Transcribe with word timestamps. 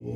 Mesdames 0.00 0.14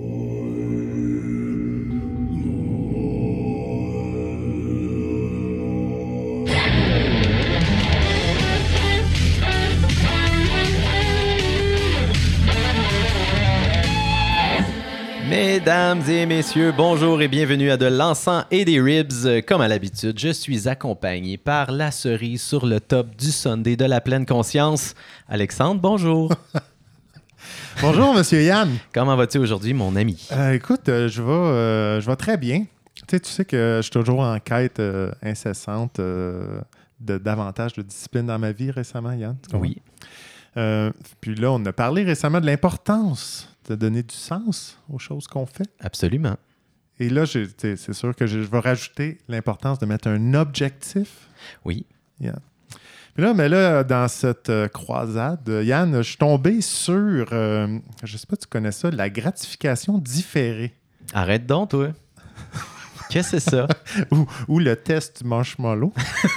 et 16.08 16.26
messieurs, 16.26 16.72
bonjour 16.76 17.20
et 17.20 17.26
bienvenue 17.26 17.72
à 17.72 17.76
de 17.76 17.86
l'encens 17.86 18.44
et 18.52 18.64
des 18.64 18.80
ribs. 18.80 19.42
Comme 19.48 19.62
à 19.62 19.66
l'habitude, 19.66 20.16
je 20.16 20.28
suis 20.28 20.68
accompagné 20.68 21.38
par 21.38 21.72
la 21.72 21.90
cerise 21.90 22.42
sur 22.42 22.66
le 22.66 22.78
top 22.78 23.16
du 23.16 23.32
Sunday 23.32 23.74
de 23.74 23.86
la 23.86 24.00
pleine 24.00 24.26
conscience. 24.26 24.94
Alexandre, 25.28 25.80
bonjour. 25.80 26.30
Bonjour, 27.80 28.14
Monsieur 28.14 28.42
Yann. 28.42 28.70
Comment 28.92 29.16
vas-tu 29.16 29.38
aujourd'hui, 29.38 29.74
mon 29.74 29.96
ami? 29.96 30.28
Euh, 30.32 30.52
écoute, 30.52 30.88
euh, 30.88 31.08
je, 31.08 31.22
vais, 31.22 31.30
euh, 31.30 32.00
je 32.00 32.06
vais 32.08 32.16
très 32.16 32.36
bien. 32.36 32.66
Tu 32.94 33.02
sais, 33.10 33.20
tu 33.20 33.30
sais 33.30 33.44
que 33.44 33.78
je 33.78 33.82
suis 33.82 33.90
toujours 33.90 34.20
en 34.20 34.38
quête 34.38 34.80
incessante 35.22 35.98
de 35.98 37.18
davantage 37.18 37.72
de 37.72 37.82
discipline 37.82 38.26
dans 38.26 38.38
ma 38.38 38.52
vie 38.52 38.70
récemment, 38.70 39.12
Yann. 39.12 39.36
Oui. 39.54 39.78
Puis 41.20 41.34
là, 41.34 41.52
on 41.52 41.64
a 41.64 41.72
parlé 41.72 42.04
récemment 42.04 42.40
de 42.40 42.46
l'importance 42.46 43.48
de 43.68 43.74
donner 43.74 44.02
du 44.02 44.14
sens 44.14 44.78
aux 44.88 44.98
choses 44.98 45.26
qu'on 45.26 45.46
fait. 45.46 45.68
Absolument. 45.80 46.36
Et 46.98 47.08
là, 47.08 47.24
c'est 47.26 47.92
sûr 47.92 48.14
que 48.14 48.26
je, 48.26 48.42
je 48.42 48.48
vais 48.48 48.60
rajouter 48.60 49.18
l'importance 49.28 49.78
de 49.78 49.86
mettre 49.86 50.08
un 50.08 50.34
objectif. 50.34 51.28
Oui. 51.64 51.86
Puis 53.14 53.22
là, 53.24 53.34
mais 53.34 53.48
là, 53.48 53.84
dans 53.84 54.08
cette 54.08 54.48
euh, 54.48 54.68
croisade, 54.68 55.46
euh, 55.48 55.62
Yann, 55.62 55.98
je 55.98 56.02
suis 56.02 56.16
tombé 56.16 56.62
sur, 56.62 57.26
euh, 57.32 57.78
je 58.02 58.16
sais 58.16 58.26
pas, 58.26 58.36
tu 58.36 58.46
connais 58.46 58.72
ça, 58.72 58.90
la 58.90 59.10
gratification 59.10 59.98
différée. 59.98 60.72
Arrête 61.12 61.44
donc, 61.44 61.70
toi. 61.70 61.88
Qu'est-ce 63.10 63.32
que 63.32 63.38
c'est 63.38 63.50
ça? 63.50 63.68
ou, 64.10 64.26
ou 64.48 64.58
le 64.58 64.74
test 64.74 65.22
du 65.22 65.28
marshmallow, 65.28 65.92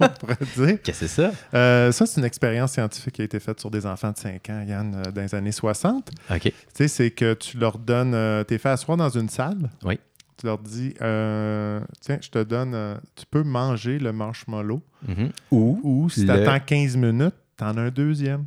on 0.00 0.08
pourrait 0.08 0.36
dire. 0.56 0.82
Qu'est-ce 0.82 1.00
que 1.00 1.06
c'est 1.06 1.22
ça? 1.22 1.30
Euh, 1.54 1.92
ça, 1.92 2.06
c'est 2.06 2.20
une 2.20 2.26
expérience 2.26 2.72
scientifique 2.72 3.14
qui 3.14 3.22
a 3.22 3.24
été 3.24 3.38
faite 3.38 3.60
sur 3.60 3.70
des 3.70 3.86
enfants 3.86 4.10
de 4.10 4.18
5 4.18 4.50
ans, 4.50 4.64
Yann, 4.66 5.02
dans 5.14 5.22
les 5.22 5.34
années 5.36 5.52
60. 5.52 6.10
OK. 6.28 6.40
Tu 6.40 6.52
sais, 6.74 6.88
c'est 6.88 7.10
que 7.12 7.34
tu 7.34 7.58
leur 7.58 7.78
donnes, 7.78 8.44
t'es 8.46 8.58
fait 8.58 8.70
asseoir 8.70 8.96
dans 8.96 9.10
une 9.10 9.28
salle. 9.28 9.70
Oui. 9.84 10.00
Tu 10.36 10.46
leur 10.46 10.58
dis, 10.58 10.94
euh, 11.00 11.80
tiens, 12.00 12.18
je 12.20 12.28
te 12.28 12.42
donne, 12.42 12.74
euh, 12.74 12.96
tu 13.14 13.24
peux 13.30 13.42
manger 13.44 13.98
le 13.98 14.12
marshmallow. 14.12 14.82
Mhm. 15.06 15.30
Ou 15.50 15.80
Ou 15.82 16.10
si 16.10 16.24
Le- 16.24 16.26
tu 16.26 16.32
attends 16.48 16.64
15 16.64 16.96
minutes, 16.96 17.34
tu 17.56 17.64
en 17.64 17.76
as 17.76 17.82
un 17.82 17.90
deuxième. 17.90 18.46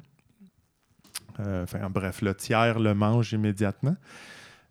Euh, 1.39 1.63
enfin, 1.63 1.89
bref, 1.89 2.21
le 2.21 2.33
tiers 2.35 2.79
le 2.79 2.93
mange 2.93 3.31
immédiatement. 3.33 3.95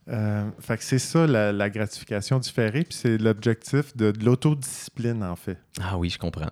Euh, 0.09 0.48
fait 0.61 0.77
que 0.77 0.84
c'est 0.84 0.98
ça 1.00 1.27
la, 1.27 1.53
la 1.53 1.70
gratification 1.70 2.39
différée, 2.39 2.83
puis 2.84 2.94
c'est 2.94 3.19
l'objectif 3.19 3.97
de, 3.97 4.11
de 4.12 4.25
l'autodiscipline, 4.25 5.22
en 5.25 5.37
fait. 5.37 5.59
Ah 5.81 5.97
oui, 5.98 6.11
je 6.11 6.19
comprends. 6.19 6.50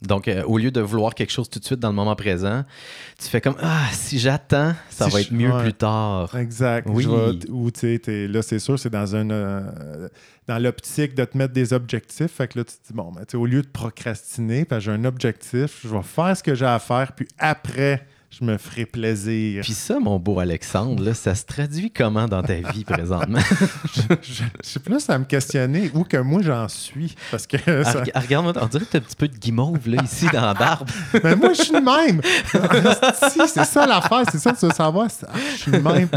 Donc, 0.00 0.28
euh, 0.28 0.44
au 0.44 0.58
lieu 0.58 0.70
de 0.70 0.80
vouloir 0.80 1.12
quelque 1.12 1.32
chose 1.32 1.50
tout 1.50 1.58
de 1.58 1.64
suite 1.64 1.80
dans 1.80 1.88
le 1.88 1.94
moment 1.94 2.14
présent, 2.14 2.64
tu 3.20 3.26
fais 3.28 3.40
comme 3.40 3.56
Ah, 3.60 3.86
si 3.92 4.20
j'attends, 4.20 4.72
ça 4.90 5.06
Si 5.06 5.10
va 5.10 5.20
être 5.22 5.32
mieux 5.32 5.50
ouais. 5.52 5.62
plus 5.64 5.72
tard. 5.74 6.36
Exact. 6.36 6.86
Oui. 6.88 7.02
Je 7.02 7.08
vais- 7.08 7.50
ou 7.50 7.70
tu 7.72 7.98
sais, 8.04 8.28
là, 8.28 8.42
c'est 8.42 8.60
sûr, 8.60 8.78
c'est 8.78 8.90
dans 8.90 9.16
un 9.16 9.28
euh, 9.30 10.08
dans 10.46 10.58
l'optique 10.62 11.14
de 11.16 11.24
te 11.24 11.36
mettre 11.36 11.52
des 11.52 11.72
objectifs. 11.72 12.30
Fait 12.30 12.46
que 12.46 12.60
là, 12.60 12.64
tu 12.64 12.74
te 12.74 12.86
dis, 12.86 12.92
bon, 12.94 13.10
ben, 13.10 13.22
tu 13.22 13.32
sais, 13.32 13.36
au 13.36 13.44
lieu 13.46 13.60
de 13.62 13.66
procrastiner, 13.68 14.64
j'ai 14.78 14.90
un 14.92 15.04
objectif, 15.04 15.80
je 15.82 15.88
vais 15.88 16.02
faire 16.02 16.36
ce 16.36 16.42
que 16.44 16.54
j'ai 16.54 16.64
à 16.66 16.78
faire, 16.78 17.12
puis 17.12 17.26
après, 17.38 18.06
je 18.30 18.44
me 18.44 18.58
ferai 18.58 18.84
plaisir. 18.84 19.62
Puis 19.62 19.72
ça, 19.72 19.98
mon 19.98 20.18
beau 20.18 20.38
Alexandre, 20.38 21.02
là, 21.02 21.14
ça 21.14 21.34
se 21.34 21.44
traduit 21.44 21.90
comment 21.90 22.28
dans 22.28 22.42
ta 22.42 22.54
vie 22.56 22.84
présentement? 22.84 23.38
je, 23.94 24.02
je 24.22 24.42
sais 24.62 24.80
plus 24.80 25.08
à 25.08 25.18
me 25.18 25.24
questionner 25.24 25.90
où 25.94 26.04
que 26.04 26.18
moi 26.18 26.42
j'en 26.42 26.68
suis. 26.68 27.14
Parce 27.30 27.46
que 27.46 27.56
Ah, 27.66 27.84
ça- 27.84 28.02
reg- 28.02 28.12
Regarde-moi, 28.14 28.52
on 28.60 28.66
dirait 28.66 28.84
que 28.84 28.90
t'as 28.90 28.98
un 28.98 29.00
petit 29.00 29.16
peu 29.16 29.28
de 29.28 29.36
guimauve 29.36 29.88
là, 29.88 30.02
ici 30.04 30.26
dans 30.32 30.42
la 30.42 30.54
barbe. 30.54 30.88
Mais 31.24 31.34
moi, 31.36 31.52
je 31.54 31.62
suis 31.62 31.72
le 31.72 31.80
même. 31.80 32.20
si, 33.30 33.40
c'est 33.48 33.64
ça 33.64 33.86
l'affaire, 33.86 34.22
c'est 34.30 34.38
ça 34.38 34.52
que 34.52 34.58
tu 34.60 34.66
veux 34.66 34.72
savoir. 34.72 35.08
ah, 35.26 35.32
je 35.52 35.56
suis 35.62 35.70
le 35.72 35.80
même. 35.80 36.08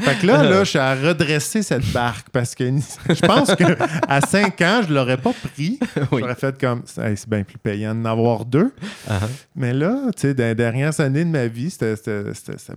Fait 0.00 0.18
que 0.20 0.26
là, 0.26 0.42
là, 0.42 0.64
je 0.64 0.70
suis 0.70 0.78
à 0.78 0.94
redresser 0.94 1.62
cette 1.62 1.90
barque 1.92 2.28
parce 2.32 2.54
que 2.54 2.64
je 3.08 3.20
pense 3.26 3.54
qu'à 3.54 4.20
5 4.20 4.60
ans, 4.62 4.80
je 4.86 4.92
l'aurais 4.92 5.16
pas 5.16 5.32
pris. 5.32 5.78
Oui. 6.12 6.20
J'aurais 6.20 6.34
fait 6.34 6.58
comme, 6.60 6.82
Hey, 6.98 7.16
c'est 7.16 7.28
bien 7.28 7.44
plus 7.44 7.58
payant 7.58 7.94
d'en 7.94 8.10
avoir 8.10 8.44
deux. 8.44 8.72
Ah, 9.08 9.20
Mais 9.54 9.72
là, 9.72 9.96
tu 10.16 10.22
sais, 10.22 10.34
dans 10.34 10.44
les 10.44 10.54
dernières 10.54 10.98
années 11.00 11.19
de 11.24 11.30
ma 11.30 11.46
vie, 11.46 11.70
c'était- 11.70 11.94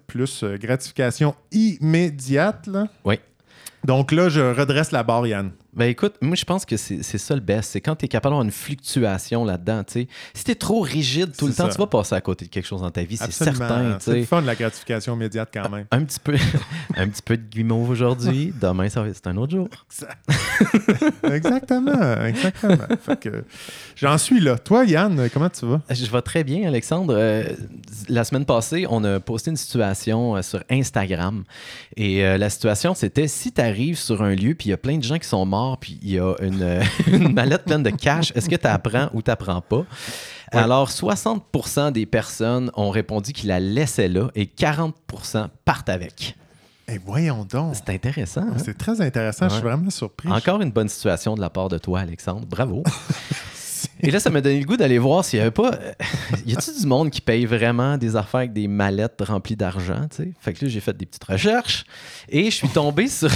plus 0.07 0.43
euh, 0.43 0.57
gratification 0.57 1.35
immédiate. 1.51 2.67
Là. 2.67 2.87
Oui. 3.05 3.19
Donc 3.85 4.11
là, 4.11 4.29
je 4.29 4.41
redresse 4.41 4.91
la 4.91 5.03
barre, 5.03 5.27
Yann. 5.27 5.51
Ben 5.75 5.85
écoute, 5.85 6.15
moi 6.21 6.35
je 6.35 6.45
pense 6.45 6.65
que 6.65 6.77
c'est 6.77 7.01
ça 7.01 7.35
le 7.35 7.41
best. 7.41 7.71
C'est 7.71 7.81
quand 7.81 7.95
tu 7.95 8.05
es 8.05 8.07
capable 8.07 8.33
d'avoir 8.33 8.45
une 8.45 8.51
fluctuation 8.51 9.45
là-dedans. 9.45 9.83
tu 9.83 9.93
sais. 9.93 10.07
Si 10.33 10.43
tu 10.43 10.51
es 10.51 10.55
trop 10.55 10.81
rigide 10.81 11.35
tout 11.35 11.47
le 11.47 11.53
temps, 11.53 11.69
tu 11.69 11.77
vas 11.77 11.87
passer 11.87 12.15
à 12.15 12.21
côté 12.21 12.45
de 12.45 12.49
quelque 12.49 12.65
chose 12.65 12.81
dans 12.81 12.91
ta 12.91 13.03
vie, 13.03 13.17
c'est 13.17 13.31
certain. 13.31 13.97
C'est 13.99 14.19
le 14.19 14.25
fun, 14.25 14.41
la 14.41 14.55
gratification 14.55 15.15
immédiate 15.15 15.49
quand 15.53 15.69
même. 15.69 15.85
Un 15.91 16.03
petit 16.03 16.19
peu, 16.19 16.35
un 16.95 17.07
petit 17.07 17.21
peu 17.21 17.37
de 17.37 17.43
guimauve 17.43 17.89
aujourd'hui. 17.89 18.53
Demain, 18.61 18.87
c'est 18.89 19.27
un 19.27 19.37
autre 19.37 19.51
jour. 19.51 19.67
exactement, 21.23 22.25
exactement. 22.25 22.77
J'en 23.95 24.17
suis 24.17 24.39
là. 24.39 24.57
Toi, 24.57 24.85
Yann, 24.85 25.29
comment 25.33 25.49
tu 25.49 25.65
vas? 25.65 25.81
Je 25.89 26.05
vais 26.05 26.21
très 26.21 26.43
bien, 26.43 26.67
Alexandre. 26.67 27.13
Euh, 27.15 27.43
la 28.09 28.23
semaine 28.23 28.45
passée, 28.45 28.85
on 28.89 29.03
a 29.03 29.19
posté 29.19 29.51
une 29.51 29.57
situation 29.57 30.35
euh, 30.35 30.41
sur 30.41 30.63
Instagram. 30.69 31.43
Et 31.95 32.25
euh, 32.25 32.37
la 32.37 32.49
situation, 32.49 32.93
c'était 32.93 33.27
si 33.27 33.51
tu 33.51 33.61
arrives 33.61 33.97
sur 33.97 34.21
un 34.21 34.35
lieu, 34.35 34.55
puis 34.55 34.67
il 34.67 34.71
y 34.71 34.73
a 34.73 34.77
plein 34.77 34.97
de 34.97 35.03
gens 35.03 35.17
qui 35.17 35.27
sont 35.27 35.45
morts, 35.45 35.62
puis 35.79 35.99
il 36.01 36.11
y 36.11 36.19
a 36.19 36.33
une, 36.41 36.79
une 37.07 37.33
mallette 37.33 37.63
pleine 37.65 37.83
de 37.83 37.89
cash, 37.89 38.31
est-ce 38.35 38.49
que 38.49 38.55
tu 38.55 38.67
apprends 38.67 39.09
ou 39.13 39.21
tu 39.21 39.29
n'apprends 39.31 39.61
pas? 39.61 39.85
Alors, 40.51 40.89
60% 40.89 41.91
des 41.91 42.05
personnes 42.05 42.69
ont 42.75 42.91
répondu 42.91 43.33
qu'ils 43.33 43.49
la 43.49 43.59
laissaient 43.59 44.07
là 44.07 44.29
et 44.35 44.45
40% 44.45 45.47
partent 45.65 45.89
avec. 45.89 46.35
Eh 46.87 46.99
voyons 47.03 47.43
donc. 47.45 47.75
C'est 47.75 47.89
intéressant. 47.93 48.41
hein? 48.41 48.57
C'est 48.63 48.77
très 48.77 49.01
intéressant. 49.01 49.47
Je 49.49 49.53
suis 49.55 49.63
vraiment 49.63 49.89
surpris. 49.89 50.29
Encore 50.31 50.61
une 50.61 50.71
bonne 50.71 50.89
situation 50.89 51.33
de 51.35 51.41
la 51.41 51.49
part 51.49 51.69
de 51.69 51.77
toi, 51.77 52.01
Alexandre. 52.01 52.45
Bravo. 52.45 52.83
Et 54.03 54.11
là, 54.11 54.19
ça 54.19 54.29
m'a 54.29 54.41
donné 54.41 54.59
le 54.59 54.65
goût 54.65 54.75
d'aller 54.75 54.99
voir 54.99 55.23
s'il 55.23 55.39
y 55.39 55.41
avait 55.41 55.51
pas. 55.51 55.73
euh, 55.75 55.93
y 56.45 56.53
a-tu 56.53 56.77
du 56.77 56.85
monde 56.85 57.09
qui 57.09 57.21
paye 57.21 57.45
vraiment 57.45 57.97
des 57.97 58.17
affaires 58.17 58.41
avec 58.41 58.53
des 58.53 58.67
mallettes 58.67 59.23
remplies 59.25 59.55
d'argent, 59.55 60.07
tu 60.09 60.17
sais? 60.17 60.31
Fait 60.41 60.51
que 60.53 60.65
là, 60.65 60.69
j'ai 60.69 60.81
fait 60.81 60.95
des 60.95 61.05
petites 61.05 61.23
recherches 61.23 61.85
et 62.27 62.45
je 62.45 62.55
suis 62.55 62.67
tombé 62.67 63.07
sur 63.07 63.29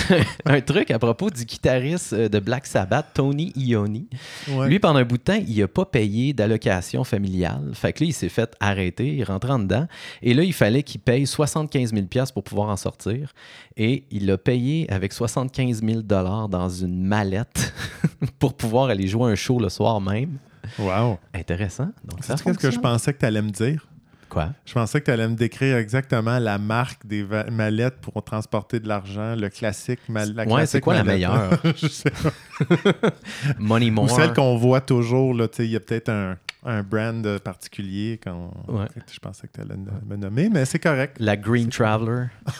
un 0.45 0.59
truc 0.59 0.91
à 0.91 0.99
propos 0.99 1.29
du 1.29 1.45
guitariste 1.45 2.11
euh, 2.11 2.27
de 2.27 2.39
Black 2.39 2.67
Sabbath, 2.67 3.07
Tony. 3.13 3.53
Ouais. 3.55 4.67
Lui, 4.67 4.79
pendant 4.79 4.99
un 4.99 5.05
bout 5.05 5.17
de 5.17 5.23
temps, 5.23 5.39
il 5.47 5.57
n'a 5.57 5.69
pas 5.69 5.85
payé 5.85 6.33
d'allocation 6.33 7.05
familiale. 7.05 7.71
Fait 7.73 7.93
que 7.93 8.03
là, 8.03 8.09
il 8.09 8.13
s'est 8.13 8.27
fait 8.29 8.53
arrêter, 8.59 9.15
il 9.15 9.23
rentre 9.23 9.49
en 9.49 9.59
dedans. 9.59 9.87
Et 10.21 10.33
là, 10.33 10.43
il 10.43 10.53
fallait 10.53 10.83
qu'il 10.83 10.99
paye 10.99 11.25
75 11.25 11.93
000 11.93 12.05
pour 12.33 12.43
pouvoir 12.43 12.67
en 12.67 12.77
sortir. 12.77 13.31
Et 13.77 14.03
il 14.11 14.25
l'a 14.25 14.37
payé 14.37 14.85
avec 14.91 15.13
75 15.13 15.81
000 15.81 16.01
dans 16.01 16.69
une 16.69 17.03
mallette 17.03 17.73
pour 18.39 18.53
pouvoir 18.53 18.89
aller 18.89 19.07
jouer 19.07 19.31
un 19.31 19.35
show 19.35 19.59
le 19.59 19.69
soir 19.69 20.01
même. 20.01 20.37
Wow. 20.79 21.19
Intéressant. 21.33 21.89
Donc, 22.03 22.23
ça 22.23 22.35
qu'est-ce 22.35 22.57
que 22.57 22.71
je 22.71 22.79
pensais 22.79 23.13
que 23.13 23.19
tu 23.19 23.25
allais 23.25 23.41
me 23.41 23.49
dire? 23.51 23.85
Quoi? 24.29 24.49
Je 24.65 24.73
pensais 24.73 24.99
que 24.99 25.05
tu 25.05 25.11
allais 25.11 25.27
me 25.29 25.35
décrire 25.35 25.77
exactement 25.77 26.37
la 26.37 26.57
marque 26.57 27.05
des 27.07 27.25
mallettes 27.49 27.99
pour 28.01 28.21
transporter 28.23 28.81
de 28.81 28.87
l'argent, 28.87 29.35
le 29.37 29.47
classique 29.47 30.01
mal- 30.09 30.33
la 30.35 30.43
Ouais, 30.45 30.65
c'est 30.65 30.81
quoi 30.81 30.95
la 30.95 31.03
mallette. 31.05 31.29
meilleure? 31.29 31.59
Je 31.77 31.87
sais 31.87 32.11
pas. 32.11 32.31
Money 33.59 33.89
More. 33.89 34.05
Ou 34.05 34.09
celle 34.09 34.33
qu'on 34.33 34.57
voit 34.57 34.81
toujours, 34.81 35.33
là, 35.33 35.47
tu 35.47 35.57
sais, 35.57 35.65
il 35.65 35.71
y 35.71 35.75
a 35.77 35.79
peut-être 35.79 36.09
un, 36.09 36.37
un 36.65 36.83
brand 36.83 37.25
euh, 37.25 37.39
particulier. 37.39 38.19
Ouais. 38.67 38.85
Je 39.09 39.19
pensais 39.19 39.47
que 39.47 39.53
tu 39.53 39.61
allais 39.61 39.79
me 40.05 40.15
nommer, 40.17 40.49
mais 40.49 40.65
c'est 40.65 40.79
correct. 40.79 41.15
La 41.19 41.37
Green 41.37 41.69
Traveler. 41.69 42.25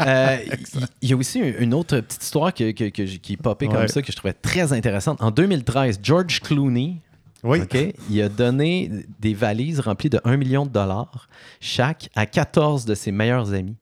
Euh, 0.00 0.36
Il 0.74 0.86
il 1.02 1.08
y, 1.10 1.12
a 1.14 1.16
aussi 1.16 1.38
une 1.40 1.72
autre 1.72 2.00
petite 2.00 2.22
histoire 2.22 2.52
que, 2.52 2.70
que- 2.72 2.90
que 2.90 3.06
j- 3.06 3.18
qui 3.18 3.34
est 3.34 3.36
popée 3.38 3.66
comme 3.66 3.88
ça 3.88 4.02
que 4.02 4.10
je 4.12 4.16
trouvais 4.16 4.34
très 4.34 4.72
intéressante. 4.74 5.22
En 5.22 5.30
2013, 5.30 6.00
George 6.02 6.40
Clooney, 6.40 6.96
Oui. 7.42 7.60
OK, 7.62 7.76
il 8.10 8.22
a 8.22 8.28
donné 8.28 8.90
des 9.18 9.34
valises 9.34 9.80
remplies 9.80 10.10
de 10.10 10.20
1 10.24 10.36
million 10.36 10.66
de 10.66 10.70
dollars 10.70 11.28
chaque 11.60 12.10
à 12.14 12.26
14 12.26 12.84
de 12.84 12.94
ses 12.94 13.12
meilleurs 13.12 13.52
amis. 13.54 13.76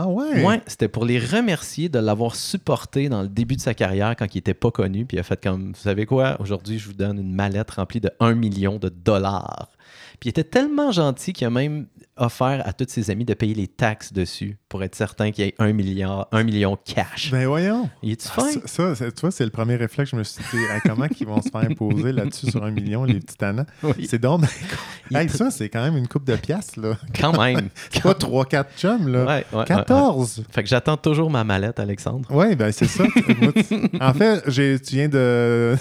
Ah 0.00 0.06
ouais? 0.06 0.44
Ouais, 0.44 0.62
c'était 0.68 0.86
pour 0.86 1.04
les 1.04 1.18
remercier 1.18 1.88
de 1.88 1.98
l'avoir 1.98 2.36
supporté 2.36 3.08
dans 3.08 3.22
le 3.22 3.28
début 3.28 3.56
de 3.56 3.60
sa 3.60 3.74
carrière 3.74 4.14
quand 4.16 4.32
il 4.32 4.38
n'était 4.38 4.54
pas 4.54 4.70
connu. 4.70 5.04
Puis 5.04 5.16
il 5.16 5.20
a 5.20 5.24
fait 5.24 5.42
comme, 5.42 5.72
vous 5.72 5.80
savez 5.80 6.06
quoi, 6.06 6.40
aujourd'hui, 6.40 6.78
je 6.78 6.86
vous 6.86 6.92
donne 6.92 7.18
une 7.18 7.32
mallette 7.32 7.72
remplie 7.72 8.00
de 8.00 8.10
1 8.20 8.34
million 8.34 8.78
de 8.78 8.90
dollars. 8.90 9.68
Puis 10.20 10.28
il 10.28 10.30
était 10.30 10.44
tellement 10.44 10.92
gentil 10.92 11.32
qu'il 11.32 11.48
a 11.48 11.50
même 11.50 11.86
offert 12.16 12.62
à 12.64 12.72
tous 12.72 12.88
ses 12.88 13.10
amis 13.10 13.24
de 13.24 13.34
payer 13.34 13.54
les 13.54 13.66
taxes 13.66 14.12
dessus 14.12 14.56
pour 14.68 14.82
être 14.82 14.94
certain 14.94 15.30
qu'il 15.30 15.44
y 15.44 15.48
ait 15.48 15.54
1 15.58 15.72
milliard, 15.72 16.28
1 16.32 16.42
million 16.44 16.76
cash. 16.84 17.30
Ben 17.30 17.46
voyons. 17.46 17.88
il 18.02 18.12
est-tu 18.12 18.28
Ah, 18.36 18.40
ça, 18.42 18.60
ça, 18.66 18.94
c'est- 18.94 19.12
tu 19.12 19.20
vois, 19.22 19.30
c'est 19.30 19.44
le 19.44 19.50
premier 19.50 19.76
réflexe 19.76 20.10
que 20.10 20.16
je 20.16 20.18
me 20.18 20.24
suis 20.24 20.42
dit, 20.52 20.62
comment 20.84 21.06
ils 21.18 21.26
vont 21.26 21.40
se 21.40 21.48
faire 21.48 21.62
imposer 21.62 22.12
là-dessus 22.12 22.50
sur 22.50 22.62
un 22.64 22.70
million, 22.70 23.04
les 23.04 23.20
titanans? 23.20 23.66
Oui. 23.82 24.06
C'est 24.08 24.18
donc... 24.18 24.44
Hey, 25.10 25.24
est 25.24 25.28
ça, 25.28 25.50
c'est 25.50 25.68
quand 25.70 25.82
même 25.82 25.96
une 25.96 26.06
coupe 26.06 26.24
de 26.24 26.36
piastres, 26.36 26.78
là. 26.80 26.96
Quand 27.18 27.32
même. 27.42 27.68
C'est 27.90 28.02
pas 28.02 28.12
3-4 28.12 28.64
chums, 28.76 29.08
là. 29.08 29.24
Ouais, 29.24 29.46
ouais, 29.52 29.64
4 29.64 29.86
14! 29.86 30.44
Fait 30.50 30.62
que 30.62 30.68
j'attends 30.68 30.96
toujours 30.98 31.30
ma 31.30 31.44
mallette, 31.44 31.80
Alexandre. 31.80 32.28
Oui, 32.30 32.54
ben 32.56 32.70
c'est 32.72 32.86
ça. 32.86 33.04
Moi, 33.40 33.52
en 34.00 34.12
fait, 34.12 34.42
tu 34.82 34.94
viens 34.94 35.08
de, 35.08 35.76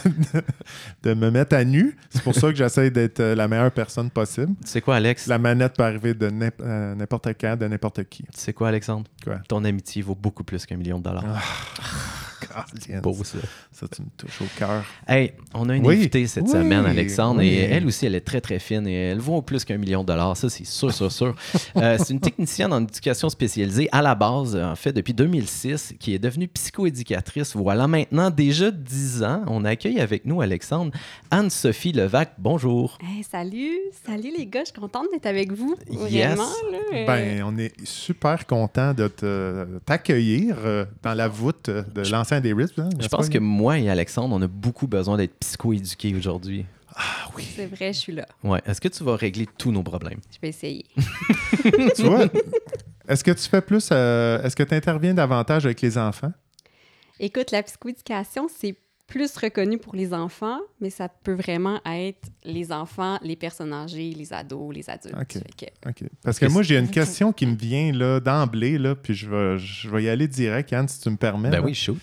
de 1.04 1.14
me 1.14 1.30
mettre 1.30 1.56
à 1.56 1.64
nu. 1.66 1.98
C'est 2.10 2.24
pour 2.24 2.36
ça 2.36 2.50
que 2.50 2.56
j'essaie 2.56 2.90
d'être 2.90 3.20
euh, 3.20 3.36
la 3.36 3.48
meilleure 3.48 3.72
personne 3.72 4.10
possible. 4.10 4.54
Sais 4.66 4.82
quoi, 4.82 4.96
Alex? 4.96 5.28
La 5.28 5.38
manette 5.38 5.74
peut 5.76 5.84
arriver 5.84 6.14
de 6.14 6.30
euh, 6.62 6.96
n'importe 6.96 7.28
quand, 7.40 7.58
de 7.58 7.68
n'importe 7.68 8.04
qui. 8.06 8.24
Sais 8.34 8.54
quoi, 8.54 8.70
Alexandre? 8.78 9.10
Quoi? 9.24 9.40
Ton 9.48 9.64
amitié 9.64 10.04
vaut 10.04 10.14
beaucoup 10.16 10.44
plus 10.44 10.68
qu'un 10.68 10.78
million 10.78 11.00
de 11.00 11.04
dollars. 11.04 11.24
Calienne, 11.24 11.42
Beau, 13.02 13.16
ça. 13.24 13.38
Ça, 13.72 13.88
tu 13.88 14.02
me 14.02 14.08
touches 14.18 14.42
au 14.42 14.46
cœur. 14.58 14.84
Hey, 15.08 15.34
on 15.54 15.70
a 15.70 15.76
une 15.76 15.86
Oui. 15.86 15.96
invitée 15.96 16.26
cette 16.28 16.46
Oui. 16.46 16.52
semaine, 16.52 16.86
Alexandre, 16.86 17.40
Oui. 17.40 17.48
et 17.50 17.60
elle 17.64 17.86
aussi, 17.86 18.06
elle 18.06 18.16
est 18.16 18.22
très, 18.22 18.42
très 18.42 18.60
fine 18.60 18.88
et 18.88 18.94
elle 19.10 19.20
vaut 19.20 19.42
plus 19.42 19.64
qu'un 19.66 19.78
million 19.78 20.02
de 20.02 20.08
dollars. 20.08 20.36
Ça, 20.38 20.50
c'est 20.50 20.66
sûr, 20.66 20.94
sûr, 20.94 21.12
sûr. 21.12 21.36
Euh, 21.78 21.98
c'est 22.00 22.14
une 22.14 22.20
technicienne 22.20 22.74
en 22.74 22.82
éducation 22.84 23.30
spécialisée 23.30 23.88
à 23.92 24.02
la 24.02 24.16
base, 24.16 24.56
en 24.56 24.76
fait, 24.76 24.94
depuis 24.94 25.14
2006, 25.14 25.94
qui 26.00 26.14
est 26.14 26.20
devenue 26.20 26.48
psychoéducatrice. 26.48 27.56
Voilà 27.56 27.88
maintenant 27.88 28.30
déjà 28.30 28.72
10 28.72 29.24
ans. 29.24 29.44
On 29.48 29.64
accueille 29.66 30.00
avec 30.00 30.26
nous, 30.26 30.42
Alexandre, 30.42 30.92
Anne-Sophie 31.32 31.92
Levac. 31.92 32.34
Bonjour. 32.38 32.98
Hey, 33.02 33.24
salut, 33.24 33.78
salut 34.06 34.32
les 34.38 34.46
gars, 34.46 34.62
je 34.62 34.72
suis 34.72 34.80
contente 34.80 35.08
d'être 35.12 35.26
avec 35.26 35.52
vous. 35.52 35.76
Yes. 36.10 36.36
Vraiment, 36.36 36.50
là. 36.72 37.06
Ben, 37.06 37.44
on 37.46 37.58
est 37.58 37.74
super 37.86 38.46
content 38.48 38.94
de 38.94 39.08
te- 39.08 39.78
t'accueillir 39.86 40.56
euh, 40.66 40.86
dans 41.04 41.14
la 41.14 41.28
voûte 41.28 41.70
de 41.70 42.04
l'ancien 42.28 42.42
des 42.42 42.54
Risps. 42.54 42.80
hein, 42.80 42.90
Je 43.00 43.08
pense 43.08 43.30
que 43.30 43.38
moi 43.38 43.80
et 43.80 43.90
Alexandre, 43.90 44.36
on 44.36 44.42
a 44.42 44.48
beaucoup 44.48 44.88
besoin 44.88 45.18
d'être 45.18 45.38
psychoéduqués 45.40 46.14
aujourd'hui. 46.16 46.66
Ah 46.96 47.30
oui. 47.36 47.48
c'est 47.56 47.68
vrai, 47.68 47.94
je 47.94 48.00
suis 48.00 48.14
là. 48.14 48.26
Ouais. 48.44 48.60
Est-ce 48.66 48.82
que 48.82 48.88
tu 48.88 49.04
vas 49.04 49.16
régler 49.16 49.48
tous 49.58 49.72
nos 49.72 49.84
problèmes? 49.84 50.20
Je 50.34 50.40
vais 50.42 50.50
essayer. 50.50 50.86
tu 51.96 52.02
vois, 52.04 52.26
est-ce 53.08 53.24
que 53.24 53.32
tu 53.32 53.48
fais 53.48 53.62
plus. 53.62 53.90
euh, 53.92 54.42
est-ce 54.42 54.56
que 54.56 54.64
tu 54.64 54.74
interviens 54.74 55.14
davantage 55.14 55.66
avec 55.66 55.80
les 55.82 55.98
enfants? 55.98 56.32
Écoute, 57.20 57.52
la 57.52 57.64
psychoéducation, 57.64 58.48
c'est 58.60 58.76
plus 59.08 59.36
reconnu 59.38 59.78
pour 59.78 59.96
les 59.96 60.14
enfants, 60.14 60.60
mais 60.82 60.90
ça 60.90 61.08
peut 61.08 61.34
vraiment 61.34 61.80
être 61.86 62.28
les 62.44 62.72
enfants, 62.74 63.18
les 63.24 63.38
personnes 63.38 63.72
âgées, 63.74 64.14
les 64.16 64.34
ados, 64.34 64.76
les 64.76 64.90
adultes. 64.90 65.16
Ok. 65.20 65.34
Fait 65.34 65.66
que- 65.86 65.90
OK. 65.90 66.10
Parce 66.24 66.38
que 66.40 66.46
moi, 66.48 66.62
j'ai 66.62 66.78
une 66.78 66.90
question 66.90 67.32
qui 67.32 67.46
me 67.46 67.56
vient 67.56 67.94
là, 67.94 68.20
d'emblée, 68.20 68.78
là, 68.78 68.96
puis 68.96 69.14
je 69.14 69.30
vais, 69.30 69.58
je 69.58 69.90
vais 69.90 70.04
y 70.04 70.10
aller 70.10 70.28
direct, 70.28 70.72
Yann, 70.72 70.88
si 70.90 71.00
tu 71.00 71.10
me 71.10 71.16
permets. 71.16 71.50
Ben 71.50 71.60
là. 71.60 71.66
oui, 71.66 71.74
shoot. 71.74 71.98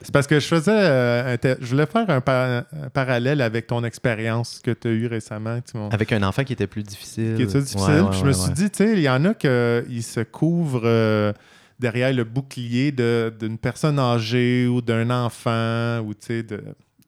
C'est 0.00 0.12
parce 0.12 0.28
que 0.28 0.38
je 0.38 0.46
faisais. 0.46 0.70
euh, 0.70 1.36
je 1.60 1.66
voulais 1.66 1.86
faire 1.86 2.08
un, 2.08 2.20
pa- 2.20 2.58
un 2.72 2.88
parallèle 2.88 3.40
avec 3.42 3.66
ton 3.66 3.82
expérience 3.82 4.60
que 4.62 4.70
tu 4.70 4.86
as 4.86 4.90
eue 4.92 5.06
récemment. 5.08 5.58
Avec 5.90 6.12
un 6.12 6.22
enfant 6.22 6.44
qui 6.44 6.52
était 6.52 6.68
plus 6.68 6.84
difficile. 6.84 7.34
qui 7.34 7.42
était 7.42 7.60
difficile. 7.60 7.80
Ouais, 7.80 8.00
ouais, 8.02 8.10
Puis 8.10 8.18
je 8.20 8.24
me 8.24 8.28
ouais, 8.28 8.32
suis 8.34 8.52
dit, 8.52 8.70
tu 8.70 8.76
sais, 8.84 8.92
il 8.92 9.00
y 9.00 9.08
en 9.08 9.24
a 9.24 9.34
qui 9.34 10.02
se 10.02 10.20
couvrent 10.20 10.82
euh, 10.84 11.32
derrière 11.78 12.12
le 12.12 12.24
bouclier 12.24 12.92
d'une 12.92 13.58
personne 13.58 13.98
âgée 13.98 14.66
ou 14.66 14.80
d'un 14.80 15.10
enfant. 15.10 16.00
ou 16.00 16.14
de... 16.14 16.64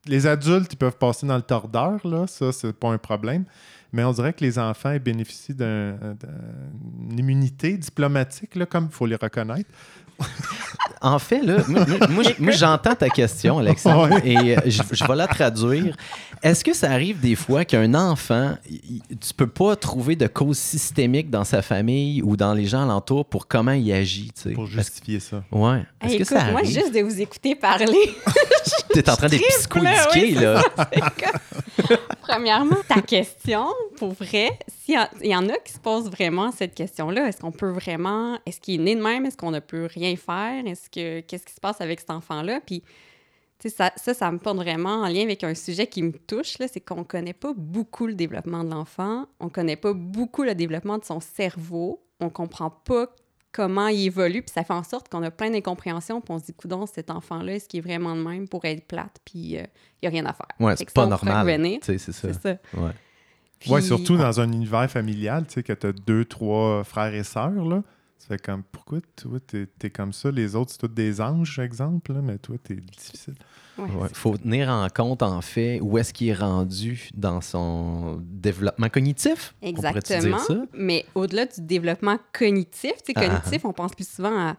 Les 0.07 0.27
adultes, 0.27 0.73
ils 0.73 0.77
peuvent 0.77 0.97
passer 0.97 1.27
dans 1.27 1.37
le 1.37 1.43
tordeur, 1.43 2.07
là, 2.07 2.27
ça, 2.27 2.53
c'est 2.53 2.73
pas 2.73 2.89
un 2.89 2.99
problème. 2.99 3.45
Mais 3.93 4.05
on 4.05 4.13
dirait 4.13 4.33
que 4.33 4.45
les 4.45 4.57
enfants 4.59 4.97
bénéficient 5.05 5.55
d'un- 5.55 5.97
d'une 7.09 7.19
immunité 7.19 7.77
diplomatique, 7.77 8.53
comme 8.67 8.85
il 8.85 8.93
faut 8.93 9.07
les 9.07 9.17
reconnaître. 9.17 9.69
En 11.03 11.19
fait, 11.19 11.41
là, 11.41 11.57
moi, 11.67 11.87
moi- 11.87 12.09
moi, 12.11 12.23
moi, 12.39 12.53
j'entends 12.53 12.95
ta 12.95 13.09
question, 13.09 13.59
Alexandre, 13.59 14.19
et 14.23 14.37
euh, 14.55 14.61
je, 14.67 14.83
je 14.93 15.05
vais 15.07 15.17
la 15.17 15.27
traduire. 15.27 15.97
Est-ce 16.43 16.63
que 16.63 16.75
ça 16.75 16.91
arrive 16.91 17.21
des 17.21 17.37
fois 17.37 17.65
qu'un 17.65 17.95
enfant, 17.95 18.55
il- 18.71 19.01
tu 19.19 19.33
peux 19.35 19.47
pas 19.47 19.77
trouver 19.77 20.15
de 20.15 20.27
cause 20.27 20.59
systémique 20.59 21.31
dans 21.31 21.45
sa 21.45 21.63
famille 21.63 22.21
ou 22.21 22.37
dans 22.37 22.53
les 22.53 22.67
gens 22.67 22.83
alentours 22.83 23.25
pour 23.25 23.47
comment 23.49 23.73
il 23.73 23.91
agit, 23.93 24.31
tu 24.35 24.43
sais? 24.43 24.51
Pour 24.51 24.67
justifier 24.67 25.21
ça. 25.21 25.43
Ouais. 25.51 25.85
Est-ce 26.03 26.13
Hey, 26.13 26.19
que 26.19 26.23
écoute, 26.25 26.37
ça 26.39 26.51
moi, 26.51 26.61
arrive? 26.61 26.71
juste 26.75 26.95
de 26.95 27.01
vous 27.01 27.19
écouter 27.21 27.55
parler, 27.55 27.87
T'es 28.93 29.09
en 29.09 29.17
train 29.17 29.29
d'être 29.29 29.41
là, 29.41 29.49
psycho-éduqué, 29.59 30.37
oui, 30.37 30.43
là. 30.43 30.63
comme- 30.77 31.97
Premièrement, 32.23 32.77
ta 32.87 33.01
question, 33.01 33.67
pour 33.97 34.13
vrai, 34.13 34.51
s'il 34.85 34.95
y, 35.23 35.29
y 35.29 35.35
en 35.37 35.49
a 35.49 35.53
qui 35.65 35.73
se 35.73 35.79
posent 35.79 36.11
vraiment 36.11 36.53
cette 36.53 36.75
question-là, 36.75 37.27
est-ce 37.29 37.39
qu'on 37.41 37.51
peut 37.53 37.71
vraiment, 37.71 38.39
est-ce 38.47 38.61
qu'il 38.61 38.81
est 38.81 38.85
né 38.85 38.95
de 38.97 39.03
même, 39.03 39.27
est-ce 39.27 39.37
qu'on 39.37 39.51
ne 39.51 39.59
peut 39.61 39.89
rien 39.93 40.10
faire, 40.17 40.67
est-ce 40.67 40.89
que, 40.91 41.21
qu'est-ce 41.21 41.45
qui 41.47 41.55
se 41.55 41.61
passe 41.61 41.81
avec 41.81 42.01
cet 42.01 42.11
enfant-là, 42.11 42.61
puis 42.65 42.83
tu 43.59 43.69
sais, 43.69 43.77
ça, 43.77 43.93
ça, 43.97 44.15
ça 44.15 44.33
me 44.33 44.39
porte 44.39 44.57
vraiment 44.57 45.03
en 45.03 45.09
lien 45.09 45.23
avec 45.23 45.45
un 45.45 45.55
sujet 45.55 45.87
qui 45.87 46.03
me 46.03 46.13
touche, 46.13 46.59
là, 46.59 46.67
c'est 46.67 46.81
qu'on 46.81 47.05
connaît 47.05 47.35
pas 47.35 47.53
beaucoup 47.55 48.07
le 48.07 48.15
développement 48.15 48.65
de 48.65 48.71
l'enfant, 48.71 49.27
on 49.39 49.49
connaît 49.51 49.77
pas 49.77 49.93
beaucoup 49.93 50.43
le 50.43 50.55
développement 50.55 50.97
de 50.99 51.05
son 51.05 51.21
cerveau, 51.21 52.03
on 52.21 52.31
comprend 52.31 52.71
pas 52.71 53.09
comment 53.53 53.89
il 53.89 54.07
évolue, 54.07 54.43
puis 54.43 54.53
ça 54.55 54.63
fait 54.65 54.73
en 54.73 54.85
sorte 54.85 55.09
qu'on 55.09 55.23
a 55.25 55.31
plein 55.31 55.51
d'incompréhensions, 55.51 56.21
puis 56.21 56.33
on 56.33 56.39
se 56.39 56.45
dit, 56.45 56.55
coudon, 56.55 56.87
cet 56.87 57.11
enfant-là, 57.11 57.55
est-ce 57.57 57.69
qu'il 57.69 57.79
est 57.79 57.83
vraiment 57.83 58.15
de 58.17 58.23
même 58.23 58.49
pour 58.49 58.65
être 58.65 58.87
plate, 58.87 59.19
puis 59.25 59.39
il 59.39 59.69
n'y 60.03 60.07
a 60.07 60.11
rien 60.11 60.25
à 60.25 60.33
faire? 60.33 60.47
Ouais, 60.61 60.77
c'est 60.77 60.91
pas 60.95 61.03
normal. 61.11 61.47
c'est 61.99 62.13
ça. 62.13 62.13
C'est 62.33 62.41
ça. 62.41 62.51
Ouais. 62.75 62.91
Puis- 63.59 63.71
Ouais, 63.71 63.83
surtout 63.83 64.17
dans 64.17 64.41
un 64.41 64.51
univers 64.51 64.91
familial, 64.91 65.47
tu 65.47 65.55
sais, 65.55 65.63
que 65.63 65.75
tu 65.75 65.87
as 65.89 65.93
deux, 65.93 66.25
trois 66.25 66.83
frères 66.85 67.13
et 67.13 67.25
sœurs, 67.25 67.51
là. 67.51 67.83
Fait 68.29 68.41
comme, 68.41 68.63
pourquoi 68.71 68.99
toi, 69.17 69.39
t'es 69.41 69.67
es 69.83 69.91
comme 69.91 70.13
ça? 70.13 70.31
Les 70.31 70.55
autres, 70.55 70.73
c'est 70.73 70.79
tous 70.79 70.89
des 70.89 71.21
anges, 71.21 71.59
exemple, 71.59 72.13
là, 72.13 72.21
mais 72.23 72.39
toi, 72.39 72.57
t'es 72.63 72.75
difficile. 72.75 73.35
Ouais, 73.79 73.87
Ouais. 73.89 74.09
faut 74.13 74.37
tenir 74.37 74.69
en 74.69 74.87
compte, 74.89 75.23
en 75.23 75.41
fait, 75.41 75.81
où 75.81 75.97
est-ce 75.99 76.13
qu'il 76.13 76.29
est 76.29 76.35
rendu 76.35 77.09
dans 77.15 77.41
son 77.41 78.21
développement 78.23 78.89
cognitif? 78.89 79.55
On 79.63 79.69
Exactement. 79.69 80.21
dire 80.37 80.41
ça? 80.41 80.63
Mais 80.75 81.07
au-delà 81.15 81.47
du 81.47 81.63
développement 81.63 82.19
cognitif, 82.33 82.93
tu 83.05 83.13
sais, 83.13 83.13
Ah, 83.17 83.21
cognitif, 83.27 83.65
on 83.65 83.73
pense 83.73 83.93
plus 83.93 84.09
souvent 84.09 84.37
à 84.39 84.57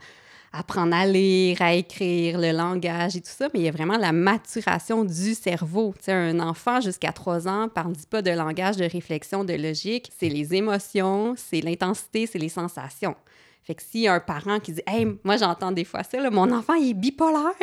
apprendre 0.53 0.93
à 0.93 1.05
lire, 1.05 1.61
à 1.61 1.73
écrire, 1.75 2.37
le 2.37 2.51
langage 2.51 3.15
et 3.15 3.21
tout 3.21 3.29
ça, 3.29 3.47
mais 3.53 3.61
il 3.61 3.63
y 3.63 3.69
a 3.69 3.71
vraiment 3.71 3.97
la 3.97 4.11
maturation 4.11 5.05
du 5.05 5.33
cerveau. 5.33 5.93
Tu 5.97 6.05
sais, 6.05 6.11
un 6.11 6.39
enfant 6.41 6.81
jusqu'à 6.81 7.13
3 7.13 7.47
ans 7.47 7.63
ne 7.63 7.69
parle 7.69 7.93
pas 8.09 8.21
de 8.21 8.31
langage, 8.31 8.75
de 8.75 8.83
réflexion, 8.83 9.45
de 9.45 9.53
logique? 9.53 10.11
C'est 10.19 10.27
les 10.27 10.53
émotions, 10.53 11.35
c'est 11.37 11.61
l'intensité, 11.61 12.25
c'est 12.27 12.39
les 12.39 12.49
sensations. 12.49 13.15
Fait 13.63 13.75
que 13.75 13.83
s'il 13.83 14.01
y 14.01 14.07
a 14.07 14.13
un 14.13 14.19
parent 14.19 14.59
qui 14.59 14.73
dit 14.73 14.81
Hey, 14.87 15.07
moi 15.23 15.37
j'entends 15.37 15.71
des 15.71 15.83
fois 15.83 16.03
ça, 16.03 16.19
là, 16.19 16.31
mon 16.31 16.51
enfant 16.51 16.73
il 16.73 16.89
est 16.89 16.93
bipolaire 16.93 17.53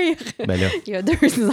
Ben 0.46 0.60
là, 0.60 0.68
il 0.86 0.92
y 0.92 0.96
a 0.96 1.02
deux 1.02 1.48
ans. 1.48 1.52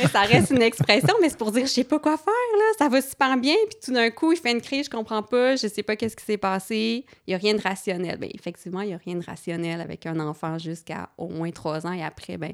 ça 0.12 0.22
reste 0.22 0.50
une 0.50 0.62
expression, 0.62 1.14
mais 1.20 1.28
c'est 1.28 1.38
pour 1.38 1.52
dire 1.52 1.66
je 1.66 1.70
sais 1.72 1.84
pas 1.84 1.98
quoi 1.98 2.16
faire, 2.16 2.32
là. 2.58 2.64
Ça 2.78 2.88
va 2.88 3.02
super 3.02 3.36
bien, 3.36 3.54
puis 3.68 3.78
tout 3.84 3.92
d'un 3.92 4.10
coup, 4.10 4.32
il 4.32 4.38
fait 4.38 4.52
une 4.52 4.62
crise, 4.62 4.86
je 4.86 4.90
comprends 4.90 5.22
pas, 5.22 5.56
je 5.56 5.66
sais 5.66 5.82
pas 5.82 5.96
qu'est-ce 5.96 6.16
qui 6.16 6.24
s'est 6.24 6.38
passé. 6.38 7.04
Il 7.26 7.32
y 7.32 7.34
a 7.34 7.38
rien 7.38 7.54
de 7.54 7.60
rationnel. 7.60 8.18
Ben, 8.18 8.30
effectivement, 8.34 8.80
il 8.80 8.90
y 8.90 8.94
a 8.94 8.98
rien 9.04 9.16
de 9.16 9.24
rationnel 9.24 9.80
avec 9.80 10.06
un 10.06 10.18
enfant 10.18 10.58
jusqu'à 10.58 11.10
au 11.18 11.28
moins 11.28 11.50
trois 11.50 11.86
ans 11.86 11.92
et 11.92 12.02
après, 12.02 12.38
ben, 12.38 12.52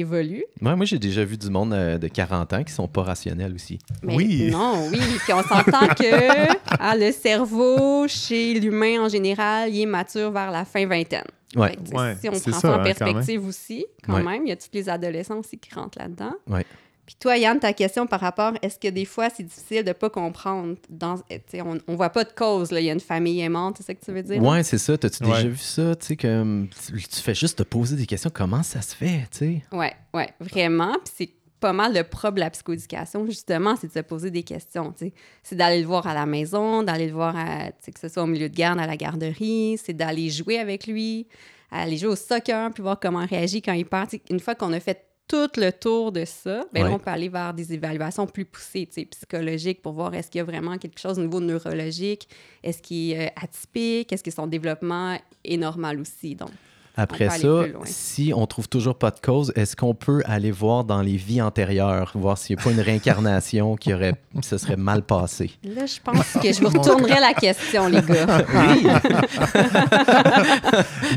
évolue. 0.00 0.44
Ouais, 0.60 0.76
moi, 0.76 0.84
j'ai 0.84 0.98
déjà 0.98 1.24
vu 1.24 1.36
du 1.36 1.50
monde 1.50 1.72
euh, 1.72 1.98
de 1.98 2.08
40 2.08 2.52
ans 2.52 2.64
qui 2.64 2.72
sont 2.72 2.88
pas 2.88 3.02
rationnels 3.02 3.54
aussi. 3.54 3.78
Mais 4.02 4.14
Oui. 4.16 4.48
non, 4.50 4.88
oui. 4.90 5.00
Puis 5.24 5.32
on 5.32 5.42
s'entend 5.42 5.88
que 5.88 6.54
ah, 6.78 6.96
le 6.96 7.12
cerveau, 7.12 8.06
chez 8.08 8.54
l'humain 8.60 9.02
en 9.04 9.08
général, 9.08 9.74
il 9.74 9.82
est 9.82 9.86
mature 9.86 10.30
vers 10.30 10.50
la 10.50 10.64
fin 10.64 10.86
vingtaine. 10.86 11.24
Ouais. 11.56 11.68
Fait 11.70 11.76
que, 11.76 11.80
tu 11.82 11.86
sais, 11.90 11.96
Ouais, 11.96 12.14
si 12.20 12.28
on 12.28 12.50
prend 12.50 12.60
ça, 12.60 12.68
en 12.70 12.72
hein, 12.72 12.76
quand 12.78 12.84
perspective 12.84 13.46
aussi, 13.46 13.86
quand 14.04 14.14
Ouais. 14.14 14.22
même, 14.22 14.42
il 14.44 14.48
y 14.48 14.52
a 14.52 14.56
tous 14.56 14.68
les 14.72 14.88
adolescents 14.88 15.38
aussi 15.38 15.56
qui 15.58 15.72
rentrent 15.74 15.98
là-dedans. 15.98 16.32
Ouais. 16.48 16.66
Puis 17.06 17.16
toi, 17.20 17.36
Yann, 17.36 17.58
ta 17.60 17.72
question 17.74 18.06
par 18.06 18.20
rapport, 18.20 18.52
est-ce 18.62 18.78
que 18.78 18.88
des 18.88 19.04
fois, 19.04 19.28
c'est 19.28 19.42
difficile 19.42 19.84
de 19.84 19.92
pas 19.92 20.08
comprendre? 20.08 20.76
Dans, 20.88 21.18
tu 21.18 21.24
sais, 21.48 21.60
on, 21.60 21.78
on 21.86 21.96
voit 21.96 22.08
pas 22.10 22.24
de 22.24 22.32
cause, 22.32 22.70
là. 22.70 22.80
Il 22.80 22.86
y 22.86 22.90
a 22.90 22.94
une 22.94 23.00
famille 23.00 23.40
aimante, 23.40 23.76
c'est 23.78 23.82
ça 23.84 23.94
que 23.94 24.02
tu 24.04 24.10
veux 24.10 24.22
dire? 24.22 24.42
Ouais, 24.42 24.62
c'est 24.62 24.78
ça. 24.78 24.96
T'as-tu 24.96 25.22
Ouais. 25.24 25.34
déjà 25.36 25.48
vu 25.48 25.56
ça? 25.58 25.94
Tu 25.96 26.06
sais, 26.06 26.16
que 26.16 26.66
tu, 26.86 27.02
tu 27.08 27.20
fais 27.20 27.34
juste 27.34 27.58
te 27.58 27.62
poser 27.62 27.96
des 27.96 28.06
questions. 28.06 28.30
Comment 28.32 28.62
ça 28.62 28.80
se 28.80 28.94
fait, 28.96 29.26
tu 29.30 29.38
sais? 29.38 29.62
Ouais, 29.72 29.92
ouais, 30.14 30.30
vraiment. 30.40 30.94
Puis 31.04 31.12
c'est 31.16 31.30
pas 31.60 31.72
mal 31.72 31.94
le 31.94 32.04
propre 32.04 32.34
de 32.34 32.40
la 32.40 32.50
psychoéducation, 32.50 33.24
justement, 33.26 33.74
c'est 33.80 33.86
de 33.88 33.92
se 33.92 34.00
poser 34.00 34.30
des 34.30 34.42
questions. 34.42 34.92
tu 34.92 35.06
sais. 35.06 35.12
C'est 35.42 35.56
d'aller 35.56 35.80
le 35.80 35.86
voir 35.86 36.06
à 36.06 36.14
la 36.14 36.26
maison, 36.26 36.82
d'aller 36.82 37.06
le 37.06 37.12
voir, 37.14 37.36
à, 37.36 37.66
tu 37.72 37.72
sais, 37.84 37.92
que 37.92 38.00
ce 38.00 38.08
soit 38.08 38.22
au 38.22 38.26
milieu 38.26 38.48
de 38.48 38.54
garde, 38.56 38.78
à 38.78 38.86
la 38.86 38.96
garderie, 38.96 39.78
c'est 39.82 39.94
d'aller 39.94 40.30
jouer 40.30 40.58
avec 40.58 40.86
lui, 40.86 41.26
aller 41.70 41.96
jouer 41.98 42.08
au 42.10 42.16
soccer, 42.16 42.70
puis 42.72 42.82
voir 42.82 42.98
comment 43.00 43.20
il 43.22 43.28
réagit 43.28 43.60
quand 43.62 43.72
il 43.72 43.84
part. 43.86 44.06
Une 44.30 44.40
fois 44.40 44.54
qu'on 44.54 44.72
a 44.72 44.80
fait 44.80 45.04
tout 45.26 45.48
le 45.56 45.70
tour 45.70 46.12
de 46.12 46.24
ça, 46.24 46.64
ben 46.72 46.84
là, 46.84 46.90
on 46.92 46.98
peut 46.98 47.10
aller 47.10 47.28
vers 47.28 47.54
des 47.54 47.72
évaluations 47.72 48.26
plus 48.26 48.44
poussées, 48.44 48.86
psychologiques, 48.86 49.80
pour 49.80 49.92
voir 49.92 50.14
est-ce 50.14 50.30
qu'il 50.30 50.38
y 50.38 50.42
a 50.42 50.44
vraiment 50.44 50.76
quelque 50.76 51.00
chose 51.00 51.18
au 51.18 51.22
niveau 51.22 51.40
neurologique, 51.40 52.28
est-ce 52.62 52.82
qu'il 52.82 53.12
est 53.12 53.28
euh, 53.28 53.42
atypique, 53.42 54.12
est-ce 54.12 54.22
que 54.22 54.30
son 54.30 54.46
développement 54.46 55.16
est 55.44 55.56
normal 55.56 56.00
aussi. 56.00 56.34
Donc, 56.34 56.50
Après 56.96 57.30
ça, 57.30 57.64
si 57.84 58.32
on 58.36 58.46
trouve 58.46 58.68
toujours 58.68 58.96
pas 58.96 59.10
de 59.10 59.20
cause, 59.20 59.50
est-ce 59.56 59.76
qu'on 59.76 59.94
peut 59.94 60.22
aller 60.26 60.50
voir 60.50 60.84
dans 60.84 61.00
les 61.00 61.16
vies 61.16 61.40
antérieures, 61.40 62.12
voir 62.14 62.36
s'il 62.36 62.56
n'y 62.56 62.62
a 62.62 62.64
pas 62.64 62.70
une 62.72 62.80
réincarnation 62.80 63.76
qui 63.76 63.94
aurait, 63.94 64.14
se 64.42 64.58
serait 64.58 64.76
mal 64.76 65.02
passée? 65.02 65.52
Là, 65.64 65.86
je 65.86 66.00
pense 66.00 66.34
que 66.34 66.52
je 66.52 66.60
vous 66.60 66.68
retournerai 66.68 67.20
la 67.20 67.32
question, 67.32 67.88
les 67.88 68.02
gars. 68.02 68.44
Oui! 68.54 68.86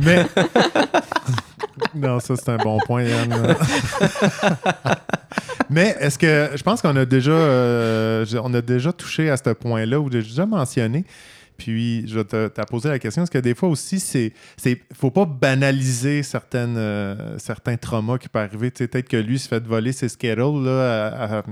Mais. 0.04 0.26
Non, 1.98 2.20
ça, 2.20 2.36
c'est 2.36 2.50
un 2.50 2.58
bon 2.58 2.78
point, 2.86 3.04
Yann. 3.04 3.30
Mais 5.70 5.96
est-ce 6.00 6.18
que. 6.18 6.52
Je 6.56 6.64
pense 6.64 6.82
qu'on 6.82 6.96
a 6.96 7.06
déjà. 7.06 7.32
euh, 7.32 8.26
on 8.42 8.54
a 8.54 8.62
déjà 8.62 8.94
touché 8.94 9.30
à 9.30 9.38
ce 9.38 9.50
point-là, 9.52 10.00
ou 10.00 10.10
déjà 10.10 10.46
mentionné 10.46 11.06
Puis, 11.58 12.08
je 12.08 12.20
te 12.22 12.66
poser 12.66 12.90
la 12.90 13.00
question, 13.00 13.22
parce 13.24 13.30
que 13.30 13.38
des 13.40 13.56
fois 13.56 13.70
aussi, 13.70 14.00
c'est, 14.00 14.34
c'est, 14.56 14.82
faut 14.94 15.12
pas 15.12 15.26
banaliser 15.26 16.24
certaines, 16.24 16.78
euh, 16.78 17.38
certains 17.38 17.78
traumas 17.78 18.18
qui 18.18 18.30
peuvent 18.30 18.44
arriver. 18.44 18.72
Peut-être 18.72 19.10
que 19.10 19.18
lui 19.18 19.40
se 19.40 19.48
fait 19.48 19.64
voler 19.66 19.92
ses 19.92 20.10
Skittles 20.10 20.64
là, 20.64 21.08
à, 21.08 21.44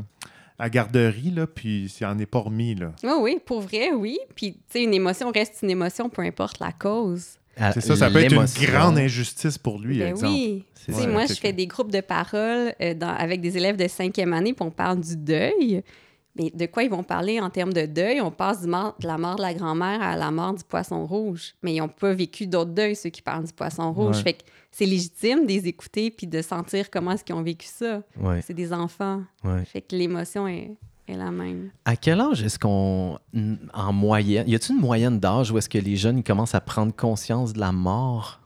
à- 0.59 0.69
garderie, 0.69 1.31
là, 1.31 1.47
puis 1.47 1.93
il 1.99 2.05
en 2.05 2.17
est 2.17 2.25
pas 2.25 2.39
remis. 2.39 2.75
Là. 2.75 2.91
Oui, 3.03 3.11
oui, 3.19 3.37
pour 3.45 3.61
vrai, 3.61 3.91
oui. 3.93 4.17
Puis, 4.35 4.57
une 4.75 4.93
émotion 4.93 5.31
reste 5.31 5.59
une 5.63 5.71
émotion, 5.71 6.09
peu 6.09 6.21
importe 6.21 6.59
la 6.59 6.71
cause. 6.71 7.37
C'est 7.73 7.81
ça, 7.81 7.95
ça 7.95 8.09
peut 8.09 8.19
être 8.19 8.33
une 8.33 8.65
grande 8.67 8.97
injustice 8.97 9.57
pour 9.57 9.79
lui, 9.79 9.99
Ben 9.99 10.09
exemple. 10.09 10.33
oui. 10.33 10.63
Ça. 10.87 11.07
moi, 11.07 11.25
je 11.25 11.33
fais 11.33 11.51
des 11.53 11.65
groupes 11.67 11.91
de 11.91 12.01
parole 12.01 12.73
euh, 12.81 12.93
dans- 12.93 13.15
avec 13.15 13.41
des 13.41 13.57
élèves 13.57 13.75
de 13.77 13.87
cinquième 13.87 14.33
année, 14.33 14.53
puis 14.53 14.65
on 14.65 14.71
parle 14.71 14.99
du 15.01 15.15
deuil. 15.17 15.81
Mais 16.37 16.51
de 16.53 16.65
quoi 16.65 16.83
ils 16.83 16.89
vont 16.89 17.01
parler 17.01 17.39
en 17.39 17.49
termes 17.49 17.71
de 17.73 17.85
deuil? 17.85 18.19
On 18.21 18.29
passe 18.29 18.61
du 18.61 18.67
mort- 18.67 18.95
de 18.99 19.07
la 19.07 19.17
mort 19.17 19.37
de 19.37 19.41
la 19.41 19.53
grand-mère 19.53 20.01
à 20.01 20.17
la 20.17 20.29
mort 20.31 20.53
du 20.53 20.63
poisson 20.65 21.05
rouge. 21.05 21.55
Mais 21.63 21.73
ils 21.75 21.79
n'ont 21.79 21.87
pas 21.87 22.13
vécu 22.13 22.45
d'autres 22.45 22.71
deuils, 22.71 22.95
ceux 22.95 23.09
qui 23.09 23.21
parlent 23.21 23.45
du 23.45 23.53
poisson 23.53 23.91
rouge. 23.93 24.17
Ouais. 24.17 24.23
Fait 24.23 24.33
que 24.33 24.43
c'est 24.69 24.85
légitime 24.85 25.43
de 25.43 25.47
les 25.47 25.65
écouter 25.67 26.11
puis 26.11 26.27
de 26.27 26.41
sentir 26.41 26.89
comment 26.91 27.11
est-ce 27.13 27.23
qu'ils 27.23 27.35
ont 27.35 27.41
vécu 27.41 27.65
ça. 27.67 28.01
Ouais, 28.19 28.41
C'est 28.45 28.53
des 28.53 28.73
enfants. 28.73 29.23
ouais. 29.45 29.63
Fait 29.65 29.81
que 29.81 29.95
l'émotion 29.95 30.45
est, 30.47 30.71
est 31.07 31.15
la 31.15 31.31
même. 31.31 31.69
À 31.85 31.95
quel 31.95 32.19
âge 32.21 32.41
est-ce 32.43 32.57
qu'on, 32.59 33.19
en 33.73 33.93
moyenne, 33.93 34.47
y 34.47 34.55
a-t-il 34.55 34.75
une 34.75 34.81
moyenne 34.81 35.19
d'âge 35.19 35.51
où 35.51 35.57
est-ce 35.57 35.69
que 35.69 35.77
les 35.77 35.95
jeunes 35.95 36.23
commencent 36.23 36.55
à 36.55 36.61
prendre 36.61 36.95
conscience 36.95 37.53
de 37.53 37.59
la 37.59 37.71
mort? 37.71 38.39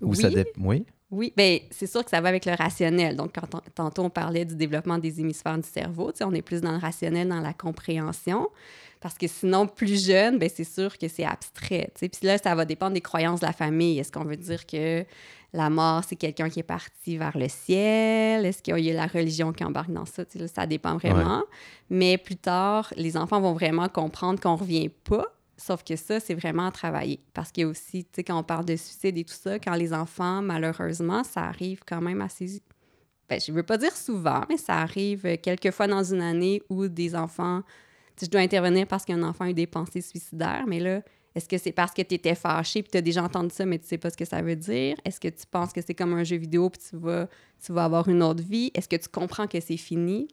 Ou 0.00 0.10
Oui. 0.10 0.16
ça 0.16 0.30
dé- 0.30 0.46
Oui? 0.58 0.84
Oui, 1.10 1.32
bien, 1.36 1.58
c'est 1.70 1.86
sûr 1.86 2.02
que 2.02 2.08
ça 2.10 2.20
va 2.22 2.30
avec 2.30 2.46
le 2.46 2.54
rationnel. 2.54 3.16
Donc, 3.16 3.32
quand 3.34 3.54
on- 3.54 3.60
tantôt, 3.74 4.02
on 4.04 4.10
parlait 4.10 4.46
du 4.46 4.56
développement 4.56 4.96
des 4.98 5.20
hémisphères 5.20 5.58
du 5.58 5.68
cerveau, 5.68 6.10
tu 6.10 6.18
sais, 6.18 6.24
on 6.24 6.32
est 6.32 6.40
plus 6.42 6.62
dans 6.62 6.72
le 6.72 6.78
rationnel, 6.78 7.28
dans 7.28 7.40
la 7.40 7.52
compréhension. 7.52 8.48
Parce 8.98 9.18
que 9.18 9.26
sinon, 9.26 9.66
plus 9.66 10.06
jeune, 10.06 10.38
ben 10.38 10.48
c'est 10.52 10.64
sûr 10.64 10.96
que 10.96 11.08
c'est 11.08 11.24
abstrait. 11.24 11.90
tu 11.94 12.00
sais. 12.00 12.08
Puis 12.08 12.26
là, 12.26 12.38
ça 12.38 12.54
va 12.54 12.64
dépendre 12.64 12.94
des 12.94 13.00
croyances 13.00 13.40
de 13.40 13.46
la 13.46 13.52
famille. 13.52 13.98
Est-ce 13.98 14.10
qu'on 14.12 14.24
veut 14.24 14.36
dire 14.36 14.64
que 14.64 15.04
la 15.52 15.68
mort, 15.68 16.02
c'est 16.04 16.16
quelqu'un 16.16 16.48
qui 16.48 16.60
est 16.60 16.64
parti 16.64 17.18
vers 17.18 17.36
le 17.36 17.48
ciel? 17.48 18.46
Est-ce 18.46 18.62
qu'il 18.62 18.78
y 18.78 18.90
a 18.90 18.94
la 18.94 19.06
religion 19.06 19.52
qui 19.52 19.64
embarque 19.64 19.90
dans 19.90 20.06
ça? 20.06 20.24
Là, 20.34 20.48
ça 20.48 20.66
dépend 20.66 20.96
vraiment. 20.96 21.42
Mais 21.90 22.16
plus 22.16 22.36
tard, 22.36 22.92
les 22.96 23.16
enfants 23.16 23.40
vont 23.40 23.52
vraiment 23.52 23.88
comprendre 23.88 24.40
qu'on 24.40 24.54
ne 24.54 24.58
revient 24.58 24.88
pas. 24.88 25.26
Sauf 25.58 25.84
que 25.84 25.94
ça, 25.94 26.20
c'est 26.20 26.34
vraiment 26.34 26.66
à 26.66 26.70
travailler. 26.70 27.20
Parce 27.34 27.52
qu'il 27.52 27.62
y 27.62 27.64
a 27.66 27.68
aussi, 27.68 28.04
tu 28.04 28.10
sais, 28.14 28.24
quand 28.24 28.38
on 28.38 28.42
parle 28.42 28.64
de 28.64 28.76
suicide 28.76 29.18
et 29.18 29.24
tout 29.24 29.34
ça, 29.34 29.58
quand 29.58 29.74
les 29.74 29.92
enfants, 29.92 30.40
malheureusement, 30.40 31.22
ça 31.22 31.42
arrive 31.42 31.82
quand 31.86 32.00
même 32.00 32.22
assez. 32.22 32.62
Ben, 33.28 33.38
je 33.38 33.52
ne 33.52 33.56
veux 33.56 33.62
pas 33.62 33.76
dire 33.76 33.94
souvent, 33.94 34.42
mais 34.48 34.56
ça 34.56 34.78
arrive 34.78 35.36
quelques 35.38 35.70
fois 35.70 35.86
dans 35.86 36.02
une 36.02 36.22
année 36.22 36.62
où 36.70 36.88
des 36.88 37.14
enfants. 37.14 37.62
Tu 38.16 38.20
sais, 38.20 38.26
je 38.26 38.30
dois 38.30 38.40
intervenir 38.40 38.86
parce 38.86 39.04
qu'un 39.04 39.22
enfant 39.22 39.44
a 39.44 39.50
eu 39.50 39.54
des 39.54 39.66
pensées 39.66 40.00
suicidaires, 40.00 40.64
mais 40.66 40.80
là, 40.80 41.02
est-ce 41.34 41.48
que 41.48 41.58
c'est 41.58 41.72
parce 41.72 41.92
que 41.92 42.02
tu 42.02 42.14
étais 42.14 42.34
fâché 42.34 42.82
puis 42.82 42.90
tu 42.90 42.98
as 42.98 43.00
déjà 43.00 43.22
entendu 43.22 43.50
ça, 43.52 43.64
mais 43.64 43.78
tu 43.78 43.86
sais 43.86 43.98
pas 43.98 44.10
ce 44.10 44.16
que 44.16 44.24
ça 44.24 44.42
veut 44.42 44.56
dire? 44.56 44.96
Est-ce 45.04 45.18
que 45.18 45.28
tu 45.28 45.46
penses 45.50 45.72
que 45.72 45.80
c'est 45.80 45.94
comme 45.94 46.12
un 46.14 46.24
jeu 46.24 46.36
vidéo 46.36 46.68
puis 46.68 46.80
tu 46.90 46.96
vas, 46.96 47.26
tu 47.64 47.72
vas 47.72 47.84
avoir 47.84 48.08
une 48.08 48.22
autre 48.22 48.42
vie? 48.42 48.70
Est-ce 48.74 48.88
que 48.88 48.96
tu 48.96 49.08
comprends 49.08 49.46
que 49.46 49.58
c'est 49.60 49.76
fini? 49.76 50.28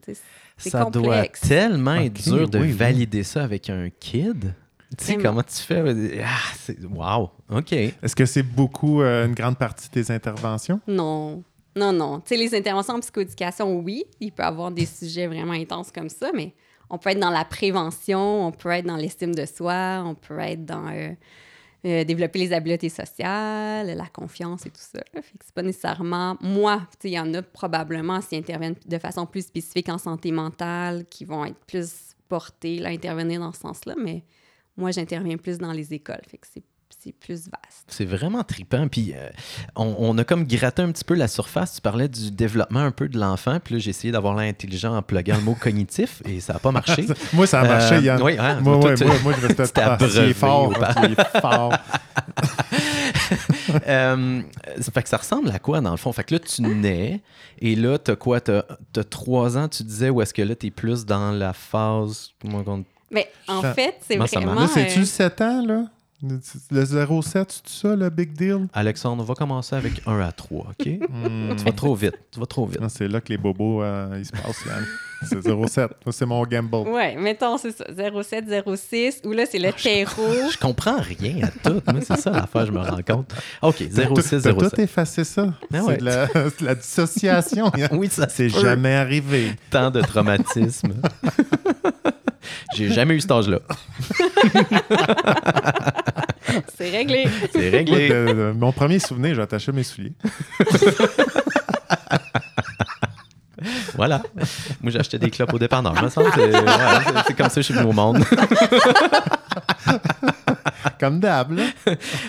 C'est 0.58 0.70
Ça 0.70 0.86
doit 0.86 1.28
tellement 1.28 1.96
être 1.96 2.22
dur 2.22 2.50
de 2.50 2.60
oui, 2.60 2.66
oui. 2.68 2.72
valider 2.72 3.24
ça 3.24 3.44
avec 3.44 3.70
un 3.70 3.90
kid. 3.90 4.54
Tu 4.98 5.06
sais, 5.06 5.18
comment 5.18 5.44
tu 5.44 5.58
fais? 5.58 5.84
Ah, 6.24 6.54
c'est... 6.58 6.84
Wow! 6.84 7.30
OK. 7.52 7.72
Est-ce 7.74 8.16
que 8.16 8.26
c'est 8.26 8.44
beaucoup, 8.44 9.02
euh, 9.02 9.28
une 9.28 9.36
grande 9.36 9.58
partie 9.58 9.88
de 9.88 9.94
tes 9.94 10.12
interventions? 10.12 10.82
Non. 10.88 11.44
Non, 11.76 11.94
non. 11.94 12.20
Tu 12.20 12.30
sais, 12.30 12.38
les 12.38 12.56
interventions 12.56 12.96
en 12.96 13.00
psychoéducation, 13.00 13.80
oui, 13.80 14.04
il 14.20 14.32
peut 14.32 14.42
y 14.42 14.46
avoir 14.46 14.72
des 14.72 14.88
sujets 14.88 15.28
vraiment 15.28 15.54
intenses 15.54 15.92
comme 15.92 16.10
ça, 16.10 16.32
mais 16.34 16.54
on 16.90 16.98
peut 16.98 17.12
être 17.12 17.20
dans 17.20 17.30
la 17.30 17.46
prévention, 17.46 18.48
on 18.48 18.52
peut 18.52 18.70
être 18.70 18.86
dans 18.86 18.98
l'estime 18.98 19.34
de 19.36 19.46
soi, 19.46 20.04
on 20.06 20.16
peut 20.16 20.40
être 20.40 20.66
dans 20.66 20.88
euh, 20.88 21.12
euh, 21.86 22.04
développer 22.04 22.40
les 22.40 22.54
habiletés 22.54 22.90
sociales, 22.90 23.88
la 23.96 24.08
confiance 24.08 24.66
et 24.66 24.70
tout 24.70 24.82
ça. 24.82 25.00
c'est 25.14 25.54
pas 25.54 25.62
nécessairement 25.62 26.38
moi. 26.42 26.88
Il 27.04 27.12
y 27.12 27.20
en 27.20 27.34
a 27.34 27.42
probablement 27.42 28.22
s'ils 28.22 28.40
interviennent 28.40 28.76
de 28.86 28.98
façon 28.98 29.26
plus 29.26 29.46
spécifique 29.46 29.90
en 29.90 29.98
santé 29.98 30.32
mentale, 30.32 31.06
qui 31.10 31.26
vont 31.26 31.46
être 31.46 31.60
plus 31.66 32.16
portés 32.28 32.86
à 32.86 32.90
intervenir 32.90 33.40
dans 33.40 33.54
ce 33.54 33.62
sens-là, 33.62 33.96
mais 33.98 34.24
moi, 34.80 34.92
j'interviens 34.92 35.38
plus 35.38 35.58
dans 35.58 35.74
les 35.74 35.94
écoles. 35.94 36.22
C'est 37.02 37.14
plus 37.14 37.50
vaste. 37.50 37.86
C'est 37.88 38.06
vraiment 38.06 38.44
trippant. 38.44 38.88
Puis 38.88 39.14
euh, 39.16 39.30
on, 39.76 39.96
on 40.00 40.18
a 40.18 40.24
comme 40.24 40.44
gratté 40.46 40.82
un 40.82 40.92
petit 40.92 41.04
peu 41.06 41.14
la 41.16 41.28
surface. 41.28 41.76
Tu 41.76 41.82
parlais 41.82 42.08
du 42.10 42.32
développement 42.32 42.82
un 42.82 42.92
peu 42.92 43.08
de 43.08 43.18
l'enfant. 43.18 43.60
Puis 43.64 43.76
là, 43.76 43.80
j'ai 43.80 43.92
essayé 43.92 44.12
d'avoir 44.12 44.36
l'air 44.36 44.50
intelligent 44.50 44.96
en 44.96 45.02
pluguant 45.02 45.36
le 45.38 45.42
mot 45.44 45.56
cognitif 45.60 46.22
et 46.26 46.40
ça 46.42 46.54
n'a 46.54 46.60
pas 46.60 46.72
marché. 46.72 47.08
Moi, 47.34 47.48
ça 47.48 47.62
a 47.62 47.68
marché, 47.68 47.96
Euh, 47.96 48.02
Yann. 48.02 48.22
oui, 48.22 48.36
hein, 48.38 48.60
moi, 48.62 48.80
toi, 48.80 48.90
ouais, 48.90 48.96
tu- 48.96 49.06
moi, 49.06 49.16
moi, 49.24 49.34
je 49.40 49.48
vais 49.48 49.54
te 49.56 49.62
tu 49.64 49.72
t'es 49.72 49.82
Ah, 49.82 49.98
fort. 50.34 50.74
fort. 51.42 51.74
Euh, 53.88 54.42
ça 54.82 54.92
fait 54.92 55.04
que 55.04 55.10
ça 55.10 55.18
ressemble 55.18 55.50
à 55.52 55.60
quoi 55.60 55.82
dans 55.82 55.92
le 55.92 55.98
fond? 55.98 56.12
Fait 56.12 56.24
que 56.24 56.36
là, 56.36 56.40
tu 56.40 56.62
nais 56.62 57.22
et 57.60 57.76
là, 57.76 57.98
t'as 57.98 58.16
quoi? 58.16 58.42
T'as 58.42 58.64
as 58.98 59.04
trois 59.04 59.58
ans, 59.58 59.68
tu 59.68 59.84
disais, 59.84 60.10
ou 60.10 60.22
est-ce 60.22 60.34
que 60.34 60.42
là, 60.42 60.56
t'es 60.56 60.72
plus 60.72 61.06
dans 61.06 61.32
la 61.32 61.54
phase. 61.54 62.32
comment 62.42 62.64
on- 62.66 62.84
Mais 63.12 63.30
en 63.48 63.62
Ça- 63.62 63.74
fait, 63.74 63.96
c'est 64.08 64.18
vraiment... 64.18 64.54
Là, 64.56 64.68
c'est-tu 64.68 64.98
euh, 64.98 65.02
le 65.02 65.06
7 65.06 65.42
ans, 65.42 65.66
là? 65.66 65.86
Le 66.22 66.86
07, 66.86 67.62
c'est 67.66 67.82
ça, 67.88 67.96
le 67.96 68.10
big 68.10 68.34
deal? 68.34 68.68
Alexandre, 68.74 69.22
on 69.24 69.26
va 69.26 69.36
commencer 69.36 69.76
avec 69.76 70.02
1 70.06 70.20
à 70.20 70.32
3, 70.32 70.68
OK? 70.80 70.88
Hmm. 71.10 71.56
Tu 71.56 71.64
vas 71.64 71.72
trop 71.72 71.96
vite. 71.96 72.18
Tu 72.32 72.40
vas 72.40 72.46
trop 72.46 72.66
vite. 72.66 72.80
Ah, 72.82 72.88
C'est 72.90 73.08
là 73.08 73.20
que 73.22 73.30
les 73.30 73.38
bobos, 73.38 73.82
euh, 73.84 74.16
ils 74.18 74.26
se 74.26 74.32
passent, 74.32 74.64
Yann. 74.66 74.86
C'est 75.24 75.42
07. 75.42 75.90
Moi, 76.06 76.14
c'est 76.14 76.26
mon 76.26 76.46
gamble. 76.46 76.76
Ouais, 76.90 77.16
mettons, 77.18 77.58
c'est 77.58 77.72
ça, 77.76 77.84
07, 78.24 78.46
06, 78.78 79.22
où 79.26 79.32
là, 79.34 79.44
c'est 79.50 79.60
le 79.60 79.72
terreau. 79.74 80.34
Je 80.52 80.58
comprends 80.58 80.98
rien 81.02 81.44
à 81.44 81.70
tout. 81.70 81.82
C'est 82.04 82.18
ça 82.18 82.32
l'affaire, 82.32 82.66
je 82.68 82.72
me 82.72 82.80
rends 82.80 83.02
compte. 83.06 83.34
OK, 83.62 83.84
T'as 83.94 84.06
tout- 84.08 84.22
06, 84.22 84.44
T'as 84.44 84.54
tout 84.54 84.70
07. 84.70 84.80
effacé 84.80 85.24
ça. 85.26 85.54
Ah 85.74 85.80
c'est 85.88 85.98
de 85.98 86.06
la, 86.06 86.26
de 86.28 86.52
la 86.66 86.76
dissociation. 86.76 87.72
Oui, 87.92 88.08
ça 88.10 88.30
C'est 88.30 88.50
jamais 88.50 88.96
arrivé. 88.96 89.56
Tant 89.70 89.92
de 89.92 90.00
traumatisme. 90.02 90.94
J'ai 92.76 92.90
jamais 92.92 93.16
eu 93.16 93.22
cet 93.22 93.32
âge-là. 93.32 93.60
C'est 96.78 96.90
réglé. 96.90 97.28
C'est 97.52 97.70
réglé. 97.70 98.10
de- 98.10 98.14
de- 98.34 98.54
mon 98.58 98.72
premier 98.72 99.00
souvenir, 99.00 99.36
j'ai 99.36 99.42
attaché 99.42 99.72
mes 99.72 99.84
souliers. 99.84 100.14
Voilà. 103.96 104.22
Moi, 104.82 104.90
j'achetais 104.92 105.20
des 105.20 105.30
clopes 105.30 105.54
au 105.54 105.60
dépanneur. 105.60 106.02
Me 106.02 106.08
semble 106.10 106.32
que 106.32 106.40
c'est 106.40 106.56
ouais, 106.58 107.34
comme 107.38 107.50
ça 107.50 107.62
chez 107.62 107.74
nous 107.74 107.90
au 107.90 107.92
monde. 107.92 108.24
Comme 110.98 111.20
d'hab, 111.20 111.52
là. 111.52 111.64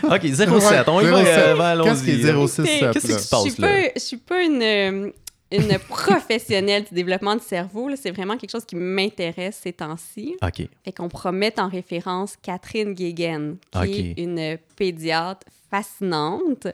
OK, 0.05 0.21
07. 0.23 0.49
Ouais, 0.49 0.83
On 0.89 1.01
y 1.01 1.05
va. 1.07 1.25
07. 1.25 1.39
euh, 1.61 1.85
Qu'est-ce 1.85 2.03
qui 2.05 2.11
est 2.11 2.29
allons-y. 2.29 2.49
06 2.49 2.61
Écoutez, 2.63 2.79
ça, 2.81 2.91
qu'est-ce 2.93 3.07
qui 3.07 3.13
se 3.13 3.29
passe? 3.29 3.45
Je 3.45 3.51
suis 3.51 3.63
là? 3.63 3.83
je 3.95 4.01
suis 4.01 4.17
pas 4.17 4.43
une, 4.43 4.63
euh, 4.63 5.11
une 5.51 5.79
professionnelle 5.89 6.85
du 6.85 6.95
développement 6.95 7.35
du 7.35 7.43
cerveau. 7.43 7.91
C'est 7.97 8.11
vraiment 8.11 8.37
quelque 8.37 8.51
chose 8.51 8.65
qui 8.65 8.77
m'intéresse 8.77 9.61
ces 9.63 9.73
temps-ci. 9.73 10.37
OK. 10.43 10.69
Fait 10.85 10.93
qu'on 10.93 11.09
pourra 11.09 11.33
mettre 11.33 11.63
en 11.63 11.69
référence 11.69 12.37
Catherine 12.41 12.95
Guéguen, 12.95 13.57
qui 13.83 14.15
est 14.19 14.23
une 14.23 14.59
pédiatre 14.77 15.47
fascinante. 15.71 16.67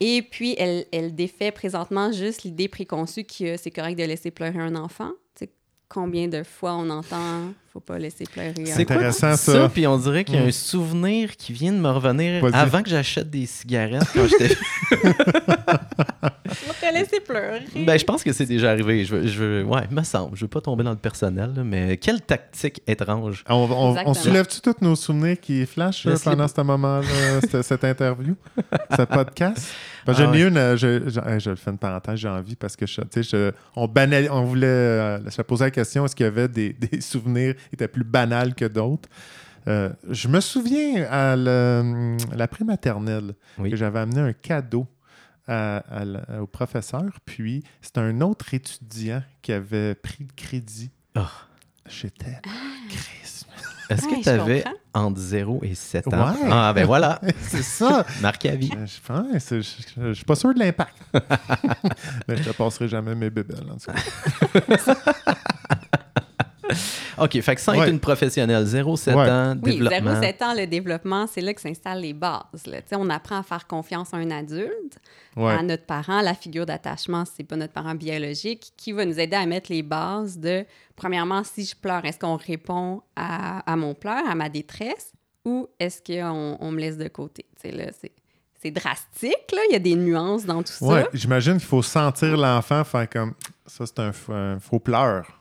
Et 0.00 0.22
puis, 0.22 0.54
elle, 0.58 0.86
elle 0.92 1.14
défait 1.14 1.52
présentement 1.52 2.10
juste 2.10 2.42
l'idée 2.44 2.68
préconçue 2.68 3.24
que 3.24 3.56
c'est 3.56 3.70
correct 3.70 3.98
de 3.98 4.04
laisser 4.04 4.30
pleurer 4.30 4.58
un 4.58 4.74
enfant. 4.74 5.10
Tu 5.34 5.44
sais, 5.44 5.50
combien 5.88 6.26
de 6.26 6.42
fois 6.42 6.74
on 6.74 6.88
entend 6.88 7.52
«faut 7.72 7.80
pas 7.80 7.98
laisser 7.98 8.24
pleurer 8.24 8.48
un 8.58 8.64
C'est 8.66 8.80
intéressant, 8.82 9.36
ça? 9.36 9.52
ça? 9.52 9.68
Puis 9.72 9.86
on 9.86 9.96
dirait 9.96 10.24
qu'il 10.24 10.34
y 10.34 10.38
a 10.38 10.42
Mm. 10.44 10.48
un 10.48 10.52
souvenir 10.52 11.36
qui 11.36 11.52
vient 11.52 11.72
de 11.72 11.78
me 11.78 11.88
revenir 11.90 12.44
avant 12.52 12.82
que 12.82 12.90
j'achète 12.90 13.30
des 13.30 13.46
cigarettes 13.46 14.08
quand 14.12 14.26
j'étais. 14.26 14.56
Faut 16.52 16.72
te 16.72 16.92
laisser 16.92 17.20
pleurer. 17.20 17.62
ben, 17.86 17.96
je 17.98 18.04
pense 18.04 18.24
que 18.24 18.32
c'est 18.32 18.46
déjà 18.46 18.70
arrivé. 18.70 19.04
Je 19.04 19.14
veux, 19.14 19.26
je 19.26 19.38
veux- 19.38 19.64
ouais, 19.64 19.82
me 19.90 20.02
semble. 20.02 20.36
Je 20.36 20.42
veux 20.42 20.48
pas 20.48 20.60
tomber 20.60 20.82
dans 20.82 20.90
le 20.90 20.96
personnel, 20.96 21.52
là, 21.54 21.62
mais 21.62 21.96
quelle 21.96 22.20
tactique 22.20 22.82
étrange. 22.86 23.44
On, 23.48 23.54
on- 23.70 23.96
on 24.04 24.14
soulève-tu 24.14 24.60
tous 24.60 24.74
nos 24.80 24.96
souvenirs 24.96 25.38
qui 25.40 25.64
flashent 25.64 26.06
euh, 26.06 26.16
pendant 26.22 26.48
ce 26.48 26.60
moment-là, 26.60 27.06
cette, 27.50 27.62
cette 27.62 27.84
interview, 27.84 28.34
ce 28.96 29.02
podcast? 29.02 29.72
Ah 30.06 30.12
j'en 30.14 30.32
ai 30.32 30.42
ouais. 30.42 30.48
une, 30.48 30.56
euh, 30.56 30.76
je, 30.76 31.08
je, 31.08 31.20
je 31.38 31.50
le 31.50 31.56
fais 31.56 31.70
une 31.70 31.78
parenthèse, 31.78 32.16
j'ai 32.18 32.28
envie 32.28 32.56
parce 32.56 32.74
que 32.74 32.86
je, 32.86 33.00
tu 33.02 33.22
sais, 33.22 33.22
je- 33.22 33.52
on, 33.76 33.86
banal, 33.86 34.28
on 34.32 34.42
voulait 34.42 34.66
euh, 34.66 35.30
se 35.30 35.42
poser 35.42 35.64
la 35.66 35.70
question 35.70 36.04
est-ce 36.04 36.16
qu'il 36.16 36.24
y 36.24 36.28
avait 36.28 36.48
des, 36.48 36.72
des 36.90 37.00
souvenirs 37.00 37.54
étaient 37.72 37.88
plus 37.88 38.04
banals 38.04 38.54
que 38.54 38.64
d'autres? 38.64 39.08
Euh, 39.68 39.90
je 40.08 40.28
me 40.28 40.40
souviens 40.40 41.04
à 41.10 41.36
le- 41.36 42.16
la 42.34 42.48
prématernelle 42.48 43.34
Oui. 43.58 43.70
que 43.70 43.76
j'avais 43.76 43.98
amené 43.98 44.20
un 44.20 44.32
cadeau 44.32 44.86
à- 45.46 45.78
à 45.90 46.04
la- 46.04 46.42
au 46.42 46.46
professeur, 46.46 47.04
puis 47.26 47.62
c'était 47.82 48.00
un 48.00 48.20
autre 48.22 48.54
étudiant 48.54 49.22
qui 49.42 49.52
avait 49.52 49.94
pris 49.94 50.18
le 50.28 50.32
crédit. 50.34 50.90
Ah. 51.14 51.28
J'étais 51.88 52.38
Chris. 52.88 53.44
Est-ce 53.90 54.02
que 54.06 54.22
tu 54.22 54.28
avais 54.28 54.62
entre 54.94 55.18
0 55.18 55.58
et 55.64 55.74
7 55.74 56.06
ans? 56.14 56.30
Ouais. 56.32 56.38
Ah, 56.48 56.72
ben 56.72 56.86
voilà. 56.86 57.20
C'est 57.42 57.62
ça! 57.64 58.06
Marqué 58.22 58.50
à 58.50 58.54
vie. 58.54 58.70
Je 58.72 59.60
je 59.60 60.12
suis 60.12 60.24
pas 60.24 60.36
sûr 60.36 60.54
de 60.54 60.60
l'impact. 60.60 60.94
Mais 62.28 62.36
je 62.36 62.44
te 62.44 62.56
passerai 62.56 62.86
jamais 62.86 63.16
mes 63.16 63.30
bébelles, 63.30 63.66
en 63.68 63.76
tout 63.76 63.90
cas. 63.90 64.94
OK, 67.20 67.40
fait 67.40 67.54
que 67.54 67.60
sans 67.60 67.72
Ouais. 67.76 67.84
être 67.86 67.92
une 67.92 68.00
professionnelle, 68.00 68.64
0-7 68.64 69.14
Ouais. 69.14 69.30
ans, 69.30 69.54
Oui, 69.62 69.72
développement. 69.78 70.20
0-7 70.20 70.42
ans, 70.42 70.54
le 70.56 70.66
développement, 70.66 71.26
c'est 71.26 71.40
là 71.40 71.52
que 71.54 71.60
s'installent 71.60 72.00
les 72.00 72.12
bases. 72.12 72.42
là. 72.66 72.80
Tu 72.82 72.88
sais, 72.88 72.96
On 72.96 73.08
apprend 73.10 73.38
à 73.38 73.42
faire 73.42 73.66
confiance 73.66 74.12
à 74.14 74.16
un 74.16 74.30
adulte, 74.30 74.98
Ouais. 75.36 75.52
à 75.52 75.62
notre 75.62 75.84
parent. 75.86 76.20
La 76.22 76.34
figure 76.34 76.66
d'attachement, 76.66 77.24
c'est 77.24 77.44
pas 77.44 77.56
notre 77.56 77.72
parent 77.72 77.94
biologique, 77.94 78.72
qui 78.76 78.92
va 78.92 79.04
nous 79.04 79.18
aider 79.20 79.36
à 79.36 79.46
mettre 79.46 79.70
les 79.70 79.82
bases 79.82 80.38
de, 80.38 80.64
premièrement, 80.96 81.42
si 81.44 81.64
je 81.64 81.76
pleure, 81.76 82.04
est-ce 82.04 82.18
qu'on 82.18 82.36
répond 82.36 83.02
à, 83.16 83.60
à 83.70 83.76
mon 83.76 83.94
pleur, 83.94 84.22
à 84.28 84.34
ma 84.34 84.48
détresse, 84.48 85.12
ou 85.44 85.68
est-ce 85.78 86.00
qu'on 86.02 86.56
on 86.60 86.70
me 86.70 86.80
laisse 86.80 86.96
de 86.98 87.08
côté? 87.08 87.46
Tu 87.62 87.70
sais, 87.70 87.76
là, 87.76 87.84
c'est... 88.00 88.12
C'est 88.62 88.70
drastique, 88.70 89.52
là. 89.54 89.58
Il 89.70 89.72
y 89.72 89.76
a 89.76 89.78
des 89.78 89.94
nuances 89.94 90.44
dans 90.44 90.62
tout 90.62 90.70
Ouais, 90.84 91.00
ça. 91.04 91.08
j'imagine 91.14 91.54
qu'il 91.54 91.62
faut 91.66 91.80
sentir 91.80 92.36
l'enfant 92.36 92.84
faire 92.84 93.08
comme 93.08 93.32
ça, 93.64 93.86
c'est 93.86 93.98
un, 94.00 94.10
f- 94.10 94.30
un 94.30 94.58
faux 94.60 94.78
pleur. 94.78 95.39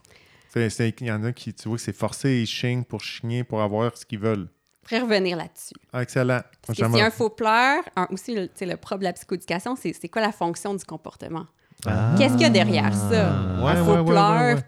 Il 1.01 1.07
y 1.07 1.11
en 1.11 1.23
a 1.23 1.31
qui, 1.31 1.53
tu 1.53 1.67
vois, 1.69 1.77
que 1.77 1.83
c'est 1.83 1.95
forcé, 1.95 2.41
ils 2.41 2.47
chignent 2.47 2.83
pour 2.83 3.01
chigner, 3.01 3.43
pour 3.43 3.61
avoir 3.61 3.95
ce 3.97 4.05
qu'ils 4.05 4.19
veulent. 4.19 4.47
Je 4.83 4.95
pourrais 4.97 5.01
revenir 5.01 5.37
là-dessus. 5.37 5.75
Ah, 5.93 6.01
excellent. 6.01 6.41
Parce 6.65 6.77
que 6.77 6.83
J'aimerais- 6.83 6.91
s'il 6.93 6.99
y 6.99 7.01
a 7.03 7.05
un 7.07 7.11
faux 7.11 7.29
pleur, 7.29 7.83
un- 7.95 8.07
aussi, 8.11 8.33
le, 8.35 8.49
le 8.59 8.75
propre 8.75 8.99
de 8.99 9.03
la 9.05 9.13
psychoéducation, 9.13 9.75
c'est 9.75 9.93
c'est 9.93 10.09
quoi 10.09 10.21
la 10.21 10.31
fonction 10.31 10.73
du 10.73 10.83
comportement? 10.83 11.45
Ah. 11.85 12.15
Qu'est-ce 12.17 12.33
qu'il 12.33 12.41
y 12.41 12.45
a 12.45 12.49
derrière 12.49 12.93
ça? 12.93 13.09
Ouais, 13.09 13.17
un 13.17 13.63
ouais, 13.63 13.75
faux 13.85 13.91
ouais, 14.03 14.05
pleur, 14.11 14.31
ouais, 14.41 14.53
ouais. 14.55 14.61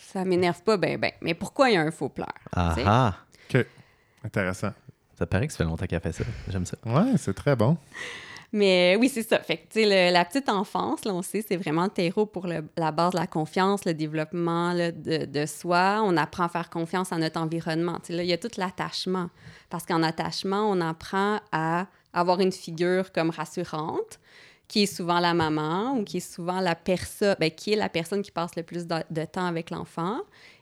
ça 0.00 0.24
m'énerve 0.24 0.62
pas 0.62 0.76
ben 0.76 0.98
ben. 0.98 1.12
Mais 1.20 1.34
pourquoi 1.34 1.70
il 1.70 1.74
y 1.74 1.76
a 1.76 1.82
un 1.82 1.90
faux 1.90 2.08
pleur? 2.08 2.32
Ah 2.56 2.74
ah. 2.86 3.14
OK. 3.54 3.64
Intéressant. 4.24 4.72
Ça 5.18 5.26
paraît 5.26 5.46
que 5.46 5.52
ça 5.52 5.58
fait 5.58 5.64
longtemps 5.64 5.86
qu'elle 5.86 6.00
fait 6.00 6.12
ça. 6.12 6.24
J'aime 6.48 6.64
ça. 6.64 6.76
Ouais, 6.86 7.12
c'est 7.18 7.34
très 7.34 7.54
bon. 7.56 7.76
Mais 8.52 8.96
oui, 8.98 9.10
c'est 9.10 9.22
ça. 9.22 9.40
Fait 9.40 9.66
tu 9.70 9.84
la 9.84 10.24
petite 10.24 10.48
enfance, 10.48 11.04
là, 11.04 11.12
on 11.12 11.20
sait, 11.20 11.44
c'est 11.46 11.56
vraiment 11.56 11.88
terreau 11.88 12.24
pour 12.24 12.46
la 12.46 12.92
base 12.92 13.12
de 13.12 13.18
la 13.18 13.26
confiance, 13.26 13.84
le 13.84 13.92
développement 13.92 14.74
de, 14.74 15.46
soi. 15.46 16.00
On 16.04 16.16
apprend 16.16 16.44
à 16.44 16.48
faire 16.48 16.70
confiance 16.70 17.12
à 17.12 17.18
notre 17.18 17.40
environnement. 17.40 17.98
Il 18.08 18.24
y 18.24 18.32
a 18.32 18.38
tout 18.38 18.50
l'attachement. 18.56 19.28
Parce 19.68 19.84
qu'en 19.84 20.02
attachement, 20.02 20.70
on 20.70 20.80
apprend 20.80 21.40
à 21.52 21.88
avoir 22.14 22.40
une 22.40 22.52
figure 22.52 23.12
comme 23.12 23.28
rassurante, 23.28 24.18
qui 24.66 24.84
est 24.84 24.86
souvent 24.86 25.20
la 25.20 25.34
maman 25.34 25.94
ou 25.96 26.04
qui 26.04 26.18
est 26.18 26.34
souvent 26.34 26.60
la 26.60 26.74
personne, 26.74 27.36
ben, 27.38 27.50
qui 27.50 27.74
est 27.74 27.76
la 27.76 27.90
personne 27.90 28.22
qui 28.22 28.30
passe 28.30 28.56
le 28.56 28.62
plus 28.62 28.86
de, 28.86 29.24
temps 29.24 29.46
avec 29.46 29.70
l'enfant. 29.70 30.20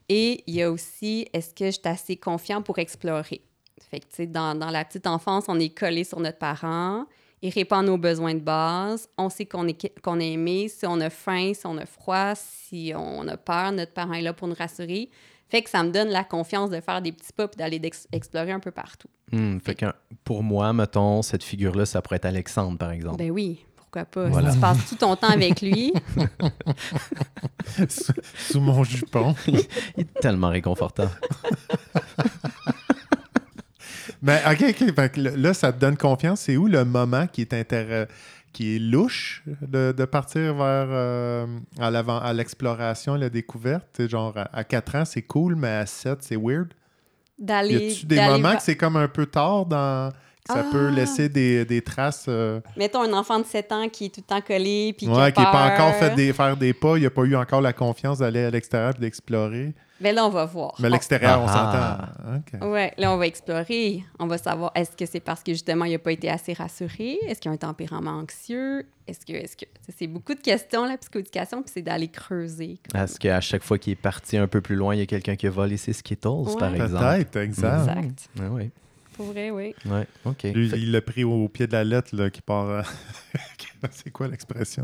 Et 0.08 0.42
il 0.48 0.54
y 0.54 0.62
a 0.62 0.70
aussi, 0.70 1.28
est-ce 1.32 1.54
que 1.54 1.66
je 1.66 1.70
suis 1.72 1.80
assez 1.84 2.16
confiant 2.16 2.62
pour 2.62 2.78
explorer? 2.78 3.42
Fait 3.90 4.26
dans 4.26 4.54
la 4.54 4.84
petite 4.84 5.06
enfance, 5.06 5.44
on 5.46 5.60
est 5.60 5.76
collé 5.76 6.02
sur 6.02 6.18
notre 6.18 6.38
parent. 6.38 7.06
Il 7.46 7.50
répond 7.50 7.76
à 7.76 7.82
nos 7.82 7.96
besoins 7.96 8.34
de 8.34 8.40
base. 8.40 9.08
On 9.16 9.28
sait 9.28 9.46
qu'on 9.46 9.68
est, 9.68 10.00
qu'on 10.02 10.18
est 10.18 10.32
aimé. 10.32 10.66
Si 10.66 10.84
on 10.84 10.98
a 10.98 11.08
faim, 11.10 11.52
si 11.54 11.64
on 11.64 11.76
a 11.78 11.86
froid, 11.86 12.34
si 12.34 12.92
on 12.96 13.28
a 13.28 13.36
peur, 13.36 13.70
notre 13.70 13.92
parent 13.92 14.14
est 14.14 14.22
là 14.22 14.32
pour 14.32 14.48
nous 14.48 14.56
rassurer. 14.58 15.10
Fait 15.48 15.62
que 15.62 15.70
ça 15.70 15.84
me 15.84 15.92
donne 15.92 16.08
la 16.08 16.24
confiance 16.24 16.70
de 16.70 16.80
faire 16.80 17.00
des 17.00 17.12
petits 17.12 17.32
pas 17.32 17.44
et 17.44 17.56
d'aller 17.56 17.80
explorer 18.10 18.50
un 18.50 18.58
peu 18.58 18.72
partout. 18.72 19.06
Hmm, 19.30 19.60
fait 19.60 19.76
que 19.76 19.86
pour 20.24 20.42
moi, 20.42 20.72
mettons, 20.72 21.22
cette 21.22 21.44
figure-là, 21.44 21.86
ça 21.86 22.02
pourrait 22.02 22.16
être 22.16 22.24
Alexandre, 22.24 22.78
par 22.78 22.90
exemple. 22.90 23.18
Ben 23.18 23.30
oui, 23.30 23.64
pourquoi 23.76 24.06
pas? 24.06 24.28
Voilà. 24.28 24.50
Si 24.50 24.56
tu 24.56 24.60
passes 24.60 24.88
tout 24.88 24.96
ton 24.96 25.14
temps 25.14 25.28
avec 25.28 25.62
lui, 25.62 25.92
sous, 27.88 28.12
sous 28.40 28.60
mon 28.60 28.82
jupon. 28.82 29.36
Il 29.46 29.60
est 29.98 30.14
tellement 30.20 30.48
réconfortant. 30.48 31.10
Mais 34.26 34.42
OK, 34.50 34.64
OK. 34.68 34.94
Fait 34.94 35.12
que 35.12 35.20
là, 35.20 35.54
ça 35.54 35.72
te 35.72 35.78
donne 35.80 35.96
confiance. 35.96 36.40
C'est 36.40 36.56
où 36.56 36.66
le 36.66 36.84
moment 36.84 37.26
qui 37.26 37.42
est 37.42 38.16
qui 38.52 38.76
est 38.76 38.78
louche 38.78 39.42
de, 39.60 39.92
de 39.92 40.04
partir 40.06 40.54
vers 40.54 40.86
euh, 40.88 41.46
à 41.78 41.90
l'avant- 41.90 42.18
à 42.20 42.32
l'exploration, 42.32 43.14
la 43.14 43.28
découverte? 43.28 44.08
Genre, 44.08 44.32
à, 44.36 44.48
à 44.56 44.64
4 44.64 44.94
ans, 44.96 45.04
c'est 45.04 45.22
cool, 45.22 45.56
mais 45.56 45.68
à 45.68 45.84
7, 45.86 46.18
c'est 46.22 46.36
weird. 46.36 46.68
Y 47.38 47.44
d'aller. 47.44 47.92
a-tu 47.92 48.06
des 48.06 48.16
moments 48.16 48.48
va- 48.50 48.56
que 48.56 48.62
c'est 48.62 48.76
comme 48.76 48.96
un 48.96 49.08
peu 49.08 49.26
tard 49.26 49.66
dans... 49.66 50.10
que 50.10 50.54
ça 50.54 50.64
Ah! 50.66 50.72
peut 50.72 50.88
laisser 50.88 51.28
des, 51.28 51.66
des 51.66 51.82
traces... 51.82 52.24
euh, 52.28 52.60
Mettons 52.78 53.02
un 53.02 53.12
enfant 53.12 53.38
de 53.38 53.44
7 53.44 53.72
ans 53.72 53.88
qui 53.90 54.06
est 54.06 54.08
tout 54.08 54.22
le 54.22 54.26
temps 54.26 54.40
collé 54.40 54.94
puis 54.96 55.04
qui 55.06 55.12
ouais, 55.12 55.32
qui 55.32 55.40
n'est 55.40 55.46
pas 55.46 55.74
encore 55.74 55.94
fait 55.96 56.14
des, 56.14 56.32
faire 56.32 56.56
des 56.56 56.72
pas, 56.72 56.96
il 56.96 57.02
n'a 57.02 57.10
pas 57.10 57.24
eu 57.24 57.36
encore 57.36 57.60
la 57.60 57.74
confiance 57.74 58.20
d'aller 58.20 58.42
à 58.44 58.50
l'extérieur 58.50 58.94
et 58.96 59.00
d'explorer. 59.00 59.74
Ben 60.00 60.14
là, 60.14 60.26
on 60.26 60.30
va 60.30 60.44
voir. 60.44 60.74
Mais 60.78 60.90
l'extérieur, 60.90 61.40
on 61.40 61.46
Ah. 61.48 62.12
s'entend. 62.58 62.68
Ouais, 62.70 62.92
là, 62.98 63.12
on 63.12 63.16
va 63.16 63.26
explorer. 63.26 64.04
On 64.18 64.26
va 64.26 64.36
savoir, 64.38 64.70
est-ce 64.74 64.96
que 64.96 65.06
c'est 65.06 65.20
parce 65.20 65.42
que 65.42 65.52
justement, 65.52 65.84
il 65.86 65.92
n'a 65.92 65.98
pas 65.98 66.12
été 66.12 66.28
assez 66.28 66.52
rassuré? 66.52 67.18
Est-ce 67.26 67.40
qu'il 67.40 67.50
a 67.50 67.54
un 67.54 67.56
tempérament 67.56 68.10
anxieux? 68.18 68.86
Est-ce 69.08 69.24
que. 69.24 69.32
Est-ce 69.32 69.56
que... 69.56 69.64
C'est 69.96 70.06
beaucoup 70.06 70.34
de 70.34 70.40
questions, 70.40 70.84
la 70.84 70.98
psychoéducation, 70.98 71.62
puis 71.62 71.70
c'est 71.74 71.82
d'aller 71.82 72.08
creuser. 72.08 72.78
Est-ce 72.94 73.18
qu'à 73.18 73.40
chaque 73.40 73.62
fois 73.62 73.78
qu'il 73.78 73.92
est 73.94 73.96
parti 73.96 74.36
un 74.36 74.46
peu 74.48 74.60
plus 74.60 74.76
loin, 74.76 74.94
il 74.94 74.98
y 74.98 75.02
a 75.02 75.06
quelqu'un 75.06 75.36
qui 75.36 75.46
a 75.46 75.50
volé 75.50 75.76
ses 75.76 75.92
Skittles, 75.94 76.28
Ouais. 76.28 76.56
par 76.58 76.74
exemple? 76.74 77.04
Peut-être, 77.04 77.36
exact. 77.36 77.88
Exact. 77.96 78.28
Oui. 78.50 78.70
Pour 79.16 79.26
vrai, 79.32 79.50
oui. 79.50 79.74
Ouais, 79.86 80.06
OK. 80.24 80.42
Lui, 80.44 80.68
Fait- 80.68 80.78
il 80.78 80.92
l'a 80.92 81.00
pris 81.00 81.24
au 81.24 81.48
pied 81.48 81.66
de 81.66 81.72
la 81.72 81.84
lettre, 81.84 82.14
là, 82.14 82.28
qui 82.30 82.42
part. 82.42 82.68
euh, 82.68 82.82
c'est 83.90 84.10
quoi 84.10 84.28
l'expression? 84.28 84.82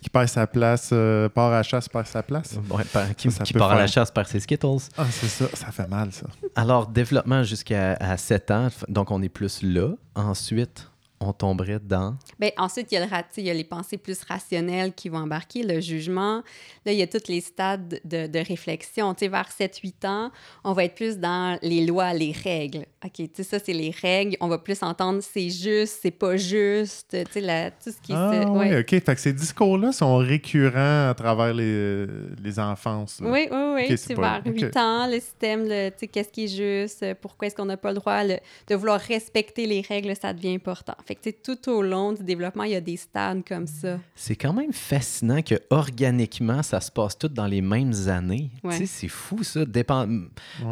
Qui 0.00 0.10
perd 0.10 0.28
sa 0.28 0.46
place, 0.46 0.90
euh, 0.92 1.28
part 1.28 1.52
à 1.52 1.56
la 1.58 1.62
chasse, 1.62 1.88
perd 1.88 2.06
sa 2.06 2.22
place? 2.22 2.58
Ouais, 2.70 2.84
par- 2.92 3.14
qui, 3.14 3.30
Ça, 3.30 3.38
ça 3.38 3.44
qui 3.44 3.52
peut 3.52 3.58
part 3.60 3.72
à 3.72 3.76
la 3.78 3.86
chasse 3.86 4.10
par 4.10 4.26
ses 4.26 4.40
Skittles. 4.40 4.78
Ah, 4.96 5.06
c'est 5.10 5.28
ça, 5.28 5.46
ça 5.54 5.70
fait 5.70 5.88
mal, 5.88 6.12
ça. 6.12 6.26
Alors, 6.56 6.86
développement 6.88 7.42
jusqu'à 7.44 7.94
à 7.94 8.16
7 8.16 8.50
ans, 8.50 8.68
donc 8.88 9.10
on 9.10 9.22
est 9.22 9.28
plus 9.28 9.62
là. 9.62 9.90
Ensuite, 10.14 10.90
on 11.20 11.32
tomberait 11.32 11.80
dans... 11.80 12.16
Ben, 12.38 12.50
ensuite, 12.56 12.92
il 12.92 12.94
y, 12.94 12.98
a 12.98 13.04
le 13.04 13.10
il 13.36 13.44
y 13.44 13.50
a 13.50 13.54
les 13.54 13.64
pensées 13.64 13.98
plus 13.98 14.22
rationnelles 14.22 14.92
qui 14.92 15.08
vont 15.08 15.18
embarquer, 15.18 15.62
le 15.64 15.80
jugement. 15.80 16.42
Là, 16.86 16.92
il 16.92 16.98
y 16.98 17.02
a 17.02 17.06
tous 17.08 17.28
les 17.28 17.40
stades 17.40 18.00
de, 18.04 18.26
de 18.26 18.38
réflexion. 18.38 19.14
Tu 19.14 19.20
sais, 19.24 19.28
vers 19.28 19.48
7-8 19.48 20.06
ans, 20.06 20.30
on 20.64 20.72
va 20.72 20.84
être 20.84 20.94
plus 20.94 21.18
dans 21.18 21.58
les 21.62 21.84
lois, 21.86 22.14
les 22.14 22.32
règles. 22.32 22.86
OK, 23.04 23.12
tu 23.14 23.28
sais, 23.34 23.42
ça, 23.42 23.58
c'est 23.58 23.72
les 23.72 23.90
règles. 23.90 24.36
On 24.40 24.48
va 24.48 24.58
plus 24.58 24.82
entendre 24.82 25.20
c'est 25.22 25.50
juste, 25.50 25.98
c'est 26.02 26.10
pas 26.12 26.36
juste, 26.36 27.10
tu 27.10 27.32
sais, 27.32 27.40
la- 27.40 27.70
tout 27.72 27.90
ce 27.90 28.00
qui 28.00 28.12
Ah, 28.14 28.30
se... 28.44 28.48
oui, 28.50 28.58
ouais. 28.70 28.80
OK. 28.80 28.90
Fait 28.90 29.14
que 29.14 29.20
ces 29.20 29.32
discours-là 29.32 29.92
sont 29.92 30.16
récurrents 30.18 31.08
à 31.10 31.14
travers 31.16 31.52
les, 31.54 32.06
les 32.42 32.58
enfances. 32.58 33.20
là. 33.20 33.28
Oui, 33.30 33.48
oui, 33.50 33.58
oui. 33.74 33.86
Ok, 33.90 33.98
c'est 33.98 34.14
pas- 34.14 34.40
vers 34.40 34.52
ok. 34.54 34.60
8 34.60 34.76
ans, 34.76 35.06
le 35.06 35.20
système, 35.20 35.64
le, 35.68 35.90
tu 35.90 35.96
sais, 35.98 36.06
qu'est-ce 36.08 36.28
qui 36.28 36.44
est 36.44 36.48
juste, 36.84 37.04
pourquoi 37.20 37.46
est-ce 37.48 37.56
qu'on 37.56 37.64
n'a 37.64 37.76
pas 37.76 37.90
le 37.92 37.98
droit 37.98 38.22
le- 38.24 38.38
de 38.68 38.74
vouloir 38.74 39.00
respecter 39.00 39.66
les 39.66 39.80
règles, 39.80 40.14
ça 40.20 40.32
devient 40.32 40.54
important. 40.54 40.94
Fait 41.08 41.14
que, 41.14 41.22
tu 41.22 41.30
sais, 41.30 41.56
tout 41.56 41.70
au 41.70 41.80
long 41.80 42.12
du 42.12 42.22
développement, 42.22 42.64
il 42.64 42.72
y 42.72 42.74
a 42.74 42.82
des 42.82 42.98
stades 42.98 43.42
comme 43.48 43.66
ça. 43.66 43.98
C'est 44.14 44.36
quand 44.36 44.52
même 44.52 44.74
fascinant 44.74 45.40
que 45.40 45.54
organiquement, 45.70 46.62
ça 46.62 46.82
se 46.82 46.90
passe 46.92 47.16
tout 47.16 47.28
dans 47.28 47.46
les 47.46 47.62
mêmes 47.62 47.94
années. 48.08 48.50
Ouais. 48.62 48.76
Tu 48.76 48.86
c'est 48.86 49.08
fou 49.08 49.42
ça. 49.42 49.64
Dépend... 49.64 50.06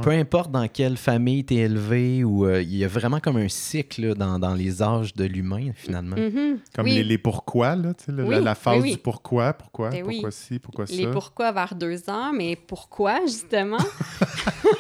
Peu 0.03 0.11
importe 0.11 0.51
dans 0.51 0.69
quelle 0.69 0.99
famille 0.99 1.43
t'es 1.43 1.55
élevé, 1.55 2.23
ou 2.23 2.45
euh, 2.45 2.61
il 2.61 2.77
y 2.77 2.85
a 2.85 2.89
vraiment 2.89 3.19
comme 3.19 3.39
un 3.39 3.49
cycle 3.49 4.09
là, 4.09 4.15
dans, 4.15 4.39
dans 4.39 4.53
les 4.53 4.83
âges 4.83 5.15
de 5.15 5.25
l'humain, 5.25 5.71
finalement. 5.75 6.17
Mhm. 6.17 6.59
Comme 6.75 6.85
Oui. 6.85 6.97
les, 6.97 7.05
les 7.05 7.17
pourquoi, 7.17 7.75
là, 7.75 7.95
tu 7.95 8.05
sais, 8.05 8.13
la- 8.13 8.25
Oui, 8.25 8.35
la, 8.35 8.41
la 8.43 8.55
phase 8.55 8.83
oui, 8.83 8.91
du 8.93 8.99
pourquoi, 8.99 9.55
pourquoi, 9.55 9.89
Ben 9.89 10.05
oui. 10.07 10.17
pourquoi 10.17 10.31
ci, 10.33 10.59
pourquoi 10.59 10.87
ça. 10.87 10.95
Les 10.95 11.07
pourquoi 11.07 11.51
vers 11.51 11.75
deux 11.75 12.11
ans, 12.11 12.35
mais 12.35 12.57
pourquoi 12.57 13.21
justement? 13.25 13.79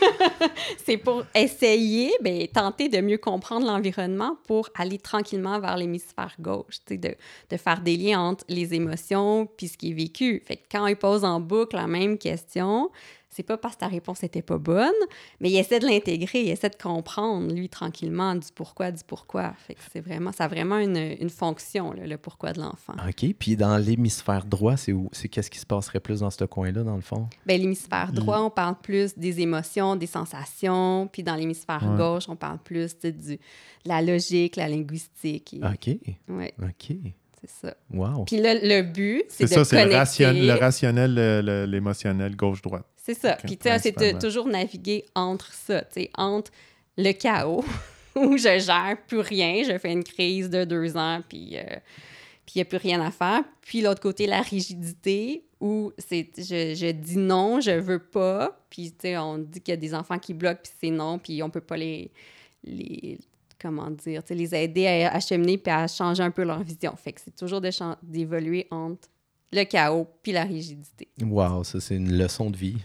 c'est 0.84 0.98
pour 0.98 1.24
essayer, 1.34 2.12
ben, 2.22 2.46
tenter 2.48 2.90
de 2.90 3.00
mieux 3.00 3.18
comprendre 3.18 3.66
l'environnement 3.66 4.36
pour 4.46 4.68
aller 4.74 4.98
tranquillement 4.98 5.45
vers 5.60 5.76
l'hémisphère 5.76 6.34
gauche, 6.38 6.80
de, 6.90 7.14
de 7.50 7.56
faire 7.56 7.80
des 7.80 7.96
liens 7.96 8.20
entre 8.20 8.44
les 8.48 8.74
émotions 8.74 9.48
puis 9.56 9.68
ce 9.68 9.76
qui 9.76 9.90
est 9.90 9.94
vécu. 9.94 10.42
Fait 10.44 10.60
quand 10.70 10.86
il 10.86 10.96
pose 10.96 11.24
en 11.24 11.40
boucle 11.40 11.76
la 11.76 11.86
même 11.86 12.18
question, 12.18 12.90
c'est 13.36 13.42
pas 13.42 13.58
parce 13.58 13.74
que 13.74 13.80
ta 13.80 13.88
réponse 13.88 14.22
était 14.24 14.42
pas 14.42 14.58
bonne, 14.58 14.90
mais 15.40 15.50
il 15.50 15.56
essaie 15.58 15.78
de 15.78 15.86
l'intégrer, 15.86 16.40
il 16.40 16.48
essaie 16.48 16.70
de 16.70 16.76
comprendre, 16.76 17.52
lui, 17.52 17.68
tranquillement, 17.68 18.34
du 18.34 18.46
pourquoi, 18.54 18.90
du 18.90 19.02
pourquoi. 19.06 19.52
Fait 19.66 19.74
que 19.74 19.80
c'est 19.92 20.00
vraiment, 20.00 20.32
ça 20.32 20.44
a 20.44 20.48
vraiment 20.48 20.78
une, 20.78 20.96
une 21.20 21.28
fonction, 21.30 21.92
là, 21.92 22.06
le 22.06 22.16
pourquoi 22.16 22.52
de 22.52 22.60
l'enfant. 22.60 22.94
OK. 23.06 23.34
Puis 23.38 23.56
dans 23.56 23.76
l'hémisphère 23.76 24.44
droit, 24.46 24.76
c'est 24.76 24.92
où? 24.92 25.08
C'est 25.12 25.28
qu'est-ce 25.28 25.50
qui 25.50 25.58
se 25.58 25.66
passerait 25.66 26.00
plus 26.00 26.20
dans 26.20 26.30
ce 26.30 26.44
coin-là, 26.44 26.82
dans 26.82 26.96
le 26.96 27.02
fond? 27.02 27.28
Ben, 27.44 27.60
l'hémisphère 27.60 28.12
droit, 28.12 28.40
on 28.40 28.50
parle 28.50 28.76
plus 28.82 29.16
des 29.16 29.40
émotions, 29.40 29.96
des 29.96 30.06
sensations. 30.06 31.08
Puis 31.12 31.22
dans 31.22 31.34
l'hémisphère 31.34 31.82
Ouais. 31.86 31.98
gauche, 31.98 32.24
on 32.28 32.36
parle 32.36 32.58
plus 32.58 32.98
du, 32.98 33.12
de 33.12 33.38
la 33.84 34.00
logique, 34.02 34.56
la 34.56 34.68
linguistique. 34.68 35.54
et- 35.54 35.58
OK. 35.64 35.98
Ouais, 36.28 36.54
OK. 36.62 36.96
c'est 37.40 37.50
ça. 37.50 37.74
Wow. 37.92 38.24
Puis 38.24 38.38
là, 38.40 38.54
le 38.54 38.82
but, 38.82 39.24
c'est 39.28 39.46
C'est 39.46 39.54
de 39.58 39.64
ça, 39.64 39.64
c'est 39.64 39.84
le, 39.84 39.94
ration- 39.94 40.32
le 40.32 40.52
rationnel, 40.58 41.14
le- 41.14 41.40
le- 41.42 41.66
l'émotionnel, 41.66 42.34
gauche-droite. 42.34 42.86
C'est 43.06 43.14
ça. 43.14 43.36
Puis 43.36 43.56
tu 43.56 43.68
sais, 43.68 43.78
c'est 43.78 44.18
toujours 44.18 44.48
naviguer 44.48 45.04
entre 45.14 45.52
ça, 45.54 45.82
tu 45.82 46.00
sais, 46.00 46.10
entre 46.18 46.50
le 46.98 47.12
chaos, 47.12 47.64
où 48.16 48.36
je 48.36 48.58
gère 48.58 48.96
plus 49.06 49.20
rien, 49.20 49.62
je 49.62 49.78
fais 49.78 49.92
une 49.92 50.02
crise 50.02 50.50
de 50.50 50.64
deux 50.64 50.96
ans, 50.96 51.20
puis 51.28 51.56
euh, 51.56 51.62
puis 52.44 52.54
il 52.56 52.58
n'y 52.58 52.62
a 52.62 52.64
plus 52.64 52.78
rien 52.78 53.00
à 53.00 53.12
faire. 53.12 53.44
Puis 53.60 53.80
l'autre 53.80 54.00
côté, 54.00 54.26
la 54.26 54.40
rigidité, 54.40 55.44
où 55.60 55.92
c'est 55.98 56.30
je, 56.36 56.74
je 56.74 56.90
dis 56.90 57.16
non, 57.16 57.60
je 57.60 57.70
veux 57.70 58.00
pas. 58.00 58.58
Puis 58.70 58.90
tu 58.90 59.02
sais, 59.02 59.16
on 59.18 59.38
dit 59.38 59.60
qu'il 59.60 59.70
y 59.72 59.76
a 59.76 59.80
des 59.80 59.94
enfants 59.94 60.18
qui 60.18 60.34
bloquent, 60.34 60.62
puis 60.64 60.72
c'est 60.80 60.90
non, 60.90 61.20
puis 61.20 61.44
on 61.44 61.50
peut 61.50 61.60
pas 61.60 61.76
les... 61.76 62.10
les 62.64 63.20
comment 63.60 63.88
dire, 63.88 64.24
tu 64.24 64.28
sais, 64.28 64.34
les 64.34 64.54
aider 64.54 64.86
à, 64.88 65.14
à 65.14 65.20
cheminer 65.20 65.58
puis 65.58 65.72
à 65.72 65.86
changer 65.86 66.24
un 66.24 66.32
peu 66.32 66.42
leur 66.42 66.62
vision. 66.64 66.94
Fait 66.96 67.12
que 67.12 67.20
c'est 67.20 67.36
toujours 67.36 67.60
d'évoluer 68.02 68.66
entre 68.72 69.08
le 69.52 69.64
chaos 69.64 70.06
puis 70.22 70.32
la 70.32 70.44
rigidité. 70.44 71.08
Wow, 71.22 71.64
ça, 71.64 71.80
c'est 71.80 71.96
une 71.96 72.16
leçon 72.16 72.50
de 72.50 72.56
vie. 72.56 72.76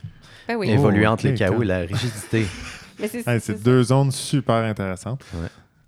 Ben 0.48 0.56
oui. 0.56 0.70
Évoluer 0.70 1.06
Oh, 1.08 1.12
entre 1.12 1.28
le 1.28 1.34
chaos 1.34 1.62
et 1.62 1.66
la 1.66 1.80
rigidité. 1.80 2.46
Mais 3.00 3.08
c'est 3.08 3.28
Hey, 3.28 3.40
deux 3.64 3.84
zones 3.84 4.12
super 4.12 4.56
intéressantes. 4.56 5.24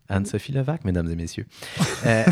Anne-Sophie 0.09 0.51
Levac, 0.51 0.83
mesdames 0.83 1.09
et 1.09 1.15
messieurs. 1.15 1.45
Euh, 2.05 2.25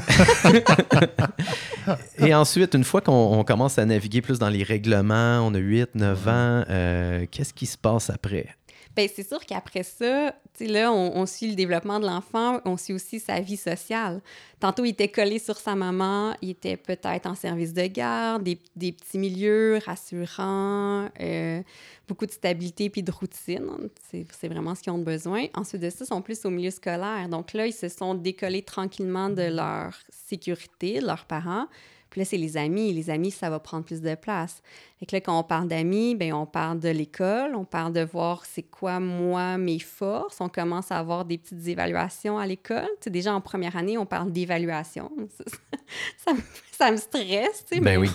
et 2.17 2.36
ensuite, 2.36 2.73
une 2.73 2.84
fois 2.84 2.99
qu'on 2.99 3.39
on 3.39 3.43
commence 3.45 3.80
à 3.80 3.86
naviguer 3.86 4.21
plus 4.21 4.38
dans 4.38 4.49
les 4.49 4.63
règlements, 4.63 5.39
on 5.47 5.54
a 5.54 5.58
8, 5.58 5.95
9 5.95 6.27
ans, 6.27 6.65
euh, 6.69 7.25
qu'est-ce 7.32 7.54
qui 7.54 7.65
se 7.65 7.77
passe 7.77 8.10
après? 8.10 8.47
Ben, 8.95 9.08
c'est 9.13 9.27
sûr 9.27 9.39
qu'après 9.45 9.84
ça, 9.84 10.36
tu 10.54 10.65
sais, 10.65 10.71
là, 10.71 10.91
on, 10.91 11.25
suit 11.25 11.49
le 11.49 11.56
développement 11.56 11.99
de 11.99 12.06
l'enfant, 12.06 12.60
on 12.65 12.75
suit 12.75 12.93
aussi 12.93 13.21
sa 13.21 13.39
vie 13.39 13.56
sociale. 13.56 14.21
Tantôt, 14.60 14.84
il 14.84 14.89
était 14.89 15.08
collé 15.08 15.39
sur 15.39 15.58
sa 15.58 15.75
maman, 15.75 16.36
il 16.41 16.49
était 16.49 16.75
peut-être 16.75 17.25
en 17.25 17.36
service 17.36 17.73
de 17.73 17.86
garde, 17.88 18.43
des, 18.43 18.91
petits 18.91 19.17
milieux 19.17 19.80
rassurants, 19.86 21.08
euh, 21.21 21.62
beaucoup 22.08 22.25
de 22.25 22.32
stabilité 22.32 22.89
puis 22.89 23.01
de 23.01 23.12
routine. 23.12 23.89
C'est 24.10 24.47
vraiment 24.49 24.75
ce 24.75 24.82
qu'ils 24.82 24.91
ont 24.91 24.97
besoin. 24.97 25.45
Ensuite 25.54 25.82
de 25.82 25.89
ça, 25.89 26.04
ils 26.04 26.08
sont 26.08 26.21
plus 26.21 26.43
au 26.45 26.49
milieu 26.49 26.71
scolaire. 26.71 27.30
Donc 27.30 27.54
là, 27.54 27.67
ils 27.67 27.73
se 27.73 27.88
sont 27.88 28.13
décollés 28.13 28.63
tranquillement 28.63 29.30
de 29.30 29.43
leur 29.43 29.97
sécurité, 30.10 30.99
de 30.99 31.06
leurs 31.06 31.25
parents. 31.25 31.67
Puis 32.12 32.19
là, 32.19 32.26
c'est 32.26 32.38
les 32.38 32.58
amis. 32.58 32.93
Les 32.93 33.10
amis, 33.10 33.32
ça 33.32 33.50
va 33.50 33.60
prendre 33.60 33.86
plus 33.86 34.02
de 34.02 34.13
place. 34.13 34.62
Fait 35.00 35.06
que 35.08 35.15
là, 35.15 35.21
quand 35.21 35.39
on 35.39 35.43
parle 35.43 35.67
d'amis, 35.67 36.13
ben 36.13 36.34
on 36.34 36.45
parle 36.45 36.80
de 36.80 36.89
l'école, 36.89 37.56
on 37.56 37.65
parle 37.65 37.93
de 37.93 38.02
voir 38.02 38.45
c'est 38.45 38.63
quoi, 38.63 39.00
moi, 39.00 39.58
mes 39.58 39.80
forces. 39.80 40.41
On 40.41 40.50
commence 40.50 40.91
à 40.91 41.00
avoir 41.00 41.26
des 41.26 41.38
petites 41.38 41.65
évaluations 41.67 42.38
à 42.38 42.45
l'école. 42.45 42.89
Tu 43.00 43.06
sais, 43.06 43.10
déjà, 43.10 43.34
en 43.34 43.41
première 43.41 43.78
année, 43.78 43.97
on 43.97 44.06
parle 44.06 44.32
d'évaluation. 44.32 45.10
Ça, 45.38 46.32
ça 46.32 46.34
me, 46.34 46.41
ça 46.71 46.91
me 46.91 46.97
stresse, 46.97 47.65
tu 47.65 47.76
sais. 47.76 47.82
mais 47.82 47.95
Ben 47.95 48.02
oui. 48.02 48.10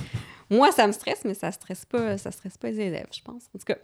Moi, 0.48 0.70
ça 0.72 0.87
me 0.87 0.92
stresse, 0.92 1.24
mais 1.24 1.35
ça 1.35 1.50
stresse 1.50 1.85
pas, 1.85 2.18
ça 2.18 2.30
stresse 2.30 2.56
pas 2.56 2.70
les 2.70 2.80
élèves, 2.80 3.09
je 3.12 3.20
pense. 3.20 3.44
En 3.54 3.59
tout 3.59 3.64
cas, 3.66 3.76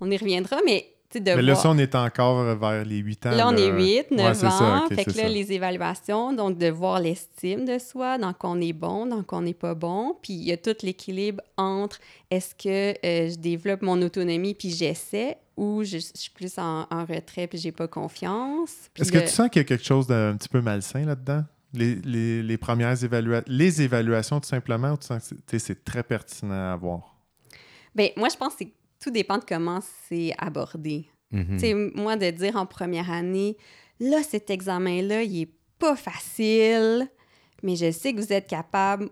on 0.00 0.10
y 0.10 0.16
reviendra, 0.16 0.58
mais 0.64 0.93
de 1.20 1.34
Mais 1.34 1.42
là, 1.42 1.52
voir... 1.52 1.62
ça, 1.62 1.70
on 1.70 1.78
est 1.78 1.94
encore 1.94 2.42
vers 2.56 2.84
les 2.84 2.98
8 2.98 3.26
ans. 3.26 3.30
Là, 3.32 3.48
on 3.48 3.56
est 3.56 3.68
8, 3.70 4.10
9 4.10 4.26
Ouais, 4.26 4.34
c'est 4.34 4.46
ans. 4.46 4.50
ça, 4.50 4.82
ok, 4.86 4.94
fait 4.94 5.04
que 5.04 5.10
là, 5.16 5.22
ça. 5.24 5.28
les 5.28 5.52
évaluations, 5.52 6.32
donc 6.32 6.58
de 6.58 6.68
voir 6.68 7.00
l'estime 7.00 7.64
de 7.64 7.78
soi, 7.78 8.18
dans 8.18 8.32
quoi 8.32 8.50
on 8.50 8.60
est 8.60 8.72
bon, 8.72 9.06
dans 9.06 9.22
quoi 9.22 9.38
on 9.38 9.42
n'est 9.42 9.54
pas 9.54 9.74
bon. 9.74 10.16
Puis 10.22 10.32
il 10.34 10.44
y 10.44 10.52
a 10.52 10.56
tout 10.56 10.74
l'équilibre 10.82 11.42
entre 11.56 11.98
est-ce 12.30 12.54
que 12.54 12.90
euh, 13.06 13.30
je 13.30 13.36
développe 13.38 13.82
mon 13.82 14.00
autonomie 14.02 14.54
puis 14.54 14.70
j'essaie 14.70 15.38
ou 15.56 15.84
je, 15.84 15.98
je 15.98 16.10
suis 16.14 16.30
plus 16.30 16.58
en, 16.58 16.86
en 16.90 17.04
retrait 17.04 17.46
puis 17.46 17.58
j'ai 17.58 17.72
pas 17.72 17.86
confiance. 17.88 18.70
Est-ce 18.98 19.12
que 19.12 19.18
tu 19.18 19.28
sens 19.28 19.48
qu'il 19.50 19.60
y 19.60 19.64
a 19.64 19.68
quelque 19.68 19.84
chose 19.84 20.06
d'un 20.06 20.36
petit 20.36 20.48
peu 20.48 20.60
malsain 20.60 21.04
là-dedans? 21.04 21.44
Les, 21.76 21.96
les, 22.04 22.40
les 22.42 22.56
premières 22.56 23.02
évaluations, 23.02 23.44
les 23.48 23.82
évaluations 23.82 24.38
tout 24.40 24.48
simplement, 24.48 24.92
ou 24.92 24.96
tu 24.96 25.06
sens 25.06 25.34
que 25.46 25.58
c'est- 25.58 25.84
très 25.84 26.04
pertinent 26.04 26.72
à 26.72 26.76
voir? 26.76 27.16
Ben, 27.96 28.10
moi, 28.16 28.28
je 28.28 28.36
pense 28.36 28.52
que 28.54 28.60
c'est- 28.60 28.72
tout 29.04 29.10
dépend 29.10 29.36
de 29.38 29.44
comment 29.46 29.80
c'est 30.08 30.32
abordé. 30.38 31.06
Tu 31.30 31.58
sais, 31.58 31.74
moi, 31.74 32.16
de 32.16 32.30
dire 32.30 32.56
en 32.56 32.64
première 32.64 33.10
année, 33.10 33.56
là, 34.00 34.22
cet 34.22 34.50
examen-là, 34.50 35.22
il 35.24 35.42
est 35.42 35.50
pas 35.78 35.96
facile, 35.96 37.08
mais 37.62 37.76
je 37.76 37.90
sais 37.90 38.12
que 38.14 38.20
vous 38.20 38.32
êtes 38.32 38.46
capable. 38.46 39.08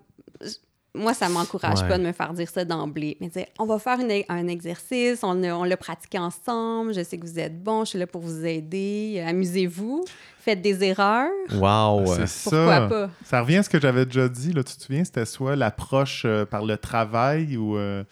Moi, 0.94 1.14
ça 1.14 1.28
m'encourage 1.30 1.80
Ouais. 1.82 1.88
pas 1.88 1.98
de 1.98 2.04
me 2.04 2.12
faire 2.12 2.32
dire 2.34 2.48
ça 2.48 2.64
d'emblée. 2.66 3.16
Mais 3.20 3.28
dire, 3.28 3.46
on 3.58 3.64
va 3.64 3.78
faire 3.78 3.98
une- 3.98 4.22
un 4.28 4.46
exercice, 4.46 5.20
on, 5.24 5.42
on 5.42 5.64
l'a 5.64 5.76
pratiqué 5.78 6.18
ensemble, 6.18 6.92
je 6.94 7.02
sais 7.02 7.18
que 7.18 7.26
vous 7.26 7.38
êtes 7.38 7.62
bon, 7.62 7.84
je 7.84 7.90
suis 7.90 7.98
là 7.98 8.06
pour 8.06 8.20
vous 8.20 8.44
aider, 8.44 9.14
euh, 9.16 9.26
amusez-vous, 9.28 10.04
faites 10.38 10.60
des 10.60 10.84
erreurs. 10.84 11.30
Wow! 11.54 12.04
C'est 12.06 12.20
euh, 12.22 12.26
Pourquoi 12.44 12.76
ça. 12.80 12.86
pas? 12.88 13.10
Ça 13.24 13.40
revient 13.40 13.56
à 13.56 13.62
ce 13.62 13.70
que 13.70 13.80
j'avais 13.80 14.04
déjà 14.04 14.28
dit, 14.28 14.52
là, 14.52 14.62
tu 14.62 14.76
te 14.76 14.82
souviens, 14.82 15.02
c'était 15.02 15.24
soit 15.24 15.56
l'approche 15.56 16.24
euh, 16.26 16.44
par 16.44 16.64
le 16.64 16.76
travail 16.76 17.56
ou, 17.56 17.76
euh, 17.78 18.04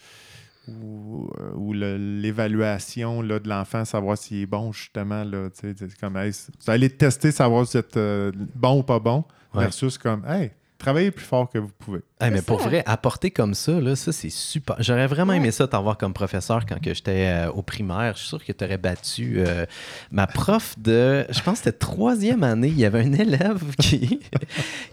ou, 0.82 1.30
euh, 1.40 1.52
ou 1.54 1.72
l'évaluation 1.72 3.22
là, 3.22 3.38
de 3.38 3.48
l'enfant, 3.48 3.84
savoir 3.84 4.16
s'il 4.18 4.42
est 4.42 4.46
bon, 4.46 4.72
justement. 4.72 5.24
Là, 5.24 5.50
tu 5.50 5.60
sais, 5.60 5.74
c'est 5.76 5.98
comme, 5.98 6.16
hey, 6.16 6.30
vous 6.30 6.70
allez 6.70 6.90
tester, 6.90 7.30
savoir 7.32 7.66
si 7.66 7.72
vous 7.72 7.78
êtes 7.78 7.96
euh, 7.96 8.32
bon 8.54 8.78
ou 8.80 8.82
pas 8.82 8.98
bon, 8.98 9.24
Ouais. 9.54 9.64
versus 9.64 9.98
comme, 9.98 10.24
hey, 10.26 10.52
travaillez 10.78 11.10
plus 11.10 11.24
fort 11.24 11.48
que 11.50 11.58
vous 11.58 11.72
pouvez. 11.78 12.00
Hey, 12.20 12.30
mais 12.30 12.42
pour 12.42 12.60
ça. 12.60 12.68
vrai, 12.68 12.82
apporter 12.86 13.30
comme 13.30 13.54
ça, 13.54 13.80
là, 13.80 13.96
ça 13.96 14.12
c'est 14.12 14.30
super. 14.30 14.76
J'aurais 14.80 15.06
vraiment 15.06 15.32
aimé 15.32 15.50
ça 15.50 15.66
t'avoir 15.66 15.96
comme 15.96 16.12
professeur 16.12 16.66
quand 16.66 16.80
que 16.80 16.92
j'étais 16.92 17.26
euh, 17.26 17.50
au 17.50 17.62
primaire. 17.62 18.12
Je 18.14 18.20
suis 18.20 18.28
sûr 18.28 18.44
que 18.44 18.52
tu 18.52 18.64
aurais 18.64 18.78
battu 18.78 19.36
euh, 19.38 19.64
ma 20.10 20.26
prof 20.26 20.74
de, 20.78 21.24
je 21.30 21.40
pense 21.40 21.60
que 21.60 21.64
c'était 21.64 21.78
troisième 21.78 22.44
année. 22.44 22.68
Il 22.68 22.78
y 22.78 22.84
avait 22.84 23.00
un 23.00 23.12
élève 23.12 23.62
qui, 23.78 24.20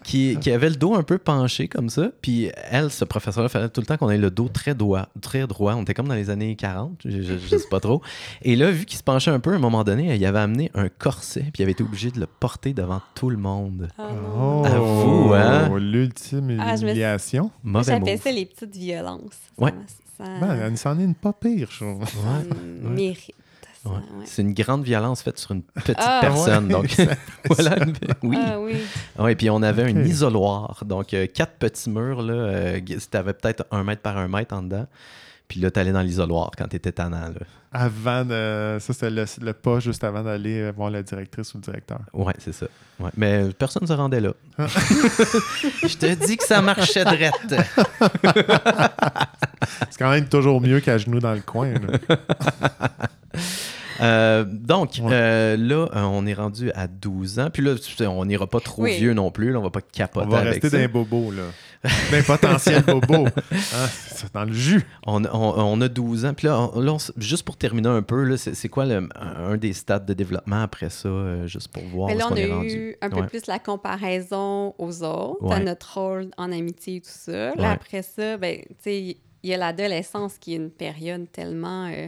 qui, 0.04 0.38
qui 0.40 0.52
avait 0.52 0.70
le 0.70 0.76
dos 0.76 0.96
un 0.96 1.04
peu 1.04 1.18
penché 1.18 1.68
comme 1.68 1.90
ça. 1.90 2.10
Puis 2.22 2.50
elle, 2.70 2.92
ce 2.92 3.04
professeur-là, 3.04 3.50
fallait 3.50 3.70
tout 3.70 3.82
le 3.82 3.88
temps 3.88 3.98
qu'on 3.98 4.10
ait 4.10 4.18
le 4.18 4.32
dos 4.32 4.48
très 4.48 4.74
droit. 4.74 5.10
Très 5.22 5.48
droit. 5.48 5.74
On 5.76 5.82
était 5.82 5.94
comme 5.94 6.08
dans 6.08 6.16
les 6.16 6.30
années 6.30 6.56
40, 6.56 7.02
je, 7.04 7.22
je, 7.22 7.34
je 7.38 7.58
sais 7.58 7.68
pas 7.70 7.80
trop. 7.80 8.02
Et 8.42 8.56
là, 8.56 8.72
vu 8.72 8.86
qu'il 8.86 8.98
se 8.98 9.04
penchait 9.04 9.32
un 9.32 9.40
peu, 9.40 9.52
à 9.52 9.56
un 9.56 9.60
moment 9.60 9.84
donné, 9.84 10.16
il 10.16 10.26
avait 10.26 10.40
amené 10.40 10.72
un 10.74 10.90
corset. 10.90 11.42
Puis 11.42 11.60
il 11.60 11.64
avait 11.64 11.74
été 11.74 11.84
obligé 11.84 12.12
de 12.12 12.20
le 12.20 12.28
porter 12.28 12.74
devant 12.74 13.02
tout 13.16 13.30
le 13.30 13.38
monde. 13.38 13.90
Oh, 14.00 14.64
Avoue, 14.66 15.34
hein? 15.34 15.78
L'ultime 15.78 16.58
Ah, 16.62 16.76
Mauvais 17.64 17.94
J'appelle 17.94 18.20
ça 18.20 18.32
les 18.32 18.46
petites 18.46 18.76
violences. 18.76 19.34
Ça 19.58 19.64
Ouais. 19.66 19.74
Ça, 20.18 20.24
Ben, 20.42 20.60
elle 20.62 20.78
s'en 20.78 21.00
est 21.00 21.04
une 21.04 21.14
pas 21.16 21.34
pire, 21.34 21.68
je 21.72 21.86
trouve. 21.86 22.06
ça 22.08 22.18
mérite. 22.82 23.36
ça, 23.84 23.90
Ouais. 23.90 23.96
ouais. 23.98 24.26
C'est 24.26 24.42
une 24.42 24.54
grande 24.54 24.84
violence 24.84 25.22
faite 25.22 25.38
sur 25.38 25.52
une 25.52 25.62
petite 25.62 25.96
Ah. 26.00 26.20
personne. 26.22 26.66
Ouais, 26.66 26.72
donc. 26.74 26.96
Oui. 28.24 28.38
Ah 28.40 28.60
oui. 28.60 28.74
Ouais, 29.20 29.36
puis 29.36 29.50
on 29.52 29.62
avait 29.62 29.84
un 29.84 30.04
isoloir. 30.04 30.84
Donc, 30.86 31.14
euh, 31.14 31.28
quatre 31.28 31.54
petits 31.54 31.90
murs. 31.90 32.22
Là, 32.24 32.34
euh, 32.34 32.80
t'avais 33.12 33.34
peut-être 33.34 33.66
un 33.72 33.84
mètre 33.84 34.02
par 34.02 34.18
un 34.18 34.28
mètre 34.28 34.56
en 34.56 34.64
dedans. 34.64 34.88
Puis 35.48 35.60
là, 35.62 35.72
t'allais 35.72 35.92
dans 35.94 36.02
l'isoloir 36.02 36.52
quand 36.58 36.68
t'étais 36.68 36.92
tannant. 36.92 37.30
Là. 37.30 37.40
Avant 37.72 38.26
de. 38.26 38.78
Ça, 38.80 38.94
c'était 38.94 39.10
le, 39.10 39.26
le 39.42 39.54
pas 39.54 39.80
juste 39.80 40.04
avant 40.04 40.24
d'aller 40.24 40.72
voir 40.72 40.90
la 40.90 41.04
directrice 41.04 41.54
ou 41.54 41.58
le 41.58 41.62
directeur. 41.64 42.00
Ouais, 42.14 42.34
c'est 42.40 42.54
ça. 42.54 42.66
Ouais. 43.00 43.10
Mais 43.16 43.46
personne 43.58 43.84
ne 43.84 43.88
se 43.88 43.94
rendait 43.94 44.20
là. 44.22 44.32
Je 44.58 45.98
te 45.98 46.26
dis 46.26 46.36
que 46.38 46.44
ça 46.46 46.62
marchait 46.62 47.06
drette. 47.06 47.34
C'est 49.90 49.98
quand 50.00 50.10
même 50.12 50.28
toujours 50.28 50.62
mieux 50.62 50.80
qu'à 50.80 50.98
genoux 50.98 51.20
dans 51.20 51.34
le 51.34 51.42
coin. 51.42 51.74
là. 51.74 52.18
Euh, 54.00 54.46
donc, 54.48 55.00
Ouais. 55.02 55.10
euh, 55.12 55.58
là, 55.58 55.88
euh, 55.96 56.02
on 56.04 56.28
est 56.28 56.36
rendu 56.36 56.72
à 56.74 56.86
12 56.86 57.40
ans. 57.40 57.50
Puis 57.52 57.64
là, 57.64 57.74
on 58.08 58.26
n'ira 58.26 58.46
pas 58.46 58.60
trop 58.60 58.84
Oui. 58.84 58.96
vieux 58.96 59.16
non 59.16 59.32
plus. 59.32 59.52
Là, 59.52 59.58
on 59.58 59.64
va 59.64 59.72
pas 59.72 59.82
capoter 59.82 60.28
On 60.28 60.30
va 60.30 60.38
avec 60.42 60.54
rester 60.54 60.70
ça. 60.70 60.78
dans 60.78 60.82
les 60.84 60.88
bobos, 60.88 61.32
là. 61.32 61.42
D'un 62.12 62.24
potentiel 62.24 62.84
bobo. 62.84 63.28
Hein, 63.28 63.88
c'est 64.10 64.34
dans 64.34 64.46
le 64.46 64.54
jus. 64.54 64.84
On, 65.06 65.24
on- 65.26 65.30
on 65.32 65.82
a 65.82 65.88
12 65.88 66.26
ans. 66.26 66.34
Puis 66.34 66.48
là, 66.48 66.60
on- 66.74 66.80
là, 66.80 66.94
on 66.94 66.98
s- 66.98 67.12
juste 67.18 67.44
pour 67.44 67.56
terminer 67.58 67.90
un 67.90 68.02
peu, 68.02 68.24
là, 68.24 68.36
c'est 68.38 68.56
c'est 68.56 68.70
quoi 68.70 68.86
le- 68.86 69.08
un 69.16 69.58
des 69.58 69.74
stades 69.74 70.06
de 70.06 70.14
développement 70.14 70.62
après 70.64 70.90
ça, 70.90 71.08
euh, 71.10 71.48
juste 71.48 71.68
pour 71.70 71.84
voir 71.84 72.08
Mais 72.08 72.16
là, 72.16 72.26
on 72.26 72.30
qu'on 72.30 72.36
a 72.36 72.40
est 72.40 72.52
rendu? 72.52 72.68
eu 72.70 72.96
un 73.02 73.10
peu 73.10 73.22
Ouais. 73.22 73.28
plus 73.28 73.46
la 73.48 73.60
comparaison 73.60 74.74
aux 74.78 75.04
autres, 75.04 75.44
à 75.46 75.58
Ouais. 75.58 75.64
notre 75.64 75.98
rôle 76.00 76.30
en 76.38 76.52
amitié 76.52 76.96
et 76.98 77.02
tout 77.02 77.10
ça. 77.12 77.54
Là, 77.56 77.62
Ouais. 77.62 77.66
après 77.68 78.02
ça, 78.02 78.38
ben, 78.38 78.60
tu 78.62 78.76
sais, 78.84 79.02
il 79.44 79.50
y 79.50 79.54
a 79.54 79.58
l'adolescence 79.58 80.38
qui 80.40 80.54
est 80.54 80.58
une 80.58 80.72
période 80.72 81.32
tellement, 81.32 81.88
euh, 81.94 82.08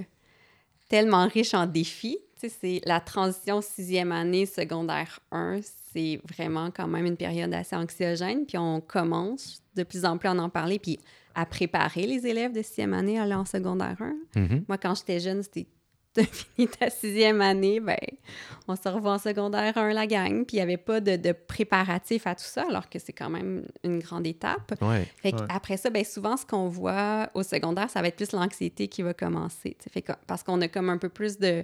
tellement 0.90 1.28
riche 1.28 1.54
en 1.54 1.68
défis. 1.68 2.18
Tu 2.42 2.50
sais, 2.50 2.56
c'est 2.62 2.82
la 2.86 3.00
transition 3.00 3.62
sixième 3.62 4.12
année, 4.12 4.46
secondaire 4.46 5.20
1, 5.32 5.60
c'est 5.94 6.20
vraiment 6.30 6.70
quand 6.72 6.88
même 6.88 7.06
une 7.06 7.18
période 7.18 7.54
assez 7.54 7.76
anxiogène. 7.76 8.46
Puis 8.46 8.58
on 8.58 8.82
commence 8.82 9.62
de 9.76 9.84
plus 9.84 10.06
en 10.06 10.18
plus 10.18 10.28
à 10.30 10.34
en 10.34 10.50
parler, 10.50 10.80
puis 10.80 11.00
à 11.36 11.46
préparer 11.46 12.06
les 12.06 12.28
élèves 12.28 12.52
de 12.54 12.62
sixième 12.62 12.94
année 12.94 13.20
à 13.20 13.24
aller 13.24 13.34
en 13.36 13.46
secondaire 13.46 13.98
1. 14.36 14.40
Mhm. 14.40 14.66
Moi, 14.68 14.78
quand 14.78 14.96
j'étais 14.96 15.20
jeune, 15.20 15.42
c'était 15.44 15.68
t'as 16.14 16.24
fini 16.24 16.68
ta 16.68 16.90
sixième 16.90 17.40
année, 17.40 17.80
ben, 17.80 17.96
on 18.68 18.76
se 18.76 18.90
revoit 18.90 19.14
en 19.14 19.18
secondaire 19.20 19.78
1, 19.78 19.94
la 19.94 20.08
gang, 20.08 20.44
puis 20.44 20.58
il 20.58 20.60
n'y 20.60 20.64
avait 20.64 20.78
pas 20.78 21.00
de, 21.02 21.16
de 21.18 21.32
préparatif 21.34 22.26
à 22.26 22.34
tout 22.34 22.44
ça, 22.44 22.64
alors 22.68 22.90
que 22.90 22.98
c'est 22.98 23.14
quand 23.14 23.30
même 23.30 23.64
une 23.84 24.00
grande 24.00 24.26
étape. 24.26 24.74
Ouais. 24.82 25.08
Fait 25.18 25.34
Ouais. 25.36 25.42
Après 25.50 25.78
ça, 25.78 25.92
ben, 25.92 26.04
souvent, 26.04 26.36
ce 26.36 26.48
qu'on 26.48 26.68
voit 26.68 27.30
au 27.36 27.44
secondaire, 27.44 27.92
ça 27.92 28.02
va 28.02 28.08
être 28.08 28.16
plus 28.16 28.32
l'anxiété 28.32 28.88
qui 28.88 29.04
va 29.04 29.14
commencer. 29.14 29.78
Fait 29.92 30.02
que- 30.02 30.12
parce 30.26 30.42
qu'on 30.42 30.60
a 30.62 30.68
comme 30.68 30.90
un 30.90 30.98
peu 30.98 31.10
plus 31.10 31.38
de, 31.38 31.64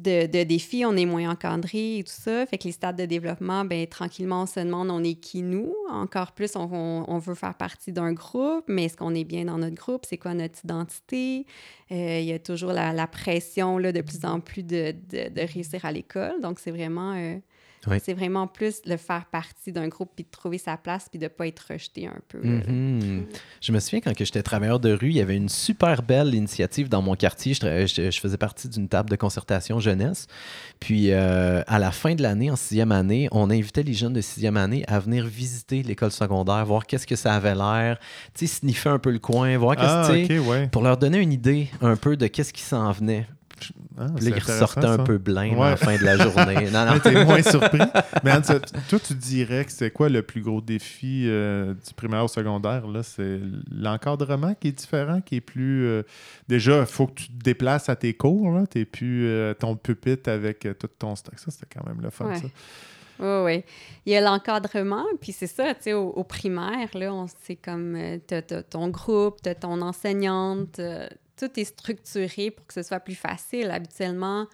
de, 0.00 0.26
de 0.26 0.42
défis, 0.44 0.84
on 0.84 0.96
est 0.96 1.06
moins 1.06 1.30
encadré 1.30 1.98
et 1.98 2.04
tout 2.04 2.12
ça. 2.12 2.46
Fait 2.46 2.58
que 2.58 2.64
les 2.64 2.72
stades 2.72 2.96
de 2.96 3.06
développement, 3.06 3.64
ben, 3.64 3.86
tranquillement, 3.86 4.42
on 4.42 4.46
se 4.46 4.60
demande 4.60 4.90
on 4.90 5.02
est 5.04 5.14
qui 5.14 5.42
nous? 5.42 5.74
Encore 5.90 6.32
plus, 6.32 6.56
on, 6.56 7.04
on- 7.08 7.18
veut 7.18 7.34
faire 7.34 7.54
partie 7.54 7.92
d'un 7.92 8.12
groupe, 8.12 8.64
mais 8.68 8.84
est-ce 8.84 8.96
qu'on 8.96 9.14
est 9.14 9.24
bien 9.24 9.44
dans 9.46 9.58
notre 9.58 9.74
groupe? 9.76 10.04
C'est 10.06 10.18
quoi 10.18 10.34
notre 10.34 10.60
identité? 10.64 11.46
Euh, 11.90 12.18
Il 12.20 12.26
y 12.26 12.32
a 12.32 12.38
toujours 12.38 12.72
la, 12.72 12.92
la 12.92 13.06
pression 13.06 13.78
là, 13.78 13.92
de 13.92 14.00
plus 14.02 14.24
en 14.24 14.40
plus 14.40 14.62
de, 14.62 14.92
de- 15.10 15.28
de 15.30 15.40
réussir 15.52 15.84
à 15.84 15.92
l'école. 15.92 16.40
Donc, 16.40 16.58
c'est 16.58 16.70
vraiment. 16.70 17.12
euh, 17.14 17.36
Oui. 17.86 17.98
C'est 18.02 18.14
vraiment 18.14 18.46
plus 18.46 18.80
le 18.86 18.96
faire 18.96 19.26
partie 19.26 19.72
d'un 19.72 19.88
groupe, 19.88 20.10
puis 20.14 20.24
de 20.24 20.30
trouver 20.30 20.58
sa 20.58 20.76
place, 20.76 21.06
puis 21.08 21.18
de 21.18 21.24
ne 21.24 21.28
pas 21.28 21.46
être 21.46 21.64
rejeté 21.70 22.06
un 22.06 22.18
peu. 22.28 22.38
Mhm. 22.40 23.26
Je 23.60 23.72
me 23.72 23.78
souviens 23.80 24.00
quand 24.00 24.14
que 24.14 24.24
j'étais 24.24 24.42
travailleur 24.42 24.80
de 24.80 24.92
rue, 24.92 25.10
il 25.10 25.16
y 25.16 25.20
avait 25.20 25.36
une 25.36 25.48
super 25.48 26.02
belle 26.02 26.34
initiative 26.34 26.88
dans 26.88 27.02
mon 27.02 27.14
quartier. 27.14 27.54
Je, 27.54 27.86
je 28.10 28.20
faisais 28.20 28.36
partie 28.36 28.68
d'une 28.68 28.88
table 28.88 29.10
de 29.10 29.16
concertation 29.16 29.78
jeunesse. 29.80 30.26
Puis 30.80 31.12
euh, 31.12 31.62
à 31.66 31.78
la 31.78 31.92
fin 31.92 32.14
de 32.14 32.22
l'année, 32.22 32.50
en 32.50 32.56
sixième 32.56 32.92
année, 32.92 33.28
on 33.32 33.50
invitait 33.50 33.82
les 33.82 33.94
jeunes 33.94 34.12
de 34.12 34.20
sixième 34.20 34.56
année 34.56 34.84
à 34.88 34.98
venir 34.98 35.26
visiter 35.26 35.82
l'école 35.82 36.12
secondaire, 36.12 36.64
voir 36.66 36.86
qu'est-ce 36.86 37.06
que 37.06 37.16
ça 37.16 37.34
avait 37.34 37.54
l'air, 37.54 37.98
tu 38.34 38.46
sais, 38.46 38.54
sniffer 38.60 38.88
un 38.90 38.98
peu 38.98 39.10
le 39.10 39.18
coin, 39.18 39.56
voir 39.58 39.76
qu'est-ce 39.76 39.86
Ah, 39.88 40.08
tu 40.10 40.26
sais, 40.26 40.38
ok, 40.38 40.48
ouais. 40.48 40.66
pour 40.68 40.82
leur 40.82 40.96
donner 40.96 41.18
une 41.18 41.32
idée 41.32 41.68
un 41.80 41.96
peu 41.96 42.16
de 42.16 42.26
qu'est-ce 42.26 42.52
qui 42.52 42.62
s'en 42.62 42.90
venait. 42.92 43.26
Ah, 43.98 44.06
Puis 44.16 44.26
là, 44.26 44.36
intéressant, 44.36 44.52
ressortaient 44.66 44.86
un 44.86 44.96
ça. 44.98 45.02
peu 45.04 45.18
blêmes 45.18 45.54
à 45.54 45.58
Ouais. 45.58 45.70
la 45.70 45.76
fin 45.76 45.96
de 45.96 46.04
la 46.04 46.16
journée. 46.16 46.70
Non, 46.72 46.86
non. 46.86 46.98
T'es 46.98 47.24
moins 47.24 47.42
surpris. 47.42 47.78
Mais 48.24 48.32
toi, 48.88 48.98
tu 49.00 49.14
dirais 49.14 49.64
que 49.64 49.72
c'est 49.72 49.90
quoi 49.90 50.08
le 50.08 50.22
plus 50.22 50.42
gros 50.42 50.60
défi 50.60 51.24
euh, 51.26 51.74
du 51.74 51.94
primaire 51.94 52.24
au 52.24 52.28
secondaire? 52.28 52.86
là? 52.86 53.02
C'est 53.02 53.40
l'encadrement 53.70 54.54
qui 54.54 54.68
est 54.68 54.72
différent, 54.72 55.20
qui 55.20 55.36
est 55.36 55.40
plus... 55.40 55.86
euh, 55.86 56.02
déjà, 56.48 56.80
il 56.80 56.86
faut 56.86 57.06
que 57.06 57.14
tu 57.14 57.28
te 57.28 57.42
déplaces 57.44 57.88
à 57.88 57.96
tes 57.96 58.14
cours. 58.14 58.58
Tu 58.70 58.78
n'es 58.78 58.84
plus 58.84 59.26
euh, 59.26 59.54
ton 59.54 59.76
pupitre 59.76 60.30
avec 60.30 60.66
euh, 60.66 60.74
tout 60.74 60.88
ton 60.98 61.14
stock. 61.16 61.38
Ça, 61.38 61.50
c'était 61.50 61.66
quand 61.74 61.86
même 61.86 62.00
le 62.00 62.10
fun, 62.10 62.26
Ouais. 62.26 62.36
ça. 62.36 62.46
Oui, 63.18 63.44
oui. 63.46 63.64
Il 64.04 64.12
y 64.12 64.16
a 64.16 64.20
l'encadrement, 64.20 65.06
puis 65.22 65.32
c'est 65.32 65.46
ça, 65.46 65.72
tu 65.74 65.84
sais, 65.84 65.92
au, 65.94 66.08
au 66.10 66.22
primaire, 66.22 66.90
là, 66.92 67.14
on 67.14 67.24
c'est 67.44 67.56
comme, 67.56 67.96
euh, 67.96 68.18
t'as, 68.26 68.42
t'as 68.42 68.62
ton 68.62 68.88
groupe, 68.88 69.38
t'as 69.42 69.54
ton 69.54 69.80
enseignante, 69.80 70.78
euh, 70.80 71.08
tout 71.36 71.58
est 71.58 71.64
structuré 71.64 72.50
pour 72.50 72.66
que 72.66 72.74
ce 72.74 72.82
soit 72.82 73.00
plus 73.00 73.14
facile. 73.14 73.70
Habituellement, 73.70 74.46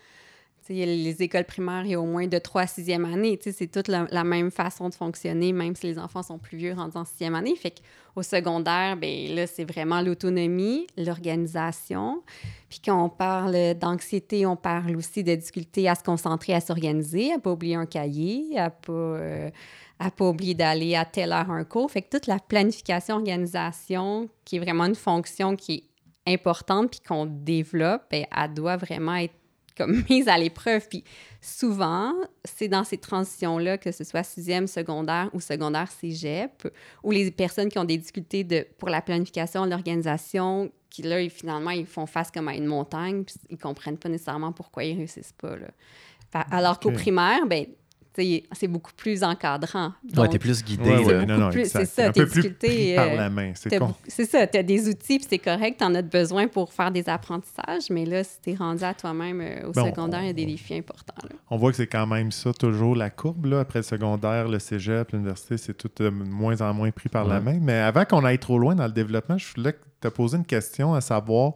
les 0.69 1.23
écoles 1.23 1.45
primaires, 1.45 1.85
il 1.85 1.91
y 1.91 1.95
a 1.95 2.01
au 2.01 2.07
moins 2.07 2.27
de 2.27 2.39
3 2.39 2.63
à 2.63 2.65
6e 2.67 3.05
année, 3.13 3.39
c'est 3.41 3.71
toute 3.71 3.89
la, 3.89 4.25
même 4.25 4.51
façon 4.51 4.89
de 4.89 4.95
fonctionner, 4.95 5.53
même 5.53 5.75
si 5.75 5.87
les 5.87 5.99
enfants 5.99 6.23
sont 6.23 6.39
plus 6.39 6.57
vieux 6.57 6.75
rendus 6.75 6.97
en 6.97 7.03
6e 7.03 7.35
année. 7.35 7.57
Fait 7.57 7.73
qu'au 7.73 8.23
secondaire, 8.23 8.97
ben 8.97 9.35
là, 9.35 9.47
c'est 9.47 9.65
vraiment 9.65 10.01
l'autonomie, 10.01 10.87
l'organisation. 10.97 12.23
Puis 12.69 12.81
quand 12.85 13.05
on 13.05 13.09
parle 13.09 13.75
d'anxiété, 13.75 14.47
on 14.47 14.57
parle 14.57 14.97
aussi 14.97 15.25
de 15.25 15.35
difficulté 15.35 15.89
à 15.89 15.95
se 15.95 16.03
concentrer, 16.03 16.55
à 16.55 16.61
s'organiser, 16.61 17.33
à 17.33 17.39
pas 17.39 17.51
oublier 17.51 17.75
un 17.75 17.87
cahier, 17.87 18.59
à 18.59 18.71
pas, 18.71 18.93
euh, 18.93 19.51
pas 19.99 20.29
oublier 20.29 20.55
d'aller 20.55 20.95
à 20.95 21.05
telle 21.05 21.33
heure 21.33 21.51
un 21.51 21.65
cours. 21.65 21.91
Fait 21.91 22.03
que 22.03 22.17
toute 22.17 22.27
la 22.27 22.39
planification, 22.39 23.17
organisation, 23.17 24.29
qui 24.45 24.57
est 24.57 24.61
vraiment 24.61 24.85
une 24.85 24.95
fonction 24.95 25.57
qui 25.57 25.75
est 25.75 25.92
importante 26.27 26.91
puis 26.93 27.01
qu'on 27.01 27.27
développe, 27.27 28.03
ben, 28.11 28.25
elle 28.37 28.55
doit 28.55 28.77
vraiment 28.77 29.17
être 29.17 29.35
comme 29.77 30.03
mise 30.11 30.29
à 30.29 30.37
l'épreuve. 30.39 30.87
Puis 30.89 31.03
souvent, 31.41 32.13
c'est 32.45 32.69
dans 32.69 32.85
ces 32.85 32.99
transitions-là, 32.99 33.79
que 33.79 33.91
ce 33.91 34.05
soit 34.05 34.23
sixième, 34.23 34.67
secondaire 34.67 35.31
ou 35.33 35.41
secondaire 35.41 35.91
cégep, 35.91 36.69
où 37.03 37.11
les 37.11 37.31
personnes 37.31 37.69
qui 37.69 37.79
ont 37.79 37.85
des 37.85 37.97
difficultés 37.99 38.45
de, 38.45 38.67
pour 38.79 38.89
la 38.91 39.01
planification, 39.03 39.65
l'organisation, 39.65 40.71
qui 40.91 41.03
là, 41.03 41.21
ils- 41.23 41.31
finalement, 41.31 41.71
ils 41.71 41.87
font 41.87 42.07
face 42.07 42.31
comme 42.31 42.49
à 42.49 42.55
une 42.55 42.67
montagne, 42.67 43.25
puis 43.25 43.35
ils 43.49 43.59
comprennent 43.59 43.97
pas 43.99 44.09
nécessairement 44.11 44.53
pourquoi 44.53 44.85
ils 44.85 44.97
réussissent 44.97 45.33
pas. 45.33 45.57
Là. 45.57 45.69
Fa- 46.31 46.47
Alors 46.51 46.79
qu'au 46.79 46.91
primaire, 46.93 47.47
ben, 47.47 47.65
c'est 48.15 48.69
beaucoup 48.69 48.93
plus 48.97 49.23
encadrant. 49.25 49.93
Ouais, 50.05 50.13
Donc, 50.13 50.31
t'es 50.31 50.39
plus 50.39 50.63
guidé. 50.63 50.83
Ouais, 50.91 51.05
ouais, 51.05 51.13
là. 51.15 51.25
non, 51.27 51.39
non, 51.39 51.51
plus- 51.51 51.61
exact. 51.61 51.81
c'est 51.87 52.03
ça, 52.03 52.09
un 52.09 52.13
tes 52.13 52.21
peu 52.23 52.27
plus 52.29 52.43
difficultés, 52.43 52.69
pris 52.69 52.95
par 52.97 53.07
euh, 53.07 53.17
la 53.17 53.31
main. 53.31 53.53
C'est 53.55 53.71
T'as 53.71 53.79
con. 53.79 53.87
beaucoup- 53.87 53.99
C'est 54.07 54.25
ça, 54.27 54.47
tu 54.47 54.59
as 54.59 54.63
des 54.63 54.89
outils, 54.89 55.19
puis 55.19 55.27
c'est 55.31 55.39
correct, 55.39 55.77
tu 55.79 55.85
en 55.85 55.95
as 55.95 56.03
besoin 56.03 56.47
pour 56.49 56.73
faire 56.73 56.91
des 56.91 57.09
apprentissages, 57.09 57.89
mais 57.91 58.05
là, 58.05 58.23
si 58.25 58.41
tu 58.43 58.51
es 58.51 58.55
rendu 58.55 58.85
à 58.85 58.93
toi-même 58.95 59.41
euh, 59.41 59.69
au 59.69 59.73
Bon, 59.73 59.87
secondaire, 59.87 60.21
il 60.23 60.27
y 60.27 60.31
a 60.31 60.33
des 60.35 60.45
on- 60.45 60.49
défis 60.49 60.75
importants. 60.75 61.15
là. 61.29 61.37
On 61.51 61.57
voit 61.57 61.71
que 61.71 61.77
c'est 61.77 61.87
quand 61.87 62.07
même 62.07 62.31
ça, 62.33 62.53
toujours 62.53 62.95
la 62.97 63.11
courbe. 63.11 63.47
Là. 63.47 63.61
Après 63.61 63.79
le 63.79 63.85
secondaire, 63.85 64.49
le 64.49 64.59
cégep, 64.59 65.13
l'université, 65.13 65.57
c'est 65.57 65.75
tout 65.75 65.91
de 65.97 66.09
moins 66.11 66.61
en 66.61 66.75
moins 66.75 66.91
pris 66.91 67.09
par 67.09 67.25
la 67.27 67.41
main. 67.41 67.59
Mais 67.61 67.75
avant 67.79 68.05
qu'on 68.05 68.25
aille 68.25 68.39
trop 68.39 68.59
loin 68.59 68.75
dans 68.75 68.87
le 68.87 68.93
développement, 68.93 69.39
je 69.39 69.47
voulais 69.55 69.75
te 70.01 70.09
poser 70.09 70.37
une 70.37 70.45
question 70.47 70.93
à 70.95 71.01
savoir 71.01 71.53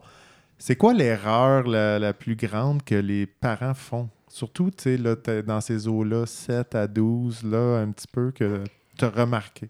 c'est 0.59 0.77
quoi 0.77 0.95
l'erreur 0.95 1.67
la, 1.67 1.99
la 1.99 2.15
plus 2.15 2.35
grande 2.37 2.83
que 2.83 2.95
les 2.95 3.27
parents 3.27 3.75
font? 3.75 4.09
Surtout, 4.29 4.71
tu 4.71 4.99
sais, 4.99 5.43
dans 5.43 5.61
ces 5.61 5.87
eaux-là, 5.89 6.27
7 6.27 6.75
à 6.75 6.87
12, 6.87 7.45
là, 7.45 7.79
un 7.81 7.91
petit 7.93 8.09
peu 8.11 8.33
que 8.33 8.65
tu 8.99 9.05
as 9.05 9.09
remarqué. 9.11 9.69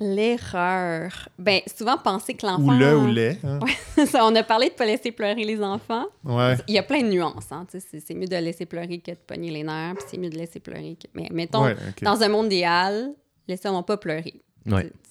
L'erreur. 0.00 1.28
Ben, 1.38 1.60
souvent 1.76 1.96
penser 1.98 2.34
que 2.34 2.46
l'enfant. 2.46 2.74
Ou 2.74 2.78
le 2.78 2.96
ou 2.96 3.06
les. 3.12 3.38
hein. 3.44 3.60
Ça, 4.06 4.24
on 4.24 4.34
a 4.34 4.42
parlé 4.42 4.68
de 4.70 4.74
pas 4.74 4.84
laisser 4.86 5.12
pleurer 5.12 5.44
les 5.44 5.62
enfants. 5.62 6.06
Ouais. 6.24 6.56
Il 6.66 6.74
y 6.74 6.78
a 6.78 6.82
plein 6.82 7.02
de 7.02 7.08
nuances. 7.08 7.52
Hein, 7.52 7.66
tu 7.70 7.78
sais, 7.80 8.00
c'est, 8.04 8.14
mieux 8.14 8.26
de 8.26 8.36
laisser 8.36 8.66
pleurer 8.66 8.98
que 8.98 9.12
de 9.12 9.16
pogner 9.26 9.50
les 9.50 9.62
nerfs, 9.62 9.94
puis 9.96 10.04
c'est 10.08 10.18
mieux 10.18 10.30
de 10.30 10.36
laisser 10.38 10.60
pleurer 10.60 10.96
que. 11.00 11.06
Mais 11.14 11.28
mettons, 11.30 11.62
Ouais, 11.64 11.76
dans 12.02 12.20
un 12.22 12.28
monde 12.28 12.46
idéal, 12.46 13.12
laissez-moi 13.46 13.84
pas 13.84 13.96
pleurer. 13.96 14.42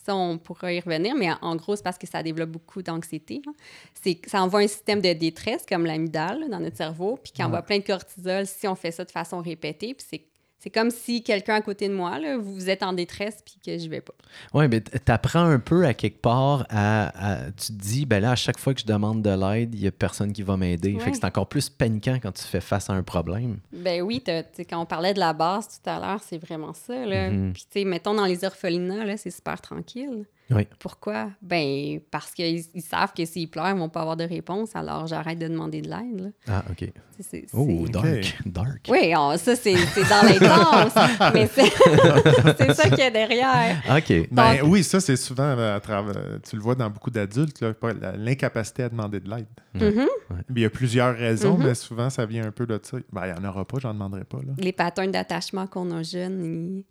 Ça, 0.05 0.15
on 0.15 0.37
pourra 0.39 0.73
y 0.73 0.79
revenir, 0.79 1.15
mais 1.15 1.29
en 1.41 1.55
gros, 1.55 1.75
c'est 1.75 1.83
parce 1.83 1.97
que 1.97 2.07
ça 2.07 2.23
développe 2.23 2.49
beaucoup 2.49 2.81
d'anxiété. 2.81 3.41
hein. 3.47 3.53
C'est, 3.93 4.19
ça 4.27 4.41
envoie 4.41 4.61
un 4.61 4.67
système 4.67 4.99
de 4.99 5.13
détresse, 5.13 5.63
comme 5.67 5.85
l'amygdale, 5.85 6.49
dans 6.49 6.59
notre 6.59 6.77
cerveau, 6.77 7.19
puis 7.21 7.31
qui 7.31 7.43
envoie 7.43 7.61
plein 7.61 7.77
de 7.77 7.83
cortisol 7.83 8.47
si 8.47 8.67
on 8.67 8.75
fait 8.75 8.91
ça 8.91 9.05
de 9.05 9.11
façon 9.11 9.41
répétée. 9.41 9.93
Puis 9.93 10.05
c'est, 10.09 10.23
c'est 10.63 10.69
comme 10.69 10.91
si 10.91 11.23
quelqu'un 11.23 11.55
à 11.55 11.61
côté 11.61 11.89
de 11.89 11.93
moi, 11.95 12.19
là, 12.19 12.37
vous 12.37 12.69
êtes 12.69 12.83
en 12.83 12.93
détresse, 12.93 13.39
puis 13.43 13.55
que 13.65 13.81
je 13.81 13.89
vais 13.89 13.99
pas. 14.01 14.13
Oui, 14.53 14.67
mais 14.69 14.79
tu 14.81 15.11
apprends 15.11 15.43
un 15.43 15.57
peu 15.57 15.85
à 15.87 15.95
quelque 15.95 16.21
part 16.21 16.67
à, 16.69 17.07
à- 17.47 17.51
Tu 17.51 17.67
te 17.67 17.71
dis, 17.81 18.05
ben 18.05 18.21
là, 18.21 18.31
à 18.31 18.35
chaque 18.35 18.59
fois 18.59 18.75
que 18.75 18.81
je 18.81 18.85
demande 18.85 19.23
de 19.23 19.29
l'aide, 19.31 19.73
il 19.73 19.81
n'y 19.81 19.87
a 19.87 19.91
personne 19.91 20.31
qui 20.33 20.43
va 20.43 20.57
m'aider. 20.57 20.97
Fait 20.99 21.09
que 21.09 21.17
c'est 21.17 21.25
encore 21.25 21.47
plus 21.47 21.67
paniquant 21.69 22.19
quand 22.21 22.31
tu 22.31 22.43
fais 22.43 22.61
face 22.61 22.89
à 22.91 22.93
un 22.93 23.01
problème. 23.03 23.57
Ben 23.73 24.03
oui, 24.03 24.23
quand 24.69 24.79
on 24.81 24.85
parlait 24.85 25.15
de 25.15 25.19
la 25.19 25.33
base 25.33 25.67
tout 25.67 25.89
à 25.89 25.99
l'heure, 25.99 26.21
c'est 26.23 26.37
vraiment 26.37 26.73
ça. 26.73 27.05
Là. 27.07 27.31
Mhm. 27.31 27.53
Puis, 27.53 27.63
tu 27.71 27.79
sais, 27.79 27.85
mettons, 27.85 28.13
dans 28.13 28.25
les 28.25 28.43
orphelinats, 28.45 29.03
là, 29.05 29.17
c'est 29.17 29.31
super 29.31 29.59
tranquille. 29.61 30.25
Oui. 30.51 30.67
Pourquoi? 30.79 31.29
Ben, 31.41 31.99
parce 32.11 32.31
qu'ils 32.31 32.63
ils 32.73 32.81
savent 32.81 33.13
que 33.13 33.23
s'ils 33.25 33.49
pleurent, 33.49 33.69
ils 33.69 33.75
vont 33.77 33.89
pas 33.89 34.01
avoir 34.01 34.17
de 34.17 34.23
réponse, 34.25 34.75
alors 34.75 35.07
j'arrête 35.07 35.39
de 35.39 35.47
demander 35.47 35.81
de 35.81 35.89
l'aide. 35.89 36.33
Ah, 36.47 36.63
OK. 36.69 36.91
C'est- 37.19 37.45
Oh, 37.53 37.67
c'est- 37.85 37.91
dark. 37.91 38.37
Dark. 38.45 38.87
Oui, 38.89 39.13
on- 39.15 39.37
ça, 39.37 39.55
c'est 39.55 39.75
c'est 39.77 40.09
dans 40.09 40.23
l'intense, 40.23 40.93
mais 41.33 41.47
c'est 41.47 41.69
c'est 42.57 42.73
ça 42.73 42.89
qu'il 42.89 42.99
y 42.99 43.01
a 43.03 43.11
derrière. 43.11 43.81
OK. 43.89 44.27
Ben 44.31 44.57
Donc- 44.61 44.71
oui, 44.71 44.83
ça, 44.83 44.99
c'est 44.99 45.15
souvent 45.15 45.43
euh, 45.43 45.75
à 45.75 45.79
travers. 45.79 46.15
Tu 46.47 46.55
le 46.55 46.61
vois 46.61 46.75
dans 46.75 46.89
beaucoup 46.89 47.11
d'adultes, 47.11 47.61
là, 47.61 47.73
l'incapacité 48.17 48.83
à 48.83 48.89
demander 48.89 49.19
de 49.19 49.29
l'aide. 49.29 49.45
Mhm. 49.75 50.07
Il 50.55 50.61
y 50.61 50.65
a 50.65 50.69
plusieurs 50.69 51.15
raisons, 51.15 51.57
Mhm. 51.57 51.65
mais 51.67 51.75
souvent, 51.75 52.09
ça 52.09 52.25
vient 52.25 52.45
un 52.45 52.51
peu 52.51 52.65
de 52.65 52.79
ça. 52.81 52.97
Ben, 53.11 53.27
il 53.27 53.33
n'y 53.33 53.45
en 53.45 53.49
aura 53.49 53.65
pas, 53.65 53.77
j'en 53.79 53.93
demanderai 53.93 54.23
pas. 54.23 54.37
Là. 54.39 54.53
Les 54.57 54.71
patterns 54.73 55.11
d'attachement 55.11 55.67
qu'on 55.67 55.91
a 55.91 56.03
jeunes, 56.03 56.43
ils 56.43 56.85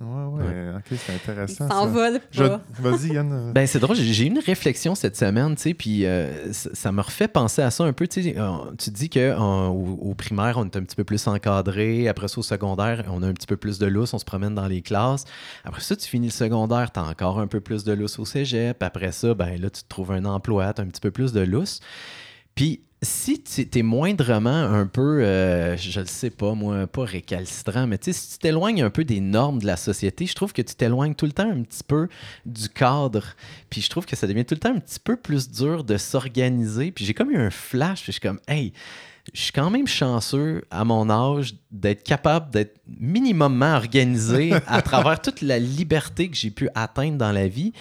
Ouais, 0.00 0.44
ouais, 0.44 0.72
ok, 0.76 0.98
c'est 0.98 1.14
intéressant. 1.14 1.68
ça. 1.68 1.74
s'envolent 1.74 2.20
Je-. 2.30 2.42
Vas-y, 2.80 3.14
Yann. 3.14 3.52
Ben, 3.54 3.66
c'est 3.66 3.78
drôle, 3.78 3.96
j'ai 3.96 4.24
eu 4.24 4.26
une 4.26 4.38
réflexion 4.38 4.94
cette 4.94 5.16
semaine, 5.16 5.54
tu 5.56 5.62
sais, 5.62 5.74
puis 5.74 6.04
euh, 6.04 6.52
ça, 6.52 6.70
ça 6.72 6.92
me 6.92 7.00
refait 7.00 7.28
penser 7.28 7.62
à 7.62 7.70
ça 7.70 7.84
un 7.84 7.92
peu. 7.92 8.06
Tu 8.06 8.22
sais, 8.22 8.34
euh, 8.38 8.50
tu 8.78 8.90
dis 8.90 9.08
qu'au 9.08 9.18
au 9.30 10.14
primaire, 10.14 10.58
on 10.58 10.64
est 10.64 10.76
un 10.76 10.82
petit 10.82 10.96
peu 10.96 11.04
plus 11.04 11.26
encadré. 11.26 12.08
Après 12.08 12.28
ça, 12.28 12.38
au 12.38 12.42
secondaire, 12.42 13.04
on 13.08 13.22
a 13.22 13.28
un 13.28 13.32
petit 13.32 13.46
peu 13.46 13.56
plus 13.56 13.78
de 13.78 13.86
lousse, 13.86 14.14
on 14.14 14.18
se 14.18 14.24
promène 14.24 14.54
dans 14.54 14.66
les 14.66 14.82
classes. 14.82 15.24
Après 15.64 15.80
ça, 15.80 15.96
tu 15.96 16.06
finis 16.06 16.26
le 16.26 16.32
secondaire, 16.32 16.92
tu 16.92 17.00
as 17.00 17.04
encore 17.04 17.38
un 17.40 17.46
peu 17.46 17.60
plus 17.60 17.84
de 17.84 17.92
lousse 17.92 18.18
au 18.18 18.24
cégep. 18.24 18.82
Après 18.82 19.12
ça, 19.12 19.34
ben 19.34 19.60
là, 19.60 19.70
tu 19.70 19.82
te 19.82 19.88
trouves 19.88 20.12
un 20.12 20.24
emploi, 20.24 20.72
tu 20.72 20.80
as 20.80 20.84
un 20.84 20.88
petit 20.88 21.00
peu 21.00 21.10
plus 21.10 21.32
de 21.32 21.40
lousse. 21.40 21.80
Puis 22.54 22.82
si 23.06 23.40
tu 23.40 23.78
es 23.78 23.82
moindrement 23.82 24.50
un 24.50 24.86
peu, 24.86 25.22
euh, 25.22 25.76
je 25.76 26.00
le 26.00 26.06
sais 26.06 26.30
pas, 26.30 26.54
moi, 26.54 26.86
pas 26.86 27.04
récalcitrant, 27.04 27.86
mais 27.86 27.98
si 28.02 28.32
tu 28.32 28.38
t'éloignes 28.38 28.82
un 28.82 28.90
peu 28.90 29.04
des 29.04 29.20
normes 29.20 29.60
de 29.60 29.66
la 29.66 29.76
société, 29.76 30.26
je 30.26 30.34
trouve 30.34 30.52
que 30.52 30.62
tu 30.62 30.74
t'éloignes 30.74 31.14
tout 31.14 31.26
le 31.26 31.32
temps 31.32 31.48
un 31.48 31.62
petit 31.62 31.84
peu 31.84 32.08
du 32.44 32.68
cadre. 32.68 33.24
Puis 33.70 33.80
je 33.80 33.88
trouve 33.88 34.06
que 34.06 34.16
ça 34.16 34.26
devient 34.26 34.44
tout 34.44 34.54
le 34.54 34.60
temps 34.60 34.74
un 34.74 34.80
petit 34.80 35.00
peu 35.00 35.16
plus 35.16 35.48
dur 35.50 35.84
de 35.84 35.96
s'organiser. 35.96 36.90
Puis 36.90 37.04
j'ai 37.04 37.14
comme 37.14 37.30
eu 37.30 37.38
un 37.38 37.50
flash, 37.50 38.02
puis 38.02 38.06
je 38.06 38.12
suis 38.12 38.20
comme, 38.20 38.40
hey, 38.48 38.72
je 39.32 39.40
suis 39.40 39.52
quand 39.52 39.70
même 39.70 39.86
chanceux 39.86 40.64
à 40.70 40.84
mon 40.84 41.08
âge 41.08 41.54
d'être 41.70 42.02
capable 42.02 42.50
d'être 42.50 42.80
minimumement 42.86 43.76
organisé 43.76 44.52
à 44.66 44.82
travers 44.82 45.20
toute 45.20 45.42
la 45.42 45.58
liberté 45.58 46.28
que 46.28 46.36
j'ai 46.36 46.50
pu 46.50 46.68
atteindre 46.74 47.18
dans 47.18 47.32
la 47.32 47.48
vie. 47.48 47.72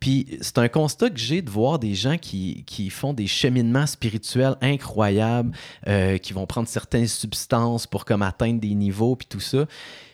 Puis 0.00 0.38
c'est 0.40 0.56
un 0.56 0.68
constat 0.68 1.10
que 1.10 1.18
j'ai 1.18 1.42
de 1.42 1.50
voir 1.50 1.78
des 1.78 1.94
gens 1.94 2.16
qui, 2.16 2.64
font 2.90 3.12
des 3.12 3.26
cheminements 3.26 3.86
spirituels 3.86 4.56
incroyables, 4.62 5.52
euh, 5.86 6.16
qui 6.16 6.32
vont 6.32 6.46
prendre 6.46 6.68
certaines 6.68 7.06
substances 7.06 7.86
pour 7.86 8.06
comme 8.06 8.22
atteindre 8.22 8.60
des 8.60 8.74
niveaux, 8.74 9.14
puis 9.14 9.26
tout 9.28 9.40
ça. 9.40 9.66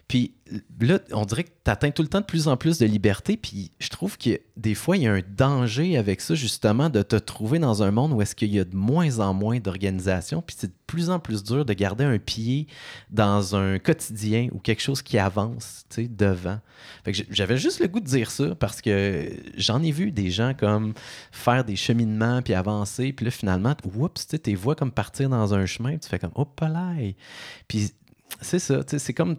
Puis 0.09 0.35
là, 0.81 1.01
on 1.11 1.25
dirait 1.25 1.43
que 1.43 1.51
tu 1.65 1.71
atteins 1.71 1.91
tout 1.91 2.03
le 2.03 2.09
temps 2.09 2.21
de 2.21 2.27
plus 2.27 2.47
en 2.47 2.57
plus 2.57 2.79
de 2.79 2.87
liberté. 2.87 3.37
Puis 3.37 3.73
je 3.81 3.89
trouve 3.89 4.17
que 4.17 4.41
des 4.57 4.75
fois, 4.75 4.97
il 4.97 5.03
y 5.03 5.07
a 5.09 5.13
un 5.13 5.23
danger 5.37 5.97
avec 5.97 6.21
ça, 6.21 6.37
justement, 6.37 6.91
de 6.91 7.03
te 7.03 7.17
trouver 7.17 7.59
dans 7.59 7.83
un 7.83 7.91
monde 7.91 8.13
où 8.13 8.23
est-ce 8.23 8.37
qu'il 8.37 8.55
y 8.55 8.61
a 8.61 8.65
de 8.65 8.77
moins 8.77 9.19
en 9.19 9.35
moins 9.35 9.59
d'organisation. 9.59 10.43
Puis 10.43 10.55
c'est 10.61 10.69
de 10.69 10.77
plus 10.87 11.11
en 11.11 11.19
plus 11.19 11.43
dur 11.43 11.65
de 11.65 11.73
garder 11.73 12.05
un 12.05 12.19
pied 12.19 12.69
dans 13.11 13.57
un 13.57 13.81
quotidien 13.81 14.49
ou 14.53 14.61
quelque 14.61 14.81
chose 14.81 15.03
qui 15.03 15.19
avance, 15.19 15.85
tu 15.91 16.03
sais, 16.03 16.09
devant. 16.09 16.61
Fait 17.05 17.11
que 17.11 17.23
j'avais 17.31 17.59
juste 17.59 17.81
le 17.81 17.89
goût 17.89 18.01
de 18.01 18.07
dire 18.07 18.31
ça 18.31 18.55
parce 18.55 18.81
que 18.81 19.29
j'en 19.57 19.83
ai 19.83 19.91
vu 19.91 20.13
des 20.13 20.31
gens 20.31 20.55
comme 20.55 20.95
faire 21.33 21.65
des 21.65 21.75
cheminements 21.75 22.43
puis 22.43 22.55
avancer. 22.55 23.13
Puis 23.13 23.25
là, 23.25 23.33
finalement, 23.33 23.75
oups, 23.85 24.27
tu 24.27 24.31
sais, 24.31 24.39
tes 24.39 24.55
voix 24.55 24.77
comme 24.77 24.93
partir 24.93 25.29
dans 25.29 25.53
un 25.53 25.67
chemin. 25.67 25.91
Puis 25.91 26.01
tu 26.01 26.09
fais 26.09 26.21
comme, 26.21 26.33
hop 26.37 26.61
là. 26.61 26.95
Puis 27.67 27.91
c'est 28.41 28.59
ça. 28.59 28.81
C'est 28.87 29.15
comme, 29.15 29.37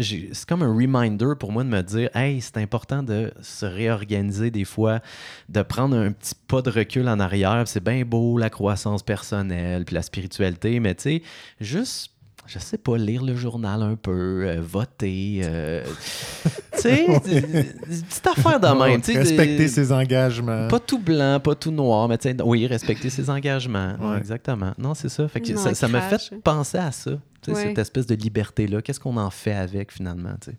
c'est 0.00 0.46
comme 0.46 0.62
un 0.62 0.74
reminder 0.74 1.34
pour 1.38 1.52
moi 1.52 1.64
de 1.64 1.68
me 1.68 1.82
dire 1.82 2.10
Hey, 2.14 2.40
c'est 2.40 2.56
important 2.58 3.02
de 3.02 3.32
se 3.40 3.66
réorganiser 3.66 4.50
des 4.50 4.64
fois, 4.64 5.00
de 5.48 5.62
prendre 5.62 5.96
un 5.96 6.12
petit 6.12 6.34
pas 6.48 6.62
de 6.62 6.70
recul 6.70 7.08
en 7.08 7.20
arrière. 7.20 7.66
C'est 7.66 7.82
bien 7.82 8.04
beau 8.04 8.38
la 8.38 8.50
croissance 8.50 9.02
personnelle 9.02 9.84
puis 9.84 9.94
la 9.94 10.02
spiritualité, 10.02 10.80
mais 10.80 10.94
tu 10.94 11.02
sais, 11.02 11.22
juste. 11.60 12.10
Je 12.46 12.58
sais 12.58 12.78
pas, 12.78 12.98
lire 12.98 13.22
le 13.22 13.36
journal 13.36 13.82
un 13.82 13.94
peu, 13.94 14.44
euh, 14.46 14.60
voter, 14.60 15.42
euh, 15.44 15.84
tu 16.72 16.80
sais, 16.80 17.06
petites 17.06 18.26
affaires 18.26 18.58
de 18.58 18.66
même. 18.66 19.00
Respecter 19.00 19.68
ses 19.68 19.92
engagements. 19.92 20.68
Pas 20.68 20.80
tout 20.80 20.98
blanc, 20.98 21.38
pas 21.40 21.54
tout 21.54 21.70
noir, 21.70 22.08
mais 22.08 22.18
tu 22.18 22.30
sais, 22.30 22.36
oui, 22.42 22.66
respecter 22.66 23.10
ses 23.10 23.30
engagements. 23.30 23.94
Ouais, 24.00 24.18
exactement. 24.18 24.72
Non, 24.76 24.94
c'est 24.94 25.08
ça. 25.08 25.28
Fait 25.28 25.40
que 25.40 25.52
Non, 25.52 25.74
ça 25.74 25.88
m'a 25.88 26.00
fait 26.02 26.34
penser 26.42 26.78
à 26.78 26.90
ça. 26.90 27.12
Ouais. 27.48 27.54
Cette 27.54 27.78
espèce 27.78 28.06
de 28.06 28.14
liberté-là. 28.14 28.82
Qu'est-ce 28.82 29.00
qu'on 29.00 29.16
en 29.16 29.30
fait 29.30 29.54
avec 29.54 29.92
finalement? 29.92 30.34
Tu 30.40 30.50
sais? 30.50 30.56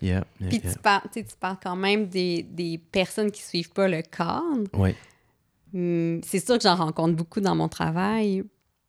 Yeah, 0.00 0.24
yeah, 0.40 0.48
Puis 0.48 0.60
yeah. 0.64 0.72
tu 0.72 0.78
parles, 0.78 1.02
tu 1.12 1.24
quand 1.62 1.76
même 1.76 2.06
des, 2.06 2.42
des 2.42 2.78
personnes 2.78 3.30
qui 3.30 3.42
suivent 3.42 3.72
pas 3.72 3.88
le 3.88 4.00
cadre. 4.02 4.68
Ouais. 4.72 4.94
Hum, 5.74 6.20
c'est 6.24 6.44
sûr 6.44 6.56
que 6.56 6.62
j'en 6.62 6.76
rencontre 6.76 7.14
beaucoup 7.14 7.40
dans 7.40 7.54
mon 7.54 7.68
travail. 7.68 8.42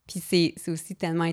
Puis 0.07 0.21
c'est 0.25 0.53
c'est 0.57 0.71
aussi 0.71 0.95
tellement 0.95 1.25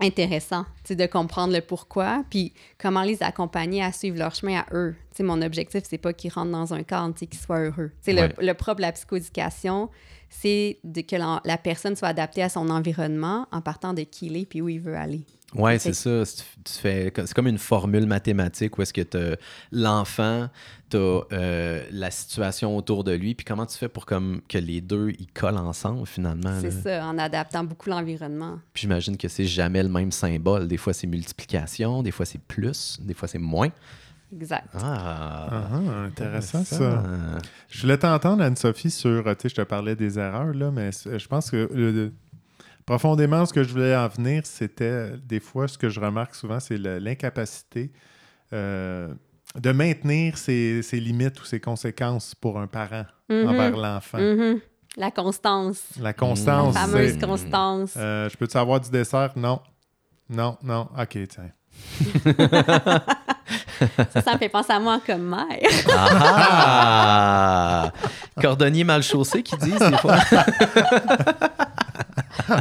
intéressant 0.00 0.66
de 0.88 1.06
comprendre 1.06 1.52
le 1.52 1.60
pourquoi, 1.60 2.24
puis 2.30 2.52
comment 2.78 3.02
les 3.02 3.22
accompagner 3.22 3.82
à 3.82 3.92
suivre 3.92 4.18
leur 4.18 4.34
chemin 4.34 4.60
à 4.60 4.66
eux. 4.74 4.94
Tu 5.10 5.18
sais, 5.18 5.22
mon 5.22 5.40
objectif, 5.42 5.82
c'est 5.88 5.98
pas 5.98 6.12
qu'ils 6.12 6.32
rentrent 6.32 6.50
dans 6.52 6.74
un 6.74 6.82
cadre, 6.82 7.14
qu'ils 7.14 7.34
soient 7.34 7.60
heureux. 7.60 7.92
Ouais. 8.06 8.12
le, 8.12 8.46
le 8.46 8.54
propre 8.54 8.76
de 8.76 8.82
la 8.82 8.92
psychoéducation, 8.92 9.88
c'est 10.34 10.78
que 11.08 11.16
la, 11.16 11.40
la 11.44 11.58
personne 11.58 11.94
soit 11.94 12.08
adaptée 12.08 12.42
à 12.42 12.48
son 12.48 12.68
environnement 12.70 13.46
en 13.52 13.60
partant 13.60 13.92
de 13.94 14.02
qui 14.02 14.26
il 14.26 14.36
est 14.38 14.46
puis 14.46 14.60
où 14.62 14.68
il 14.68 14.80
veut 14.80 14.96
aller. 14.96 15.24
Fait 15.78 15.92
c'est 15.92 15.92
ça. 15.92 16.24
C'est- 16.24 16.44
tu 16.64 16.72
fais- 16.72 17.12
C'est 17.14 17.34
comme 17.34 17.46
une 17.48 17.58
formule 17.58 18.06
mathématique 18.06 18.78
où 18.78 18.82
est-ce 18.82 18.92
que 18.94 19.02
tu 19.02 19.18
l'enfant, 19.70 20.48
tu 20.90 20.96
as 20.96 21.82
la 21.90 22.10
situation 22.10 22.74
autour 22.76 23.04
de 23.04 23.12
lui, 23.12 23.34
puis 23.34 23.44
comment 23.44 23.66
tu 23.66 23.76
fais 23.76 23.88
pour 23.88 24.06
comme 24.06 24.40
que 24.48 24.56
les 24.58 24.80
deux 24.80 25.10
ils 25.18 25.26
collent 25.32 25.58
ensemble 25.58 26.06
finalement. 26.06 26.58
C'est 26.60 26.70
ça, 26.70 27.04
en 27.06 27.18
adaptant 27.18 27.64
beaucoup 27.64 27.90
l'environnement. 27.90 28.58
Puis 28.72 28.82
j'imagine 28.82 29.16
que 29.18 29.28
c'est 29.28 29.44
jamais 29.44 29.82
le 29.82 29.88
même 29.90 30.12
symbole. 30.12 30.66
Des 30.68 30.78
fois 30.78 30.92
c'est 30.94 31.06
multiplication, 31.06 32.02
des 32.02 32.10
fois 32.12 32.24
c'est 32.26 32.40
plus, 32.40 32.98
des 33.02 33.14
fois 33.14 33.28
c'est 33.28 33.38
moins. 33.38 33.68
Exact. 34.32 34.68
Ah, 34.74 35.48
Ah, 35.50 35.68
ah, 35.72 36.02
intéressant 36.06 36.64
ça. 36.64 37.02
Je 37.68 37.82
voulais 37.82 37.98
t'entendre, 37.98 38.42
Anne-Sophie, 38.42 38.90
sur. 38.90 39.24
Tu 39.24 39.42
sais, 39.42 39.48
je 39.50 39.54
te 39.56 39.60
parlais 39.62 39.94
des 39.94 40.18
erreurs, 40.18 40.54
là, 40.54 40.70
mais 40.70 40.90
je 40.92 41.26
pense 41.28 41.50
que 41.50 41.68
le- 41.72 42.12
profondément, 42.86 43.44
ce 43.46 43.52
que 43.52 43.62
je 43.62 43.70
voulais 43.72 43.94
en 43.94 44.08
venir, 44.08 44.42
c'était 44.46 44.84
euh, 44.84 45.16
des 45.22 45.38
fois, 45.40 45.68
ce 45.68 45.76
que 45.78 45.88
je 45.88 46.00
remarque 46.00 46.34
souvent, 46.34 46.60
c'est 46.60 46.78
l'incapacité 46.78 47.92
euh, 48.52 49.08
de 49.54 49.70
maintenir 49.72 50.36
ses, 50.38 50.82
ses 50.82 50.98
limites 50.98 51.40
ou 51.40 51.44
ses 51.44 51.60
conséquences 51.60 52.34
pour 52.34 52.58
un 52.58 52.66
parent 52.66 53.04
Mhm. 53.28 53.48
envers 53.48 53.76
l'enfant. 53.76 54.18
Mhm. 54.18 54.60
La 54.96 55.10
constance. 55.10 55.84
La 56.00 56.12
constance. 56.12 56.74
La 56.74 56.84
c'est, 56.86 56.90
fameuse 56.90 57.18
constance. 57.18 57.94
euh, 57.96 58.28
je 58.28 58.36
peux-tu 58.36 58.56
avoir 58.58 58.80
du 58.80 58.90
dessert? 58.90 59.32
Non. 59.36 59.60
Non, 60.28 60.56
non. 60.62 60.88
OK, 60.98 61.18
tiens. 61.28 61.50
Ça, 64.12 64.20
ça 64.22 64.32
me 64.34 64.38
fait 64.38 64.48
penser 64.48 64.72
à 64.72 64.80
moi 64.80 65.00
comme 65.04 65.22
mère. 65.22 65.58
Ah! 66.74 67.90
Cordonnier 68.40 68.84
mal 68.84 69.02
chaussé 69.02 69.42
qui 69.42 69.56
disent 69.56 69.78
des 69.78 69.96
fois. 69.98 70.16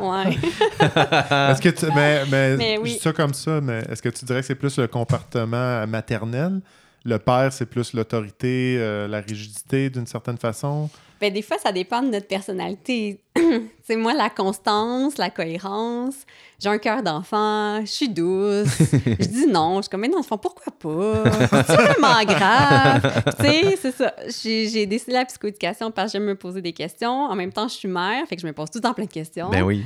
ouais. 0.02 0.38
Est-ce 0.80 1.62
que 1.62 1.70
tu, 1.70 1.86
mais, 1.96 2.24
mais, 2.30 2.58
Mais 2.58 2.78
oui. 2.78 2.90
je 2.92 2.96
dis 2.96 3.00
ça 3.02 3.14
comme 3.14 3.34
ça, 3.34 3.60
mais 3.62 3.84
est-ce 3.90 4.02
que 4.02 4.10
tu 4.10 4.26
dirais 4.26 4.42
que 4.42 4.46
c'est 4.48 4.56
plus 4.56 4.78
le 4.78 4.88
comportement 4.88 5.86
maternel? 5.88 6.62
Le 7.04 7.18
père, 7.18 7.52
c'est 7.52 7.66
plus 7.66 7.94
l'autorité, 7.94 8.78
euh, 8.80 9.08
la 9.08 9.22
rigidité 9.22 9.90
d'une 9.90 10.06
certaine 10.06 10.38
façon? 10.38 10.90
Ben, 11.22 11.32
des 11.32 11.44
fois, 11.44 11.60
ça 11.60 11.72
dépend 11.72 12.02
de 12.02 12.08
notre 12.08 12.28
personnalité. 12.28 13.20
c'est 13.84 13.96
moi, 13.96 14.16
la 14.16 14.32
constance, 14.32 15.20
la 15.20 15.30
cohérence. 15.30 16.16
J'ai 16.60 16.70
un 16.70 16.80
cœur 16.80 17.04
d'enfant, 17.04 17.80
je 17.82 17.92
suis 17.92 18.10
douce. 18.10 18.68
je 18.80 19.28
dis 19.28 19.46
non. 19.46 19.78
Je 19.78 19.82
suis 19.84 19.90
comme, 19.90 20.02
mais 20.02 20.08
non, 20.08 20.20
enfant, 20.20 20.40
pourquoi 20.40 20.74
pas? 20.74 21.24
C'est 21.68 21.76
vraiment 21.76 22.24
grave. 22.24 23.24
tu 23.40 23.46
sais, 23.46 23.78
c'est 23.80 23.92
ça. 23.92 24.16
J'ai 24.28 24.88
décidé 24.88 25.14
la 25.14 25.26
psychoéducation 25.26 25.92
parce 25.92 26.12
que 26.12 26.18
j'aime 26.18 26.28
me 26.28 26.36
poser 26.36 26.64
des 26.64 26.74
questions. 26.74 27.26
En 27.26 27.36
même 27.36 27.54
temps, 27.54 27.68
je 27.68 27.76
suis 27.76 27.88
mère, 27.88 28.28
fait 28.28 28.36
que 28.36 28.42
je 28.42 28.48
me 28.48 28.54
pose 28.54 28.72
tout 28.72 28.80
le 28.80 28.84
temps 28.84 28.94
plein 28.96 29.06
de 29.06 29.12
questions. 29.12 29.50
Ben 29.50 29.62
oui. 29.62 29.84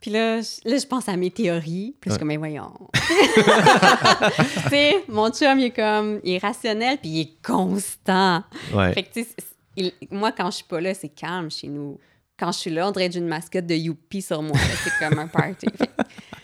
Puis 0.00 0.10
là 0.10 0.40
je, 0.40 0.68
là, 0.68 0.78
je 0.78 0.86
pense 0.86 1.08
à 1.08 1.16
mes 1.16 1.30
théories. 1.30 1.94
Puis 2.00 2.10
je 2.10 2.14
suis 2.14 2.18
comme, 2.18 2.26
mais 2.26 2.36
voyons. 2.36 2.72
tu 2.92 4.68
sais, 4.68 5.04
mon 5.06 5.30
chum, 5.30 5.60
il 5.60 5.66
est 5.66 5.70
comme, 5.70 6.18
il 6.24 6.34
est 6.34 6.38
rationnel, 6.38 6.98
puis 6.98 7.10
il 7.10 7.20
est 7.20 7.32
constant. 7.40 8.42
Ouais. 8.74 8.92
Fait 8.94 9.04
que, 9.04 9.12
tu 9.12 9.22
sais, 9.22 9.28
il- 9.76 9.92
moi, 10.10 10.32
quand 10.32 10.50
je 10.50 10.56
suis 10.56 10.64
pas 10.64 10.80
là, 10.80 10.94
c'est 10.94 11.08
calme 11.08 11.50
chez 11.50 11.68
nous. 11.68 11.98
Quand 12.38 12.50
je 12.52 12.58
suis 12.58 12.70
là, 12.70 12.88
on 12.88 12.90
dirait 12.90 13.06
que 13.08 13.14
j'ai 13.14 13.20
une 13.20 13.28
mascotte 13.28 13.66
de 13.66 13.74
Youpi 13.74 14.20
sur 14.22 14.42
moi. 14.42 14.56
C'est 14.84 14.90
comme 15.08 15.18
un 15.18 15.28
party. 15.28 15.66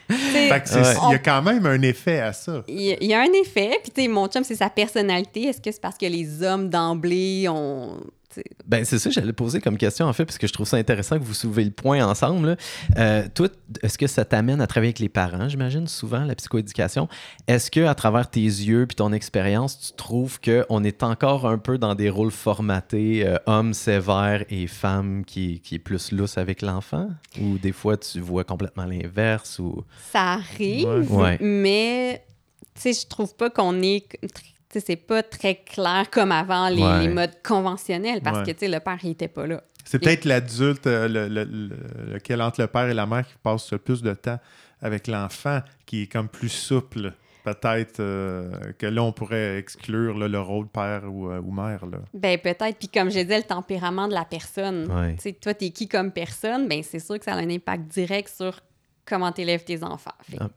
Fait 0.09 0.49
que, 0.63 0.69
il 1.09 1.13
y 1.13 1.15
a 1.15 1.19
quand 1.19 1.43
même 1.43 1.67
un 1.67 1.83
effet 1.83 2.21
à 2.21 2.33
ça. 2.33 2.63
il 2.69 2.81
y, 2.81 2.93
a- 2.93 2.97
il 3.01 3.07
y 3.09 3.15
a 3.15 3.21
un 3.21 3.33
effet. 3.43 3.79
Puis, 3.83 3.93
tu 3.93 4.03
sais, 4.03 4.09
mon 4.09 4.27
chum, 4.29 4.45
c'est 4.45 4.55
sa 4.55 4.71
personnalité. 4.71 5.45
Est-ce 5.45 5.61
que 5.61 5.71
c'est 5.73 5.81
parce 5.81 5.99
que 5.99 6.07
les 6.07 6.43
hommes 6.43 6.71
d'emblée 6.71 7.47
ont. 7.49 7.99
Ben, 8.67 8.85
c'est 8.85 8.99
ça, 8.99 9.11
j'allais 9.11 9.33
poser 9.33 9.61
comme 9.61 9.77
question, 9.79 10.07
en 10.07 10.13
fait, 10.13 10.25
parce 10.25 10.39
que 10.39 10.47
je 10.47 10.53
trouve 10.53 10.67
ça 10.67 10.77
intéressant 10.77 11.19
que 11.19 11.25
vous 11.25 11.35
soulevez 11.35 11.65
le 11.65 11.71
point 11.71 12.05
ensemble. 12.07 12.49
là. 12.49 12.57
Euh, 12.99 13.29
toi, 13.35 13.49
est-ce 13.83 13.97
que 13.99 14.07
ça 14.07 14.25
t'amène 14.25 14.61
à 14.61 14.67
travailler 14.67 14.89
avec 14.91 14.99
les 14.99 15.09
parents, 15.09 15.49
j'imagine, 15.49 15.87
souvent, 15.87 16.25
la 16.25 16.35
psychoéducation? 16.35 17.09
Est-ce 17.47 17.71
que 17.71 17.81
à 17.87 17.95
travers 17.95 18.29
tes 18.31 18.41
yeux 18.41 18.87
puis 18.87 18.97
ton 18.97 19.13
expérience, 19.13 19.79
tu 19.81 19.93
trouves 19.97 20.41
qu'on 20.41 20.85
est 20.85 21.03
encore 21.03 21.47
un 21.47 21.59
peu 21.59 21.79
dans 21.79 21.95
des 21.95 22.11
rôles 22.11 22.31
formatés, 22.31 23.27
euh, 23.27 23.37
homme 23.47 23.73
sévère 23.75 24.45
et 24.51 24.67
femme 24.67 25.25
qui, 25.25 25.61
qui 25.61 25.77
est 25.77 25.79
plus 25.81 26.13
lousse 26.13 26.37
avec 26.39 26.63
l'enfant? 26.63 27.09
Ou 27.41 27.59
des 27.59 27.73
fois, 27.73 27.97
tu 27.97 28.21
vois 28.21 28.45
complètement 28.45 28.85
l'inverse? 28.85 29.59
Ou... 29.59 29.85
Ça 30.13 30.35
arrive, 30.35 30.87
Ouais. 31.11 31.39
mais, 31.41 32.23
tu 32.75 32.81
sais, 32.83 32.93
je 32.93 33.07
trouve 33.07 33.35
pas 33.35 33.51
qu'on 33.51 33.81
est. 33.83 34.05
Tu 34.71 34.79
sais, 34.81 34.85
c'est 34.87 34.97
pas 34.97 35.23
très 35.23 35.57
clair 35.57 36.11
comme 36.11 36.31
avant 36.33 36.69
les, 36.69 36.83
Ouais. 36.83 37.01
les 37.01 37.09
modes 37.09 37.43
conventionnels 37.43 38.21
parce 38.23 38.39
Ouais. 38.41 38.45
que, 38.45 38.51
tu 38.51 38.59
sais, 38.67 38.69
le 38.69 38.81
père, 38.81 38.99
il 39.03 39.11
était 39.11 39.29
pas 39.29 39.47
là. 39.47 39.63
C'est 39.85 39.99
peut-être 39.99 40.27
l'adulte, 40.27 40.87
euh, 40.87 41.09
le, 41.09 41.29
le- 41.29 41.45
le- 41.45 42.13
lequel 42.15 42.43
entre 42.43 42.61
le 42.61 42.67
père 42.67 42.89
et 42.89 42.95
la 42.95 43.07
mère 43.07 43.27
qui 43.27 43.35
passe 43.43 43.73
le 43.73 43.79
plus 43.79 44.03
de 44.03 44.13
temps 44.13 44.39
avec 44.83 45.07
l'enfant, 45.07 45.61
qui 45.87 46.03
est 46.03 46.07
comme 46.07 46.29
plus 46.29 46.51
souple. 46.51 47.15
Peut-être 47.45 48.01
euh, 48.01 48.51
que 48.77 48.85
là, 48.85 49.03
on 49.03 49.13
pourrait 49.13 49.57
exclure 49.59 50.19
là, 50.19 50.29
le 50.29 50.39
rôle 50.41 50.69
père 50.69 51.05
ou, 51.11 51.31
euh, 51.31 51.41
ou 51.41 51.51
mère. 51.51 51.87
Là. 51.87 51.99
Ben 52.13 52.37
peut-être. 52.39 52.77
Puis 52.79 52.89
comme 52.89 53.11
je 53.11 53.21
disais, 53.21 53.39
le 53.39 53.45
tempérament 53.45 54.07
de 54.07 54.13
la 54.13 54.27
personne. 54.27 54.91
Ouais. 54.93 55.15
Tu 55.15 55.23
sais, 55.23 55.33
toi, 55.33 55.55
t'es 55.55 55.71
qui 55.71 55.89
comme 55.89 56.13
personne? 56.13 56.69
Ben 56.69 56.83
c'est 56.83 56.99
sûr 56.99 57.19
que 57.19 57.25
ça 57.25 57.33
a 57.33 57.37
un 57.39 57.49
impact 57.49 57.85
direct 57.85 58.29
sur 58.29 58.61
comment 59.07 59.33
t'élèves 59.33 59.65
tes 59.65 59.83
enfants. 59.83 60.11
Fait 60.29 60.37
Ah. 60.39 60.49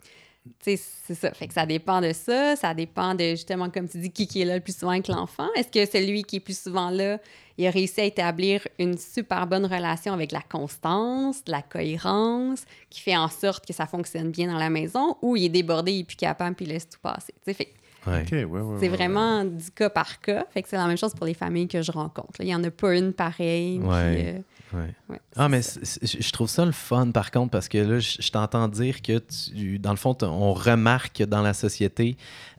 C'est 0.59 0.77
ça. 0.77 1.31
Fait 1.33 1.47
que 1.47 1.53
ça 1.53 1.65
dépend 1.65 2.01
de 2.01 2.13
ça. 2.13 2.55
Ça 2.55 2.73
dépend 2.73 3.13
de, 3.15 3.31
justement, 3.31 3.69
comme 3.69 3.87
tu 3.87 3.99
dis, 3.99 4.11
qui, 4.11 4.27
qui 4.27 4.41
est 4.41 4.45
là 4.45 4.55
le 4.55 4.61
plus 4.61 4.75
souvent 4.77 4.91
avec 4.91 5.07
l'enfant. 5.07 5.47
Est-ce 5.55 5.69
que 5.69 5.85
celui 5.91 6.23
qui 6.23 6.37
est 6.37 6.41
plus 6.41 6.57
souvent 6.59 6.89
là, 6.89 7.19
il 7.57 7.67
a 7.67 7.71
réussi 7.71 8.01
à 8.01 8.05
établir 8.05 8.67
une 8.79 8.97
super 8.97 9.45
bonne 9.45 9.65
relation 9.65 10.13
avec 10.13 10.31
la 10.31 10.41
constance, 10.41 11.41
la 11.47 11.61
cohérence, 11.61 12.65
qui 12.89 13.01
fait 13.01 13.15
en 13.17 13.27
sorte 13.27 13.65
que 13.67 13.73
ça 13.73 13.85
fonctionne 13.85 14.31
bien 14.31 14.51
dans 14.51 14.57
la 14.57 14.69
maison, 14.69 15.17
ou 15.21 15.35
il 15.35 15.45
est 15.45 15.49
débordé, 15.49 15.91
il 15.91 15.99
est 16.01 16.03
plus 16.05 16.15
capable, 16.17 16.55
puis 16.55 16.65
il 16.65 16.69
laisse 16.69 16.89
tout 16.89 16.99
passer? 17.01 17.33
Tu 17.45 17.51
sais, 17.51 17.53
fait 17.53 17.65
que 17.65 17.71
Ouais. 18.07 18.23
OK, 18.23 18.31
ouais, 18.31 18.45
ouais, 18.45 18.77
c'est 18.79 18.89
ouais, 18.89 18.95
vraiment 18.95 19.45
du 19.45 19.69
cas 19.69 19.91
par 19.91 20.19
cas. 20.21 20.47
Fait 20.51 20.63
que 20.63 20.69
c'est 20.69 20.75
la 20.75 20.87
même 20.87 20.97
chose 20.97 21.13
pour 21.13 21.27
les 21.27 21.35
familles 21.35 21.67
que 21.67 21.83
je 21.83 21.91
rencontre. 21.91 22.31
là. 22.39 22.45
Il 22.45 22.47
n'y 22.47 22.55
en 22.55 22.63
a 22.63 22.71
pas 22.71 22.95
une 22.95 23.13
pareille. 23.13 23.77
puis, 23.77 23.87
euh, 23.91 24.39
Ouais. 24.73 24.93
ouais, 25.09 25.19
Ah, 25.35 25.49
mais 25.49 25.61
je 25.61 26.31
trouve 26.31 26.49
ça 26.49 26.65
le 26.65 26.71
fun, 26.71 27.11
par 27.11 27.31
contre, 27.31 27.51
parce 27.51 27.67
que 27.67 27.77
là, 27.77 27.99
je, 27.99 28.29
t'entends 28.31 28.67
dire 28.67 29.01
que, 29.01 29.19
tu, 29.19 29.79
dans 29.79 29.91
le 29.91 29.97
fond, 29.97 30.15
on 30.21 30.53
remarque 30.53 31.17
que 31.17 31.23
dans 31.23 31.41
la 31.41 31.53
société, 31.53 32.15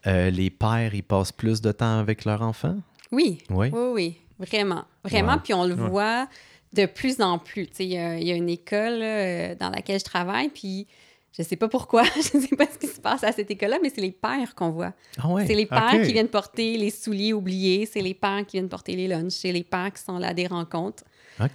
euh, 0.07 0.29
les 0.29 0.49
pères, 0.49 0.93
ils 0.93 1.03
passent 1.03 1.31
plus 1.31 1.61
de 1.61 1.71
temps 1.71 1.99
avec 1.99 2.25
leurs 2.25 2.41
enfants? 2.41 2.77
Oui, 3.11 3.39
Oui? 3.49 3.69
oui, 3.73 3.89
oui, 3.93 4.17
vraiment. 4.47 4.85
Vraiment, 5.03 5.33
Ouais. 5.33 5.39
puis 5.43 5.53
on 5.53 5.65
le 5.65 5.75
Ouais. 5.75 5.89
voit 5.89 6.27
de 6.73 6.85
plus 6.85 7.21
en 7.21 7.37
plus. 7.39 7.67
Tu 7.67 7.73
sais, 7.75 7.85
Il 7.85 7.91
y, 7.93 7.97
a- 7.97 8.17
il 8.17 8.27
y 8.27 8.31
a 8.31 8.35
une 8.35 8.49
école 8.49 8.99
là, 8.99 9.05
euh, 9.05 9.55
dans 9.55 9.69
laquelle 9.69 9.99
je 9.99 10.05
travaille, 10.05 10.49
puis 10.49 10.87
je 11.37 11.43
sais 11.43 11.55
pas 11.55 11.67
pourquoi, 11.67 12.03
je 12.15 12.21
sais 12.39 12.55
pas 12.55 12.65
ce 12.71 12.77
qui 12.79 12.87
se 12.87 12.99
passe 12.99 13.23
à 13.23 13.31
cette 13.31 13.49
école-là, 13.51 13.77
mais 13.81 13.91
c'est 13.93 14.01
les 14.01 14.11
pères 14.11 14.55
qu'on 14.55 14.69
voit. 14.71 14.93
Ah 15.19 15.29
ouais. 15.29 15.45
C'est 15.47 15.53
les 15.55 15.65
pères 15.67 16.01
qui 16.03 16.11
viennent 16.13 16.27
porter 16.27 16.77
les 16.77 16.89
souliers 16.89 17.33
oubliés, 17.33 17.85
c'est 17.91 18.01
les 18.01 18.13
pères 18.13 18.45
qui 18.47 18.57
viennent 18.57 18.69
porter 18.69 18.95
les 18.95 19.07
lunchs, 19.07 19.31
c'est 19.33 19.51
les 19.51 19.63
pères 19.63 19.91
qui 19.93 20.01
sont 20.03 20.17
là 20.19 20.27
à 20.29 20.33
des 20.33 20.47
rencontres. 20.47 21.03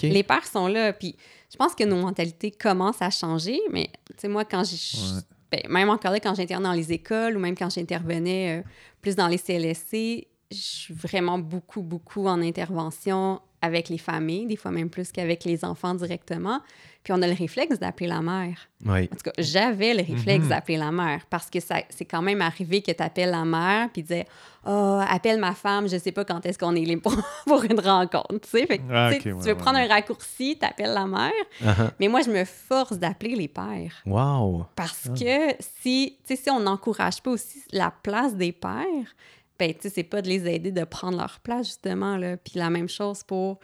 Les 0.02 0.22
pères 0.22 0.46
sont 0.46 0.66
là, 0.66 0.92
puis 0.92 1.16
je 1.50 1.56
pense 1.56 1.74
que 1.74 1.84
nos 1.84 1.96
mentalités 1.96 2.50
commencent 2.50 3.02
à 3.02 3.10
changer, 3.10 3.60
mais 3.70 3.90
tu 4.10 4.14
sais, 4.18 4.28
moi, 4.28 4.44
quand 4.44 4.64
j'ai... 4.64 4.98
Ouais. 4.98 5.20
ben, 5.50 5.60
même 5.68 5.90
encore 5.90 6.12
là, 6.12 6.20
quand 6.20 6.34
j'intervenais 6.34 6.68
dans 6.68 6.74
les 6.74 6.92
écoles 6.92 7.36
ou 7.36 7.40
même 7.40 7.56
quand 7.56 7.70
j'intervenais 7.70 8.60
euh, 8.60 8.68
plus 9.00 9.16
dans 9.16 9.28
les 9.28 9.38
CLSC, 9.38 10.26
je 10.50 10.56
suis 10.56 10.94
vraiment 10.94 11.38
beaucoup, 11.38 11.82
beaucoup 11.82 12.26
en 12.26 12.42
intervention 12.42 13.40
avec 13.62 13.88
les 13.88 13.98
familles, 13.98 14.46
des 14.46 14.56
fois 14.56 14.70
même 14.70 14.90
plus 14.90 15.10
qu'avec 15.12 15.44
les 15.44 15.64
enfants 15.64 15.94
directement. 15.94 16.60
Puis 17.04 17.12
on 17.16 17.22
a 17.22 17.26
le 17.26 17.32
réflexe 17.34 17.78
d'appeler 17.78 18.08
la 18.08 18.20
mère. 18.20 18.68
Oui. 18.84 19.04
En 19.04 19.16
tout 19.16 19.22
cas, 19.24 19.32
j'avais 19.38 19.94
le 19.94 20.02
réflexe 20.02 20.42
Mhm. 20.44 20.48
d'appeler 20.50 20.76
la 20.76 20.92
mère 20.92 21.24
parce 21.30 21.48
que 21.48 21.58
c'est 21.60 22.04
quand 22.04 22.20
même 22.22 22.42
arrivé 22.42 22.82
que 22.82 22.90
tu 22.92 23.02
appelles 23.02 23.30
la 23.30 23.44
mère 23.44 23.88
puis 23.92 24.02
disais 24.02 24.26
Oh, 24.70 25.00
appelle 25.08 25.38
ma 25.40 25.54
femme, 25.54 25.88
je 25.88 25.96
sais 25.96 26.12
pas 26.12 26.24
quand 26.26 26.44
est-ce 26.44 26.58
qu'on 26.58 26.74
est 26.74 26.80
libre 26.84 27.02
pour, 27.02 27.14
pour 27.46 27.64
une 27.64 27.80
rencontre. 27.80 28.40
Tu 28.42 28.48
sais, 28.50 28.66
Fait 28.66 28.78
que, 28.78 28.82
Ah, 28.92 29.10
tu 29.18 29.32
ouais, 29.32 29.40
veux 29.40 29.46
ouais, 29.52 29.54
prendre 29.54 29.78
ouais. 29.78 29.84
un 29.84 29.88
raccourci, 29.88 30.58
tu 30.60 30.66
appelles 30.66 30.92
la 30.92 31.06
mère. 31.06 31.32
Uh-huh. 31.62 31.90
Mais 31.98 32.08
moi, 32.08 32.20
je 32.20 32.30
me 32.30 32.44
force 32.44 32.98
d'appeler 32.98 33.34
les 33.36 33.48
pères. 33.48 34.02
Wow. 34.04 34.66
Parce 34.76 35.08
Ah. 35.08 35.14
que 35.18 35.54
si, 35.80 36.18
tu 36.26 36.36
sais, 36.36 36.42
si 36.42 36.50
on 36.50 36.60
n'encourage 36.60 37.22
pas 37.22 37.30
aussi 37.30 37.62
la 37.72 37.90
place 38.02 38.34
des 38.34 38.52
pères, 38.52 39.14
ben, 39.58 39.72
tu 39.74 39.80
sais, 39.82 39.90
c'est 39.90 40.02
pas 40.04 40.22
de 40.22 40.28
les 40.28 40.46
aider 40.48 40.72
de 40.72 40.84
prendre 40.84 41.16
leur 41.18 41.40
place, 41.40 41.66
justement, 41.66 42.16
là. 42.16 42.36
Puis 42.36 42.52
la 42.58 42.70
même 42.70 42.88
chose 42.88 43.22
pour, 43.24 43.58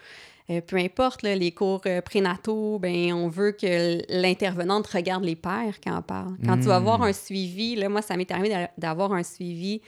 euh, 0.51 0.61
peu 0.61 0.77
importe, 0.77 1.23
là, 1.23 1.35
les 1.37 1.53
cours 1.53 1.83
euh, 1.87 2.01
prénataux, 2.01 2.79
ben, 2.79 3.13
on 3.13 3.29
veut 3.29 3.53
que 3.53 4.01
l'intervenante 4.09 4.87
regarde 4.89 5.25
les 5.25 5.37
pères 5.37 5.77
quand 5.83 5.97
elle 5.97 6.03
parle. 6.03 6.35
Quand 6.45 6.57
tu 6.59 6.65
vas 6.65 6.77
avoir 6.77 7.03
un 7.03 7.13
suivi, 7.13 7.77
là, 7.77 7.89
moi, 7.89 8.03
ça 8.03 8.17
m'est 8.17 8.31
arrivé 8.31 8.49
d'a- 8.49 8.71
d'avoir 8.77 9.13
un 9.13 9.23
suivi 9.23 9.81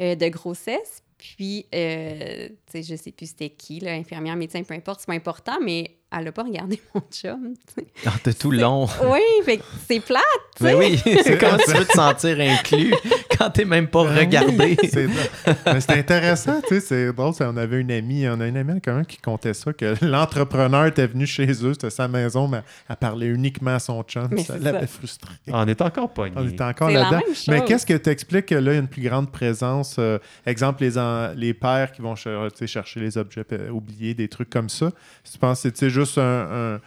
euh, 0.00 0.14
de 0.14 0.26
grossesse, 0.28 1.02
puis, 1.16 1.64
euh, 1.74 2.48
tu 2.48 2.54
sais, 2.70 2.82
je 2.82 2.96
sais 3.00 3.12
plus 3.12 3.26
c'était 3.30 3.48
qui, 3.48 3.80
là, 3.80 3.92
infirmière, 3.92 4.36
médecin, 4.36 4.62
peu 4.62 4.74
importe, 4.74 5.00
c'est 5.00 5.06
pas 5.06 5.14
important, 5.14 5.58
mais 5.62 5.96
elle 6.16 6.28
a 6.28 6.32
pas 6.32 6.42
regardé 6.42 6.80
mon 6.94 7.00
chum. 7.10 7.54
Ah, 8.04 8.12
t'as 8.22 8.32
tout 8.34 8.50
long. 8.50 8.86
Oui, 9.10 9.20
fait 9.44 9.60
c'est 9.88 10.00
plate, 10.00 10.22
Mais 10.60 10.70
sais. 10.72 10.74
oui, 10.74 11.00
comment 11.40 11.56
tu 11.64 11.72
veux 11.72 11.84
te 11.86 11.92
sentir 11.92 12.38
inclus 12.40 12.94
quand 13.44 13.50
t'es 13.54 13.64
même 13.64 13.88
pas 13.88 14.02
regardé? 14.02 14.76
C'est 14.90 15.06
mais 15.66 15.80
c'est 15.80 15.92
intéressant, 15.98 16.60
tu 16.62 16.74
sais, 16.74 16.80
c'est 16.80 17.12
drôle. 17.12 17.34
On 17.40 17.56
avait 17.56 17.80
une 17.80 17.90
amie, 17.90 18.26
on 18.28 18.40
a 18.40 18.46
une 18.46 18.56
amie 18.56 18.80
quand 18.80 18.94
même 18.94 19.06
qui 19.06 19.18
comptait 19.18 19.54
ça, 19.54 19.72
que 19.72 19.94
l'entrepreneur 20.04 20.86
était 20.86 21.06
venu 21.06 21.26
chez 21.26 21.46
eux, 21.46 21.72
c'était 21.72 21.90
sa 21.90 22.08
maison, 22.08 22.48
mais 22.48 22.62
elle 22.88 22.96
parlait 22.96 23.26
uniquement 23.26 23.74
à 23.74 23.78
son 23.78 24.02
chum. 24.02 24.28
Mais 24.30 24.42
ça 24.44 24.58
l'avait 24.58 24.86
frustré. 24.86 25.32
Ah, 25.52 25.62
on 25.64 25.68
est 25.68 25.80
encore 25.80 26.12
pogné. 26.12 26.32
On 26.36 26.46
était 26.46 26.64
encore 26.64 26.90
là-dedans. 26.90 27.20
Mais 27.48 27.64
qu'est-ce 27.64 27.86
que 27.86 27.94
tu 27.96 28.10
expliques 28.10 28.46
que 28.46 28.54
là, 28.54 28.72
il 28.72 28.74
y 28.74 28.78
a 28.78 28.80
une 28.80 28.88
plus 28.88 29.02
grande 29.02 29.30
présence? 29.30 29.96
euh, 29.98 30.18
exemple, 30.46 30.82
les, 30.82 30.98
en- 30.98 31.32
les 31.34 31.54
pères 31.54 31.92
qui 31.92 32.02
vont 32.02 32.14
chercher 32.16 33.00
les 33.00 33.18
objets 33.18 33.44
euh, 33.52 33.70
oubliés, 33.70 34.14
des 34.14 34.28
trucs 34.28 34.50
comme 34.50 34.68
ça? 34.68 34.90
Tu 35.30 35.38
penses 35.38 35.62
que 35.62 35.68
c'est 35.74 35.90
juste 35.90 36.18
un, 36.18 36.80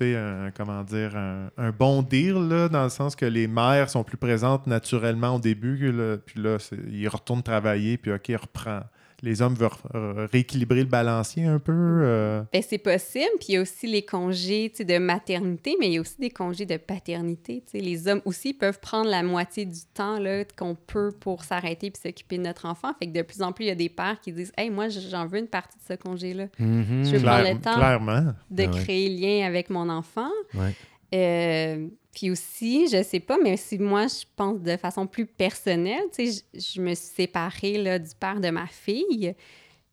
un- 0.00 0.50
comment 0.56 0.82
dire, 0.82 1.16
un, 1.16 1.70
bon 1.70 2.02
deal, 2.02 2.68
dans 2.70 2.84
le 2.84 2.90
sens 2.90 3.14
que 3.14 3.26
les 3.26 3.46
mères 3.46 3.90
sont 3.90 4.04
plus 4.04 4.16
présentes 4.16 4.66
naturellement 4.66 5.36
au 5.36 5.38
début, 5.38 5.92
puis 6.26 6.40
là, 6.40 6.58
ils 6.90 7.08
retournent 7.08 7.42
travailler, 7.42 7.98
puis 7.98 8.12
OK, 8.12 8.28
ils 8.28 8.36
reprend. 8.36 8.80
Les 9.24 9.40
hommes 9.40 9.54
veulent 9.54 9.70
euh, 9.94 10.26
rééquilibrer 10.32 10.80
le 10.80 10.86
balancier 10.88 11.44
un 11.44 11.60
peu. 11.60 11.72
euh. 11.72 12.42
Ben, 12.52 12.60
c'est 12.60 12.78
possible. 12.78 13.24
Puis 13.38 13.46
il 13.50 13.54
y 13.54 13.56
a 13.56 13.60
aussi 13.62 13.86
les 13.86 14.04
congés 14.04 14.68
de 14.76 14.98
maternité, 14.98 15.76
mais 15.78 15.86
il 15.86 15.92
y 15.94 15.98
a 15.98 16.00
aussi 16.00 16.16
des 16.18 16.30
congés 16.30 16.66
de 16.66 16.76
paternité. 16.76 17.62
Les 17.72 18.08
hommes 18.08 18.20
aussi 18.24 18.52
peuvent 18.52 18.80
prendre 18.80 19.08
la 19.08 19.22
moitié 19.22 19.64
du 19.64 19.78
temps 19.94 20.18
là, 20.18 20.42
qu'on 20.56 20.74
peut 20.74 21.12
pour 21.20 21.44
s'arrêter 21.44 21.92
puis 21.92 22.02
s'occuper 22.02 22.38
de 22.38 22.42
notre 22.42 22.66
enfant. 22.66 22.92
Fait 22.98 23.06
que 23.06 23.12
de 23.12 23.22
plus 23.22 23.42
en 23.42 23.52
plus, 23.52 23.66
il 23.66 23.68
y 23.68 23.70
a 23.70 23.76
des 23.76 23.88
pères 23.88 24.18
qui 24.20 24.32
disent 24.32 24.52
Hey, 24.58 24.70
moi, 24.70 24.88
j'en 24.88 25.26
veux 25.26 25.38
une 25.38 25.46
partie 25.46 25.78
de 25.78 25.84
ce 25.86 25.94
congé-là. 25.96 26.46
Mhm. 26.58 27.04
Je 27.04 27.16
veux 27.16 27.22
prendre 27.22 27.48
le 27.48 27.60
temps. 27.60 27.74
Clairement. 27.76 28.32
De 28.50 28.64
Ah 28.64 28.70
ouais. 28.70 28.82
créer 28.82 29.08
lien 29.08 29.46
avec 29.46 29.70
mon 29.70 29.88
enfant. 29.88 30.30
Ouais. 30.54 30.74
Euh, 31.14 31.86
puis 32.12 32.30
aussi, 32.30 32.88
je 32.88 33.02
sais 33.02 33.20
pas, 33.20 33.38
mais 33.42 33.56
si 33.56 33.78
moi, 33.78 34.06
je 34.06 34.24
pense 34.36 34.60
de 34.60 34.76
façon 34.76 35.06
plus 35.06 35.26
personnelle, 35.26 36.04
tu 36.14 36.30
sais, 36.30 36.44
je, 36.54 36.60
je 36.60 36.80
me 36.80 36.94
suis 36.94 37.08
séparée 37.14 37.78
là, 37.78 37.98
du 37.98 38.14
père 38.18 38.40
de 38.40 38.50
ma 38.50 38.66
fille. 38.66 39.34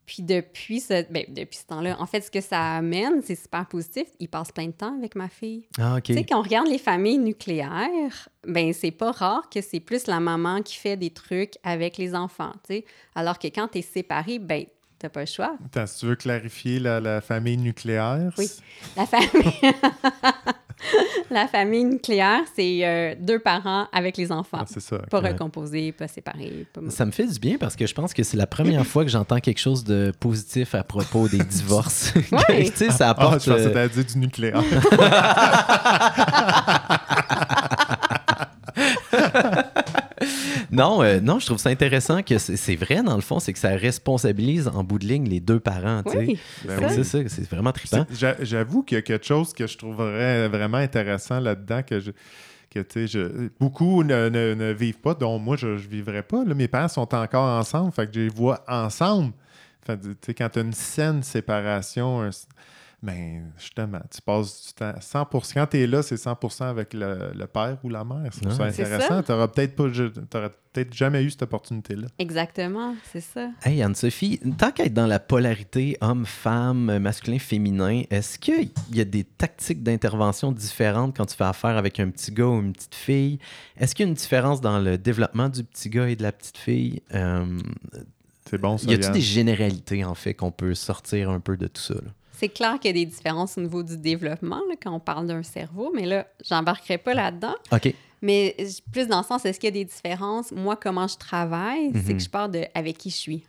Puis 0.06 0.24
depuis 0.24 0.80
ce, 0.80 1.06
ben, 1.12 1.24
depuis 1.30 1.60
ce 1.60 1.68
temps-là, 1.68 1.96
en 2.00 2.08
fait, 2.08 2.22
ce 2.22 2.32
que 2.32 2.42
ça 2.42 2.78
amène, 2.78 3.22
c'est 3.24 3.36
super 3.36 3.68
positif. 3.68 4.08
Il 4.20 4.28
passe 4.28 4.52
plein 4.52 4.66
de 4.66 4.72
temps 4.72 4.98
avec 4.98 5.16
ma 5.16 5.30
fille. 5.30 5.68
Ah. 5.80 6.00
Tu 6.04 6.16
sais, 6.16 6.24
quand 6.24 6.40
on 6.40 6.42
regarde 6.42 6.68
les 6.68 6.80
familles 6.80 7.20
nucléaires, 7.20 8.28
ben 8.44 8.74
c'est 8.74 8.90
pas 8.90 9.12
rare 9.12 9.48
que 9.50 9.62
c'est 9.62 9.80
plus 9.80 10.08
la 10.08 10.20
maman 10.20 10.64
qui 10.64 10.78
fait 10.78 10.98
des 10.98 11.12
trucs 11.12 11.54
avec 11.62 11.98
les 11.98 12.16
enfants, 12.16 12.54
tu 12.68 12.74
sais. 12.74 12.86
Alors 13.14 13.38
que 13.38 13.48
quand 13.50 13.68
t'es 13.68 13.84
séparé, 13.84 14.40
ben 14.40 14.66
t'as 14.98 15.10
pas 15.10 15.20
le 15.20 15.26
choix. 15.28 15.56
Attends, 15.64 15.86
si 15.86 16.00
tu 16.00 16.08
veux 16.08 16.16
clarifier 16.16 16.80
la, 16.80 17.00
la 17.00 17.22
famille 17.22 17.58
nucléaire. 17.58 18.34
Oui. 18.40 18.50
La 18.98 19.06
famille... 19.06 19.30
la 21.32 21.48
famille 21.48 21.84
nucléaire, 21.86 22.42
c'est 22.56 22.80
euh, 22.86 23.16
deux 23.20 23.40
parents 23.40 23.88
avec 23.94 24.18
les 24.18 24.32
enfants. 24.32 24.60
Ah, 24.62 24.66
c'est 24.68 24.80
ça. 24.80 24.98
Pas 25.10 25.20
Ouais. 25.22 25.32
recomposés, 25.32 25.92
pas 25.92 26.08
séparés. 26.08 26.66
Pas... 26.74 26.82
Ça 26.90 27.06
me 27.06 27.12
fait 27.12 27.28
du 27.28 27.40
bien 27.40 27.58
parce 27.58 27.76
que 27.76 27.86
je 27.86 27.94
pense 27.94 28.14
que 28.14 28.24
c'est 28.24 28.38
la 28.38 28.48
première 28.48 28.86
fois 28.86 29.04
que 29.04 29.12
j'entends 29.12 29.40
quelque 29.40 29.60
chose 29.60 29.84
de 29.84 30.12
positif 30.20 30.76
à 30.76 30.84
propos 30.84 31.28
des 31.28 31.38
divorces. 31.44 32.14
Ouais. 32.32 32.66
tu 32.66 32.76
sais, 32.76 32.92
ça 32.92 33.08
Ah, 33.08 33.10
apporte. 33.12 33.44
je 33.44 33.52
pensais 33.52 33.72
que 33.72 34.00
euh, 34.00 34.04
du 34.04 34.18
nucléaire. 34.18 34.64
Non, 40.80 41.04
euh, 41.04 41.20
non, 41.20 41.40
je 41.40 41.46
trouve 41.46 41.58
ça 41.58 41.70
intéressant 41.70 42.24
que 42.24 42.38
c'est 42.38 42.76
vrai, 42.76 43.04
dans 43.04 43.16
le 43.16 43.22
fond, 43.22 43.40
c'est 43.40 43.54
que 43.54 43.60
ça 43.60 43.70
responsabilise 43.70 44.68
en 44.68 44.84
bout 44.84 44.98
de 45.00 45.06
ligne 45.06 45.28
les 45.28 45.40
deux 45.40 45.60
parents. 45.60 46.02
Oui, 46.06 46.40
Ben 46.66 46.80
Fait 46.80 46.86
que 46.86 46.90
ça. 46.90 47.04
C'est 47.04 47.04
ça, 47.04 47.30
c'est 47.36 47.50
vraiment 47.50 47.72
trippant. 47.72 48.06
J'avoue 48.42 48.84
qu'il 48.84 48.96
y 48.96 49.00
a 49.00 49.02
quelque 49.02 49.26
chose 49.26 49.54
que 49.54 49.68
je 49.68 49.78
trouverais 49.78 50.48
vraiment 50.48 50.78
intéressant 50.78 51.40
là-dedans 51.40 51.84
que 51.84 52.00
je. 52.00 52.12
Que, 52.70 52.80
tu 52.82 53.08
sais, 53.08 53.08
je- 53.08 53.50
beaucoup 53.60 54.04
ne, 54.04 54.30
ne- 54.30 54.54
ne 54.54 54.72
vivent 54.72 55.00
pas, 55.00 55.16
dont 55.16 55.40
moi, 55.40 55.58
je 55.58 55.68
ne 55.70 55.76
vivrais 55.76 56.22
pas. 56.22 56.44
Là, 56.46 56.54
mes 56.54 56.68
parents 56.68 56.88
sont 56.88 57.16
encore 57.16 57.60
ensemble, 57.60 57.92
fait 57.92 58.06
que 58.06 58.14
je 58.14 58.20
les 58.20 58.30
vois 58.30 58.64
ensemble. 58.68 59.34
Fait 59.86 60.34
quand 60.36 60.50
tu 60.50 60.60
as 60.60 60.62
une 60.62 60.74
saine 60.74 61.24
séparation, 61.24 62.22
un- 62.22 62.30
ben, 63.02 63.52
justement, 63.58 64.02
tu 64.14 64.22
passes 64.22 64.68
du 64.68 64.74
temps 64.74 64.94
100%. 65.00 65.54
Quand 65.54 65.68
tu 65.68 65.78
es 65.80 65.88
là, 65.88 66.04
c'est 66.04 66.16
100% 66.16 66.64
avec 66.66 66.94
le, 66.94 67.32
le 67.34 67.48
père 67.48 67.78
ou 67.84 67.90
la 67.90 68.04
mère. 68.04 68.30
C'est 68.34 68.46
Ouais. 68.46 68.62
intéressant. 68.68 69.24
Tu 69.24 69.32
n'auras 69.32 69.48
peut-être 69.48 69.76
pas, 69.76 69.88
je- 69.90 70.04
t'aurais 70.08 70.50
peut-être 70.74 70.94
jamais 70.94 71.24
eu 71.24 71.30
cette 71.30 71.44
opportunité-là. 71.44 72.08
Exactement, 72.20 72.96
c'est 73.12 73.22
ça. 73.22 73.50
Hey 73.64 73.82
Anne-Sophie, 73.82 74.40
tant 74.58 74.72
qu'être 74.72 74.94
dans 74.94 75.08
la 75.08 75.20
polarité 75.20 75.98
homme-femme, 76.02 77.00
masculin-féminin, 77.00 78.04
est-ce 78.10 78.38
qu'il 78.38 78.70
y 78.92 79.00
a 79.02 79.06
des 79.06 79.24
tactiques 79.24 79.82
d'intervention 79.82 80.52
différentes 80.52 81.16
quand 81.16 81.26
tu 81.26 81.36
fais 81.36 81.44
affaire 81.46 81.78
avec 81.78 82.00
un 82.00 82.10
petit 82.10 82.32
gars 82.32 82.48
ou 82.48 82.60
une 82.62 82.74
petite 82.74 82.96
fille? 82.96 83.40
Est-ce 83.78 83.96
qu'il 83.96 84.06
y 84.06 84.08
a 84.08 84.10
une 84.10 84.16
différence 84.16 84.62
dans 84.62 84.80
le 84.80 84.98
développement 84.98 85.48
du 85.50 85.64
petit 85.64 85.90
gars 85.90 86.10
et 86.10 86.16
de 86.16 86.24
la 86.24 86.32
petite 86.32 86.58
fille? 86.58 87.02
Euh, 87.16 87.46
C'est 88.46 88.60
bon, 88.60 88.78
ça. 88.78 88.90
y 88.92 88.94
a-t-il 88.94 89.12
des 89.12 89.22
généralités, 89.22 90.04
en 90.04 90.16
fait, 90.16 90.34
qu'on 90.34 90.52
peut 90.52 90.74
sortir 90.76 91.30
un 91.30 91.40
peu 91.40 91.56
de 91.56 91.68
tout 91.68 91.82
ça? 91.82 91.94
là? 91.96 92.02
C'est 92.40 92.50
clair 92.50 92.80
qu'il 92.80 92.88
y 92.88 93.02
a 93.02 93.06
des 93.06 93.06
différences 93.06 93.58
au 93.58 93.62
niveau 93.62 93.84
du 93.84 93.98
développement 93.98 94.62
là, 94.70 94.76
quand 94.82 94.92
on 94.94 95.00
parle 95.00 95.28
d'un 95.28 95.44
cerveau, 95.44 95.92
mais 95.94 96.06
là, 96.06 96.26
j'embarquerai 96.48 96.98
pas 96.98 97.14
là-dedans. 97.14 97.56
OK. 97.72 97.94
Mais 98.22 98.56
plus 98.92 99.08
dans 99.08 99.20
le 99.20 99.24
sens, 99.26 99.46
est-ce 99.46 99.60
qu'il 99.60 99.68
y 99.68 99.72
a 99.72 99.84
des 99.84 99.86
différences? 99.86 100.52
Moi, 100.52 100.76
comment 100.76 101.08
je 101.08 101.18
travaille, 101.18 101.92
c'est 101.94 102.12
Mhm. 102.14 102.18
que 102.18 102.24
je 102.24 102.30
parle 102.30 102.52
de 102.52 102.64
avec 102.74 102.98
qui 102.98 103.10
je 103.10 103.16
suis. 103.16 103.44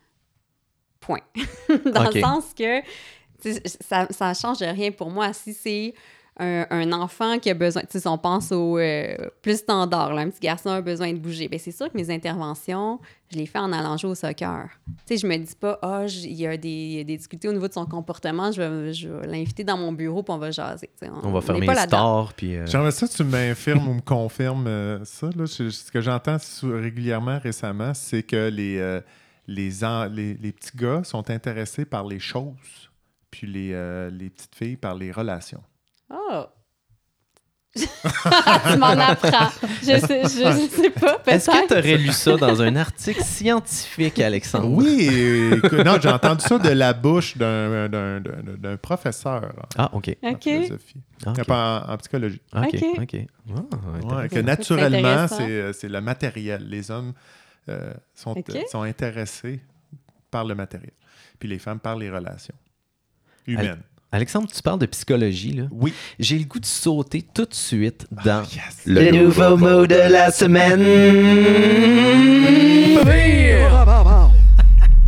Point. 1.00 1.20
dans 1.94 2.10
le 2.10 2.20
sens 2.20 2.44
que 2.56 2.80
ça, 3.80 4.06
ça 4.10 4.34
change 4.34 4.58
rien 4.58 4.90
pour 4.92 5.10
moi. 5.10 5.32
Si 5.32 5.54
c'est 5.54 5.94
un, 6.38 6.66
un 6.70 6.92
enfant 6.92 7.38
qui 7.38 7.50
a 7.50 7.54
besoin, 7.54 7.82
tu 7.82 7.88
sais, 7.90 8.00
si 8.00 8.08
on 8.08 8.16
pense 8.16 8.50
au 8.52 8.78
euh, 8.78 9.14
plus 9.42 9.58
standard, 9.58 10.14
là, 10.14 10.22
un 10.22 10.30
petit 10.30 10.40
garçon 10.40 10.70
a 10.70 10.80
besoin 10.80 11.12
de 11.12 11.18
bouger, 11.18 11.48
bien, 11.48 11.58
c'est 11.58 11.72
sûr 11.72 11.90
que 11.92 11.96
mes 11.96 12.08
interventions, 12.10 12.98
je 13.30 13.36
les 13.36 13.44
fais 13.46 13.58
en 13.58 13.72
allant 13.72 13.96
jouer 13.98 14.12
au 14.12 14.14
soccer. 14.14 14.68
Tu 14.86 14.92
sais, 15.06 15.16
je 15.18 15.26
me 15.26 15.36
dis 15.36 15.54
pas, 15.58 15.78
ah, 15.82 16.06
j- 16.06 16.28
il 16.30 16.36
y 16.40 16.46
a 16.46 16.56
des, 16.56 16.68
il 16.68 16.92
y 16.92 17.00
a 17.00 17.04
des 17.04 17.16
difficultés 17.16 17.48
au 17.48 17.52
niveau 17.52 17.68
de 17.68 17.72
son 17.74 17.84
comportement, 17.84 18.50
je 18.52 18.62
vais, 18.62 18.92
je 18.94 19.08
vais 19.08 19.26
l'inviter 19.26 19.64
dans 19.64 19.76
mon 19.76 19.92
bureau 19.92 20.22
puis 20.22 20.32
on 20.32 20.38
va 20.38 20.50
jaser. 20.50 20.88
Tu 20.98 21.06
sais, 21.06 21.12
On 21.22 21.30
va 21.30 21.40
fermer 21.42 21.66
pas 21.66 21.74
les 21.74 21.80
stores, 21.88 22.32
puis... 22.32 22.56
euh, 22.56 22.66
J'aimerais 22.66 22.92
ça 22.92 23.06
que 23.06 23.12
tu 23.12 23.24
m'infirmes 23.24 23.86
ou 23.88 23.94
me 23.94 24.00
confirmes 24.00 24.66
euh, 24.66 25.04
ça. 25.04 25.26
Là. 25.36 25.44
Je- 25.44 25.68
ce 25.68 25.90
que 25.92 26.00
j'entends 26.00 26.38
régulièrement 26.62 27.38
récemment, 27.38 27.92
c'est 27.92 28.22
que 28.22 28.48
les, 28.48 28.78
euh, 28.78 29.00
les, 29.46 29.84
en- 29.84 30.06
les, 30.06 30.34
les 30.34 30.52
petits 30.52 30.76
gars 30.76 31.02
sont 31.04 31.28
intéressés 31.30 31.84
par 31.84 32.06
les 32.06 32.18
choses, 32.20 32.88
puis 33.30 33.46
les, 33.46 33.72
euh, 33.74 34.08
les 34.10 34.30
petites 34.30 34.54
filles 34.54 34.76
par 34.76 34.94
les 34.94 35.12
relations. 35.12 35.60
Oh! 36.10 36.46
tu 37.76 37.86
m'en 38.78 38.86
apprends. 38.98 39.48
Je 39.80 39.96
sais, 40.04 40.22
je, 40.24 40.28
je 40.28 40.68
sais 40.82 40.90
pas, 40.90 41.20
peut-être. 41.20 41.28
Est-ce 41.36 41.50
que 41.50 41.68
tu 41.68 41.72
aurais 41.78 41.96
lu 41.98 42.10
ça 42.12 42.36
dans 42.36 42.60
un 42.62 42.74
article 42.74 43.22
scientifique, 43.22 44.18
Alexandre? 44.18 44.66
Oui, 44.68 45.08
euh, 45.08 45.56
écoute, 45.58 45.84
non, 45.84 45.96
j'ai 46.02 46.08
entendu 46.08 46.40
ça 46.44 46.58
de 46.58 46.70
la 46.70 46.92
bouche 46.92 47.36
d'un, 47.36 47.88
d'un, 47.88 48.18
d'un- 48.20 48.42
d'un 48.58 48.76
professeur 48.76 49.52
Ah, 49.78 49.88
OK. 49.92 50.16
en 50.20 50.30
OK. 50.32 50.42
philosophie, 50.42 51.00
Ah, 51.24 51.30
OK. 51.30 51.44
Pas 51.44 51.84
en, 51.88 51.92
en 51.92 51.96
psychologie. 51.98 52.40
OK. 52.56 52.74
OK. 52.74 52.84
OK. 53.02 53.16
Ah, 53.16 53.52
Ouais, 53.52 54.24
intéressant. 54.24 54.28
que 54.34 54.40
naturellement, 54.40 55.28
c'est, 55.28 55.42
euh, 55.50 55.72
c'est 55.72 55.88
le 55.88 56.00
matériel. 56.00 56.68
Les 56.68 56.90
hommes 56.90 57.12
euh, 57.68 57.94
sont, 58.16 58.34
euh, 58.36 58.62
sont 58.68 58.82
intéressés 58.82 59.60
par 60.32 60.44
le 60.44 60.56
matériel, 60.56 60.92
puis 61.38 61.48
les 61.48 61.60
femmes 61.60 61.78
par 61.78 61.94
les 61.96 62.10
relations 62.10 62.54
humaines. 63.46 63.82
Alexandre, 64.12 64.48
tu 64.52 64.60
parles 64.62 64.80
de 64.80 64.86
psychologie, 64.86 65.52
là. 65.52 65.64
Oui. 65.70 65.92
J'ai 66.18 66.38
le 66.38 66.44
goût 66.44 66.58
de 66.58 66.66
sauter 66.66 67.22
tout 67.22 67.44
de 67.44 67.54
suite 67.54 68.06
dans 68.24 68.42
Yes. 68.42 68.82
le 68.86 69.10
nouveau 69.12 69.56
mot 69.56 69.86
de 69.86 69.94
la 69.94 70.32
semaine. 70.32 70.80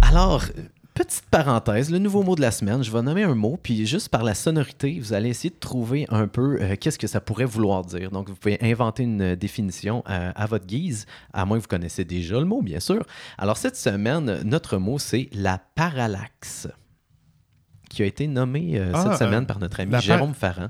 Alors, 0.03 0.42
euh, 0.44 0.62
petit 0.94 1.07
petite 1.12 1.24
parenthèse, 1.30 1.90
le 1.90 1.98
nouveau 1.98 2.22
mot 2.22 2.36
de 2.36 2.40
la 2.42 2.50
semaine, 2.50 2.82
je 2.84 2.90
vais 2.92 3.03
nommer 3.03 3.22
un 3.24 3.34
mot, 3.34 3.59
puis 3.61 3.86
juste 3.86 4.09
par 4.09 4.22
la 4.22 4.34
sonorité, 4.34 4.98
vous 5.00 5.12
allez 5.14 5.30
essayer 5.30 5.50
de 5.50 5.59
trouver 5.59 6.07
un 6.11 6.28
peu 6.28 6.59
euh, 6.61 6.76
qu'est-ce 6.78 6.98
que 6.98 7.07
ça 7.07 7.20
pourrait 7.20 7.44
vouloir 7.46 7.84
dire. 7.84 8.11
Donc, 8.11 8.28
vous 8.28 8.36
pouvez 8.36 8.59
inventer 8.62 9.03
une 9.05 9.34
définition 9.34 10.05
euh, 10.09 10.30
à 10.34 10.46
votre 10.46 10.66
guise, 10.66 11.07
à 11.32 11.44
moins 11.44 11.57
que 11.59 11.62
vous 11.62 11.68
connaissez 11.68 12.05
déjà 12.05 12.38
le 12.38 12.44
mot, 12.44 12.62
bien 12.62 12.80
sûr. 12.80 13.05
Alors, 13.38 13.57
cette 13.57 13.76
semaine, 13.76 14.42
notre 14.44 14.76
mot, 14.78 14.98
c'est 14.98 15.28
la 15.32 15.59
parallaxe, 15.74 16.68
qui 17.93 18.03
a 18.03 18.07
été 18.07 18.26
nommé 18.26 18.78
euh, 18.78 18.90
Ah, 18.95 19.03
cette 19.03 19.12
euh, 19.12 19.16
semaine 19.26 19.47
par 19.47 19.59
notre 19.59 19.80
ami 19.80 20.01
Jérôme 20.01 20.34
Farran. 20.34 20.68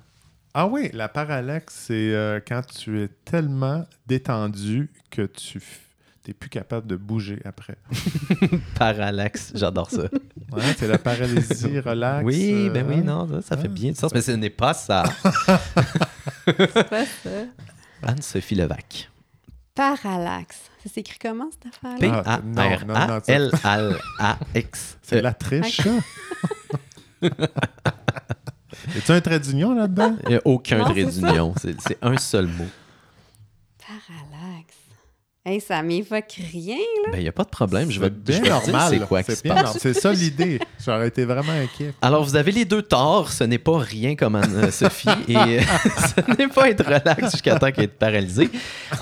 Ah 0.55 0.67
oui, 0.67 0.91
la 0.93 1.09
parallaxe, 1.09 1.85
c'est 1.87 2.13
euh, 2.13 2.41
quand 2.47 2.61
tu 2.67 3.01
es 3.03 3.09
tellement 3.25 3.87
détendu 4.07 4.91
que 5.11 5.23
tu 5.23 5.63
n'es 6.29 6.35
plus 6.35 6.51
capable 6.51 6.87
de 6.87 6.97
bouger 6.97 7.41
après. 7.45 7.77
Parallaxe, 8.79 9.53
j'adore 9.55 9.91
ça. 9.91 10.03
Ouais, 10.53 10.63
c'est 10.77 10.89
la 10.89 10.99
paralysie 10.99 11.79
relax. 11.85 12.25
oui, 12.25 12.69
ben 12.71 12.85
euh, 12.85 12.89
oui, 12.89 12.97
hein? 12.99 13.03
non, 13.05 13.29
ça, 13.29 13.41
ça 13.43 13.57
fait 13.57 13.69
Ah. 13.71 13.73
bien 13.75 13.93
du 13.93 13.97
sens, 13.99 14.13
mais 14.13 14.21
ce 14.21 14.33
n'est 14.33 14.51
pas 14.51 14.75
ça. 14.75 15.05
C'est 16.45 16.89
pas 16.91 17.07
ça. 17.07 17.31
Anne-Sophie 18.03 18.57
Levac. 18.57 19.09
Parallaxe. 19.75 20.59
Ça 20.85 20.91
s'écrit 20.91 21.19
comment, 21.23 21.49
cette 21.51 21.73
affaire-là? 21.75 22.23
Ah, 22.27 22.41
non, 22.45 22.57
ça- 22.57 23.21
P-A-R-A-L-A-X. 23.25 24.99
C'est 25.03 25.23
la 25.23 25.33
triche, 25.33 25.81
ça. 27.39 27.49
Est-tu 28.97 29.13
un 29.13 29.21
trait 29.21 29.41
d'union 29.41 29.75
là-dedans? 29.75 30.17
Il 30.25 30.31
n'y 30.31 30.35
a 30.37 30.41
aucun 30.45 30.79
Non, 30.79 30.85
trait 30.85 31.05
d'union. 31.05 31.55
C'est 31.59 31.99
un 32.03 32.17
seul 32.19 32.47
mot. 32.47 32.67
Hey, 35.45 35.61
ça 35.61 35.83
m'évoque 35.83 36.39
rien, 36.53 36.77
là. 36.77 37.11
Ben, 37.11 37.19
il 37.19 37.23
n'y 37.23 37.29
a 37.29 37.33
pas 37.33 37.43
de 37.43 37.49
problème. 37.49 37.91
Je 37.91 37.99
vais, 37.99 38.11
bien 38.11 38.37
je 38.37 38.43
vais 38.43 38.49
normal. 38.49 38.91
c'est 38.91 39.07
quoi 39.09 39.25
qui 39.25 39.33
C'est 39.33 39.39
se 39.39 39.53
passe. 39.53 39.77
C'est 39.81 39.93
ça 39.93 40.13
l'idée. 40.13 40.61
J'aurais 40.87 41.09
été 41.09 41.25
vraiment 41.25 41.51
inquiet. 41.51 41.93
Alors, 42.01 42.23
vous 42.23 42.37
avez 42.37 42.53
les 42.53 42.65
deux 42.65 42.83
torts. 42.83 43.33
Ce 43.33 43.43
n'est 43.43 43.59
pas 43.59 43.77
rien 43.77 44.15
comme 44.15 44.37
Anne-Sophie 44.37 45.09
et 45.27 45.37
euh, 45.37 45.61
ce 46.17 46.39
n'est 46.39 46.47
pas 46.47 46.71
être 46.71 46.85
relax 46.85 47.33
jusqu'à 47.33 47.59
temps 47.59 47.73
qu'être 47.73 47.99
paralysé. 47.99 48.51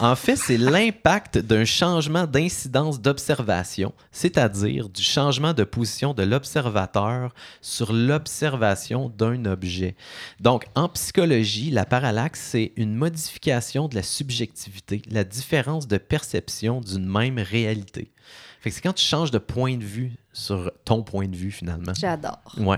En 0.01 0.17
fait, 0.17 0.37
c'est 0.37 0.57
l'impact 0.57 1.37
d'un 1.37 1.67
changement 1.67 2.27
d'incidence 2.27 3.03
d'observation, 3.03 3.93
c'est-à-dire 4.11 4.89
du 4.89 5.03
changement 5.03 5.53
de 5.53 5.65
position 5.65 6.15
de 6.15 6.23
l'observateur 6.23 7.35
sur 7.61 7.93
l'observation 7.93 9.13
d'un 9.15 9.45
objet. 9.45 9.95
Donc, 10.41 10.65
en 10.75 10.89
psychologie, 10.89 11.71
la 11.71 11.85
parallaxe, 11.85 12.41
c'est 12.53 12.73
une 12.77 12.95
modification 12.95 13.89
de 13.89 13.95
la 13.95 14.03
subjectivité, 14.03 15.03
la 15.11 15.25
différence 15.25 15.87
de 15.87 15.99
perception 15.99 16.30
d'une 16.81 17.07
même 17.07 17.39
réalité. 17.39 18.11
Fait 18.61 18.71
que 18.71 18.77
c'est 18.77 18.83
quand 18.83 18.93
tu 18.93 19.05
changes 19.05 19.31
de 19.31 19.39
point 19.39 19.77
de 19.77 19.85
vue 19.85 20.13
sur 20.33 20.71
ton 20.85 21.03
point 21.03 21.27
de 21.29 21.37
vue, 21.37 21.51
finalement. 21.51 21.93
J'adore. 21.99 22.55
Ouais. 22.59 22.77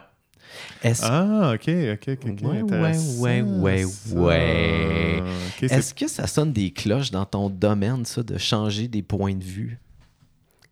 Est-ce 0.82 1.03
Ah, 1.05 1.53
OK, 1.55 1.68
OK, 1.68 2.09
OK. 2.09 2.30
ok, 2.30 2.42
Ouais, 2.42 2.62
ouais, 2.62 3.42
ouais, 3.42 3.84
ouais. 4.14 5.22
C'est- 5.59 5.66
est-ce 5.72 5.94
que 5.94 6.07
ça 6.09 6.26
sonne 6.26 6.53
des 6.53 6.70
cloches 6.70 7.11
dans 7.11 7.24
ton 7.24 7.48
domaine, 7.48 8.05
ça, 8.05 8.22
de 8.22 8.36
changer 8.38 8.88
des 8.88 9.03
points 9.03 9.34
de 9.34 9.44
vue? 9.44 9.78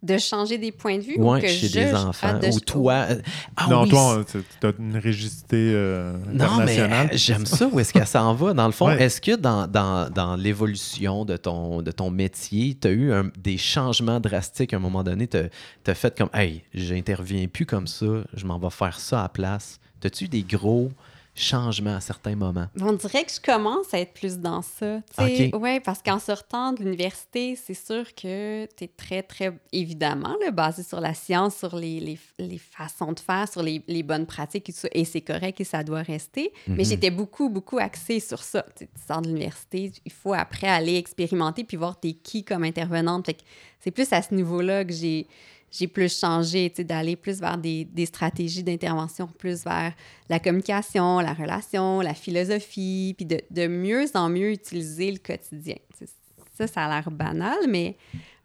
De 0.02 0.16
changer 0.16 0.56
des 0.56 0.72
points 0.72 0.96
de 0.96 1.02
vue 1.02 1.16
ou 1.18 1.34
que 1.38 1.46
chez 1.46 1.68
je... 1.68 1.72
des 1.78 1.90
ah, 1.92 2.06
enfants. 2.06 2.38
de- 2.38 2.46
Ou 2.48 2.60
toi. 2.60 3.06
euh, 3.10 3.20
Ah 3.56 3.66
non, 3.68 3.82
oui, 3.82 3.90
toi, 3.90 4.24
tu 4.60 4.66
as 4.66 4.72
une 4.78 4.96
rigidité 4.96 5.72
euh, 5.74 6.14
Non, 6.32 6.64
mais 6.64 6.80
euh, 6.80 7.06
j'aime 7.12 7.44
ça. 7.44 7.68
Où 7.70 7.78
est-ce 7.80 7.92
qu'elle 7.92 8.06
s'en 8.06 8.32
va? 8.32 8.54
Dans 8.54 8.64
le 8.66 8.72
fond, 8.72 8.86
Ouais. 8.86 9.02
est-ce 9.02 9.20
que 9.20 9.36
dans, 9.36 9.66
dans, 9.66 10.08
dans 10.08 10.36
l'évolution 10.36 11.26
de 11.26 11.36
ton, 11.36 11.82
de 11.82 11.90
ton 11.90 12.10
métier, 12.10 12.78
tu 12.80 12.88
as 12.88 12.92
eu 12.92 13.12
un- 13.12 13.30
des 13.38 13.58
changements 13.58 14.20
drastiques 14.20 14.72
à 14.72 14.76
un 14.78 14.80
moment 14.80 15.04
donné? 15.04 15.26
Tu 15.28 15.36
as, 15.90 15.94
fait 15.94 16.16
comme, 16.16 16.30
hey, 16.32 16.62
j'interviens 16.72 17.46
plus 17.46 17.66
comme 17.66 17.86
ça, 17.86 18.06
je 18.32 18.46
m'en 18.46 18.58
vais 18.58 18.70
faire 18.70 18.98
ça 18.98 19.18
à 19.20 19.22
la 19.24 19.28
place. 19.28 19.78
As-tu 20.02 20.24
eu 20.24 20.28
des 20.28 20.42
gros 20.44 20.90
changements 21.40 21.96
à 21.96 22.00
certains 22.00 22.36
moments? 22.36 22.66
On 22.80 22.92
dirait 22.92 23.24
que 23.24 23.32
je 23.32 23.40
commence 23.40 23.92
à 23.92 23.98
être 24.00 24.12
plus 24.14 24.38
dans 24.38 24.62
ça. 24.62 25.00
Oui, 25.18 25.50
Ok. 25.52 25.60
ouais, 25.62 25.80
parce 25.80 26.02
qu'en 26.02 26.18
sortant 26.18 26.72
de 26.72 26.82
l'université, 26.84 27.56
c'est 27.56 27.74
sûr 27.74 28.14
que 28.14 28.66
tu 28.76 28.84
es 28.84 28.88
très, 28.88 29.22
très, 29.22 29.52
évidemment, 29.72 30.36
là, 30.44 30.50
basé 30.50 30.82
sur 30.82 31.00
la 31.00 31.14
science, 31.14 31.56
sur 31.56 31.76
les, 31.76 32.00
les, 32.00 32.18
les 32.38 32.58
façons 32.58 33.12
de 33.12 33.20
faire, 33.20 33.48
sur 33.50 33.62
les, 33.62 33.82
les 33.88 34.02
bonnes 34.02 34.26
pratiques 34.26 34.68
et 34.68 34.72
tout 34.72 34.78
ça. 34.80 34.88
Et 34.92 35.04
c'est 35.04 35.20
correct 35.20 35.60
et 35.60 35.64
ça 35.64 35.82
doit 35.82 36.02
rester. 36.02 36.52
Mais 36.68 36.76
Mhm. 36.78 36.84
j'étais 36.84 37.10
beaucoup, 37.10 37.48
beaucoup 37.48 37.78
axée 37.78 38.20
sur 38.20 38.42
ça. 38.42 38.64
Tu, 38.76 38.88
sors 39.06 39.22
de 39.22 39.28
l'université, 39.28 39.92
il 40.04 40.12
faut 40.12 40.34
après 40.34 40.68
aller 40.68 40.96
expérimenter 40.96 41.64
puis 41.64 41.76
voir 41.76 41.98
t'es 41.98 42.12
qui 42.12 42.44
comme 42.44 42.64
intervenante. 42.64 43.26
Fait 43.26 43.34
que 43.34 43.42
c'est 43.80 43.90
plus 43.90 44.12
à 44.12 44.22
ce 44.22 44.34
niveau-là 44.34 44.84
que 44.84 44.92
j'ai 44.92 45.26
j'ai 45.70 45.86
plus 45.86 46.18
changé, 46.18 46.68
d'aller 46.70 47.16
plus 47.16 47.40
vers 47.40 47.56
des, 47.56 47.84
des 47.84 48.06
stratégies 48.06 48.62
d'intervention, 48.62 49.26
plus 49.26 49.64
vers 49.64 49.92
la 50.28 50.40
communication, 50.40 51.20
la 51.20 51.32
relation, 51.32 52.00
la 52.00 52.14
philosophie, 52.14 53.14
puis 53.16 53.26
de, 53.26 53.40
de 53.50 53.66
mieux 53.66 54.06
en 54.14 54.28
mieux 54.28 54.50
utiliser 54.50 55.12
le 55.12 55.18
quotidien. 55.18 55.76
Ça, 56.56 56.66
ça 56.66 56.86
a 56.86 56.88
l'air 56.88 57.10
banal, 57.10 57.58
mais 57.68 57.96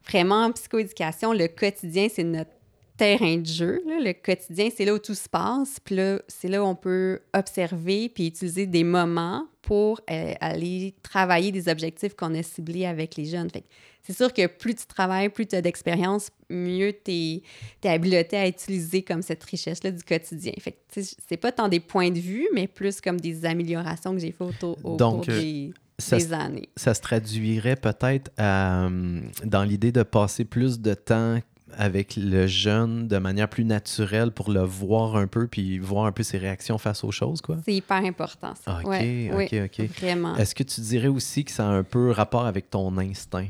vraiment, 0.07 0.45
en 0.45 0.51
psychoéducation, 0.51 1.34
le 1.34 1.47
quotidien, 1.47 2.07
c'est 2.13 2.23
notre 2.23 2.51
terrain 2.97 3.37
de 3.37 3.45
jeu. 3.45 3.81
là. 3.85 3.99
Le 3.99 4.13
quotidien, 4.13 4.69
c'est 4.75 4.85
là 4.85 4.93
où 4.93 4.99
tout 4.99 5.15
se 5.15 5.29
passe. 5.29 5.79
Puis 5.83 5.95
là, 5.95 6.19
c'est 6.27 6.47
là 6.47 6.63
où 6.63 6.65
on 6.65 6.75
peut 6.75 7.19
observer 7.33 8.09
puis 8.09 8.27
utiliser 8.27 8.65
des 8.65 8.83
moments 8.83 9.47
pour 9.61 9.99
euh, 10.09 10.33
aller 10.39 10.93
travailler 11.01 11.51
des 11.51 11.67
objectifs 11.67 12.15
qu'on 12.15 12.33
a 12.35 12.43
ciblés 12.43 12.85
avec 12.85 13.15
les 13.15 13.25
jeunes. 13.25 13.49
Fait 13.49 13.63
c'est 14.03 14.13
sûr 14.15 14.31
que 14.31 14.45
plus 14.45 14.75
tu 14.75 14.85
travailles, 14.85 15.29
plus 15.29 15.47
tu 15.47 15.55
as 15.55 15.63
d'expérience, 15.63 16.29
mieux 16.49 16.93
tu 17.03 17.11
es, 17.11 17.41
habilité 17.89 18.37
à 18.37 18.47
utiliser 18.47 19.01
comme 19.01 19.23
cette 19.23 19.43
richesse-là 19.43 19.89
du 19.89 20.03
quotidien. 20.03 20.53
Fait 20.59 20.77
c'est 20.91 21.37
pas 21.37 21.51
tant 21.51 21.67
des 21.67 21.79
points 21.79 22.11
de 22.11 22.19
vue, 22.19 22.47
mais 22.53 22.67
plus 22.67 23.01
comme 23.01 23.19
des 23.19 23.45
améliorations 23.45 24.13
que 24.13 24.19
j'ai 24.19 24.31
fait 24.31 24.43
autour, 24.43 24.77
au 24.83 24.95
Donc, 24.95 25.25
cours 25.25 25.33
euh, 25.33 25.41
des, 25.41 25.73
Ça, 25.97 26.17
des 26.17 26.31
années. 26.33 26.69
ça 26.75 26.93
se 26.93 27.01
traduirait 27.01 27.77
peut-être 27.77 28.31
euh, 28.39 29.21
dans 29.43 29.63
l'idée 29.63 29.91
de 29.91 30.03
passer 30.03 30.45
plus 30.45 30.79
de 30.79 30.93
temps 30.93 31.39
avec 31.78 32.15
le 32.15 32.47
jeune 32.47 33.07
de 33.07 33.17
manière 33.17 33.49
plus 33.49 33.65
naturelle 33.65 34.32
pour 34.32 34.51
le 34.51 34.61
voir 34.61 35.15
un 35.15 35.28
peu 35.28 35.47
puis 35.47 35.78
voir 35.80 36.05
un 36.05 36.11
peu 36.11 36.23
ses 36.23 36.38
réactions 36.38 36.78
face 36.78 37.03
aux 37.03 37.11
choses, 37.11 37.41
quoi? 37.41 37.57
C'est 37.65 37.73
hyper 37.76 37.97
important, 38.03 38.53
ça. 38.55 38.80
OK, 38.80 38.88
Ouais, 38.88 39.30
OK, 39.34 39.49
oui, 39.51 39.61
OK. 39.61 39.89
Vraiment. 39.99 40.36
Est-ce 40.36 40.55
que 40.55 40.63
tu 40.63 40.82
dirais 40.82 41.07
aussi 41.07 41.45
que 41.45 41.51
ça 41.51 41.67
a 41.67 41.71
un 41.71 41.84
peu 41.84 42.11
rapport 42.11 42.45
avec 42.45 42.69
ton 42.69 42.97
instinct? 42.97 43.47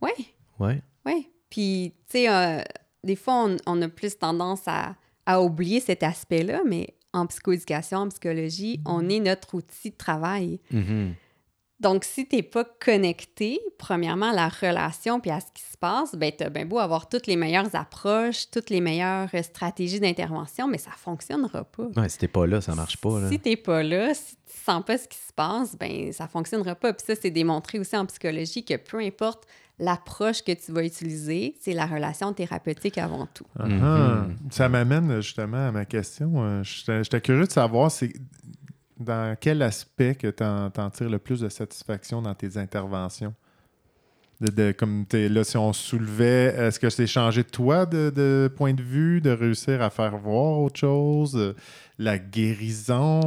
Oui, 0.00 0.10
Ouais. 0.58 0.82
oui. 1.06 1.28
Puis, 1.50 1.94
tu 2.08 2.18
sais, 2.18 2.30
euh, 2.32 2.60
des 3.02 3.16
fois, 3.16 3.44
on, 3.46 3.56
on 3.66 3.82
a 3.82 3.88
plus 3.88 4.16
tendance 4.18 4.62
à, 4.66 4.94
à 5.26 5.42
oublier 5.42 5.80
cet 5.80 6.02
aspect-là, 6.02 6.60
mais 6.66 6.94
en 7.12 7.26
psychoéducation, 7.26 7.98
en 7.98 8.08
psychologie, 8.08 8.80
on 8.86 9.08
est 9.08 9.18
notre 9.20 9.54
outil 9.56 9.90
de 9.90 9.96
travail. 9.96 10.60
Mhm. 10.70 11.14
Donc, 11.80 12.04
si 12.04 12.28
tu 12.28 12.36
n'es 12.36 12.42
pas 12.42 12.64
connecté, 12.64 13.58
premièrement, 13.78 14.30
à 14.30 14.34
la 14.34 14.48
relation 14.48 15.18
puis 15.18 15.30
à 15.30 15.40
ce 15.40 15.46
qui 15.54 15.62
se 15.62 15.78
passe, 15.78 16.14
ben, 16.14 16.30
tu 16.36 16.44
as 16.44 16.50
bien 16.50 16.66
beau 16.66 16.78
avoir 16.78 17.08
toutes 17.08 17.26
les 17.26 17.36
meilleures 17.36 17.74
approches, 17.74 18.50
toutes 18.50 18.68
les 18.68 18.82
meilleures 18.82 19.28
euh, 19.34 19.42
stratégies 19.42 19.98
d'intervention, 19.98 20.68
mais 20.68 20.76
ça 20.78 20.90
ne 20.90 20.96
fonctionnera 20.96 21.64
pas. 21.64 21.84
Ouais, 21.96 22.08
si 22.10 22.18
t'es 22.18 22.28
pas 22.28 22.46
là, 22.46 22.60
ça 22.60 22.74
marche 22.74 22.98
pas. 22.98 23.18
Là. 23.20 23.28
Si 23.30 23.38
t'es 23.38 23.56
pas 23.56 23.82
là, 23.82 24.12
si 24.12 24.36
tu 24.36 24.58
sens 24.62 24.84
pas 24.84 24.98
ce 24.98 25.08
qui 25.08 25.16
se 25.18 25.32
passe, 25.34 25.74
ben 25.78 26.12
ça 26.12 26.28
fonctionnera 26.28 26.74
pas. 26.74 26.92
Puis 26.92 27.04
ça, 27.06 27.14
c'est 27.20 27.30
démontré 27.30 27.78
aussi 27.78 27.96
en 27.96 28.04
psychologie 28.04 28.62
que 28.64 28.76
peu 28.76 28.98
importe 28.98 29.44
l'approche 29.78 30.42
que 30.44 30.52
tu 30.52 30.72
vas 30.72 30.84
utiliser, 30.84 31.54
c'est 31.58 31.72
la 31.72 31.86
relation 31.86 32.34
thérapeutique 32.34 32.98
avant 32.98 33.26
tout. 33.32 33.46
Ah, 33.58 33.66
Mhm. 33.66 34.36
Ça 34.50 34.68
m'amène 34.68 35.22
justement 35.22 35.68
à 35.68 35.72
ma 35.72 35.86
question. 35.86 36.32
Euh, 36.36 36.62
J'étais 36.62 37.02
j'étais 37.02 37.20
curieux 37.22 37.46
de 37.46 37.50
savoir 37.50 37.90
c'est 37.90 38.12
dans 39.00 39.36
quel 39.40 39.62
aspect 39.62 40.14
que 40.14 40.28
tu 40.28 40.44
en, 40.44 40.70
tires 40.90 41.10
le 41.10 41.18
plus 41.18 41.40
de 41.40 41.48
satisfaction 41.48 42.22
dans 42.22 42.34
tes 42.34 42.56
interventions? 42.56 43.34
De, 44.40 44.48
de- 44.50 44.72
comme 44.72 45.04
t'es 45.06 45.28
là, 45.28 45.44
si 45.44 45.56
on 45.58 45.72
soulevait, 45.74 46.54
est-ce 46.56 46.80
que 46.80 46.88
c'est 46.88 47.06
changer 47.06 47.44
toi 47.44 47.84
de, 47.84 48.10
de 48.14 48.50
point 48.56 48.72
de 48.72 48.82
vue, 48.82 49.20
de 49.20 49.30
réussir 49.30 49.82
à 49.82 49.90
faire 49.90 50.16
voir 50.16 50.60
autre 50.60 50.78
chose, 50.80 51.36
euh, 51.36 51.54
la 51.98 52.18
guérison, 52.18 53.20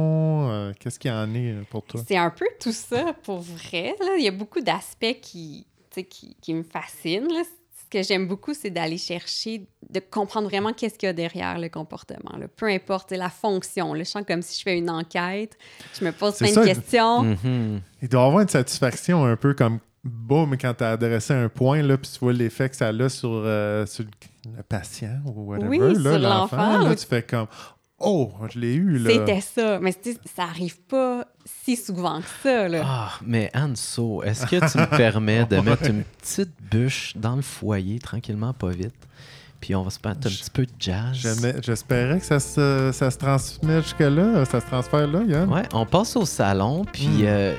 euh, 0.50 0.72
qu'est-ce 0.80 0.98
qu'il 0.98 1.10
y 1.10 1.14
en 1.14 1.32
est 1.34 1.52
euh, 1.52 1.62
pour 1.70 1.84
toi? 1.84 2.00
C'est 2.06 2.16
un 2.16 2.30
peu 2.30 2.46
tout 2.60 2.72
ça 2.72 3.14
pour 3.22 3.38
vrai. 3.40 3.94
là. 4.00 4.16
Il 4.18 4.24
y 4.24 4.28
a 4.28 4.32
beaucoup 4.32 4.60
d'aspects 4.60 5.20
qui, 5.22 5.66
qui, 6.10 6.36
qui 6.40 6.54
me 6.54 6.62
fascinent. 6.64 7.28
là. 7.32 7.42
Que 7.94 8.02
j'aime 8.02 8.26
beaucoup, 8.26 8.54
c'est 8.54 8.70
d'aller 8.70 8.98
chercher, 8.98 9.68
de 9.88 10.00
comprendre 10.00 10.48
vraiment 10.48 10.72
qu'est-ce 10.72 10.98
qu'il 10.98 11.06
y 11.06 11.10
a 11.10 11.12
derrière 11.12 11.60
le 11.60 11.68
comportement. 11.68 12.36
là. 12.36 12.48
Peu 12.48 12.66
importe 12.66 13.12
la 13.12 13.30
fonction. 13.30 13.94
là. 13.94 14.02
Je 14.02 14.08
sens 14.08 14.24
comme 14.26 14.42
si 14.42 14.58
je 14.58 14.62
fais 14.64 14.76
une 14.76 14.90
enquête, 14.90 15.56
je 15.98 16.04
me 16.04 16.10
pose 16.10 16.36
plein 16.38 16.48
ça, 16.48 16.62
de 16.62 16.66
le- 16.68 16.74
questions. 16.74 17.22
Mhm. 17.22 17.80
Il 18.02 18.08
doit 18.08 18.22
y 18.22 18.26
avoir 18.26 18.40
une 18.42 18.48
satisfaction 18.48 19.24
un 19.24 19.36
peu 19.36 19.54
comme 19.54 19.78
boum 20.02 20.56
quand 20.58 20.74
tu 20.74 20.82
as 20.82 20.90
adressé 20.90 21.34
un 21.34 21.48
point, 21.48 21.82
là, 21.82 21.96
puis 21.96 22.10
tu 22.12 22.18
vois 22.18 22.32
l'effet 22.32 22.68
que 22.68 22.74
ça 22.76 22.88
a 22.88 23.08
sur, 23.08 23.30
euh, 23.32 23.86
sur 23.86 24.04
le 24.44 24.62
patient 24.64 25.20
ou 25.26 25.50
whatever, 25.52 25.68
Oui, 25.68 25.78
là, 25.78 26.10
sur 26.10 26.18
l'enfant. 26.18 26.56
l'enfant, 26.56 26.78
Là, 26.84 26.90
ou- 26.90 26.94
tu 26.96 27.06
fais 27.06 27.22
comme 27.22 27.46
Oh, 28.00 28.32
je 28.52 28.58
l'ai 28.58 28.74
eu. 28.74 28.98
là. 28.98 29.10
C'était 29.10 29.40
ça. 29.40 29.78
Mais 29.78 29.92
ça 30.34 30.42
arrive 30.42 30.82
pas 30.82 31.26
si 31.44 31.76
souvent 31.76 32.20
que 32.20 32.26
ça. 32.42 32.68
Là. 32.68 32.82
Ah, 32.84 33.10
mais 33.24 33.50
Anso, 33.54 34.22
est-ce 34.22 34.46
que 34.46 34.70
tu 34.70 34.78
me 34.78 34.86
permets 34.96 35.44
de 35.44 35.56
mettre 35.60 35.88
une 35.90 36.02
petite 36.04 36.50
bûche 36.70 37.12
dans 37.16 37.36
le 37.36 37.42
foyer 37.42 37.98
tranquillement, 37.98 38.52
pas 38.52 38.70
vite? 38.70 38.94
puis 39.60 39.74
on 39.74 39.82
va 39.82 39.88
se 39.88 39.98
mettre 40.04 40.26
un 40.26 40.30
petit 40.30 40.50
peu 40.52 40.66
de 40.66 40.72
jazz? 40.78 41.16
J'espérais 41.62 42.18
que 42.18 42.26
ça 42.26 42.38
se, 42.38 42.90
ça 42.92 43.10
se 43.10 43.16
transmet 43.16 43.80
jusque-là, 43.80 44.44
ça 44.44 44.60
se 44.60 44.66
transfère 44.66 45.06
là, 45.06 45.22
Yann. 45.26 45.48
Ouais, 45.50 45.62
on 45.72 45.86
passe 45.86 46.16
au 46.16 46.26
salon, 46.26 46.84
puis 46.92 47.06
Mm. 47.08 47.24
euh, 47.24 47.54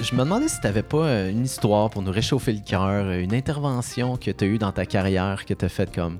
je 0.00 0.14
me 0.14 0.20
demandais 0.20 0.46
si 0.46 0.60
t'avais 0.60 0.84
pas 0.84 0.98
euh, 1.06 1.30
une 1.32 1.44
histoire 1.44 1.90
pour 1.90 2.02
nous 2.02 2.12
réchauffer 2.12 2.52
le 2.52 2.60
cœur, 2.64 3.06
euh, 3.06 3.20
une 3.20 3.34
intervention 3.34 4.16
que 4.16 4.30
t'as 4.30 4.46
eue 4.46 4.58
dans 4.58 4.70
ta 4.70 4.86
carrière 4.86 5.44
que 5.46 5.54
t'as 5.54 5.68
faite 5.68 5.92
comme 5.92 6.18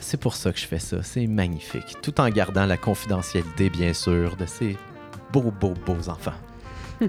c'est 0.00 0.20
pour 0.20 0.34
ça 0.34 0.52
que 0.52 0.58
je 0.58 0.66
fais 0.66 0.78
ça, 0.80 1.02
c'est 1.02 1.26
magnifique, 1.28 1.96
tout 2.02 2.20
en 2.20 2.28
gardant 2.28 2.66
la 2.66 2.76
confidentialité 2.76 3.70
bien 3.70 3.94
sûr 3.94 4.36
de 4.36 4.44
ces 4.44 4.76
beaux 5.32 5.50
beaux 5.50 5.72
beaux 5.86 6.10
enfants. 6.10 6.34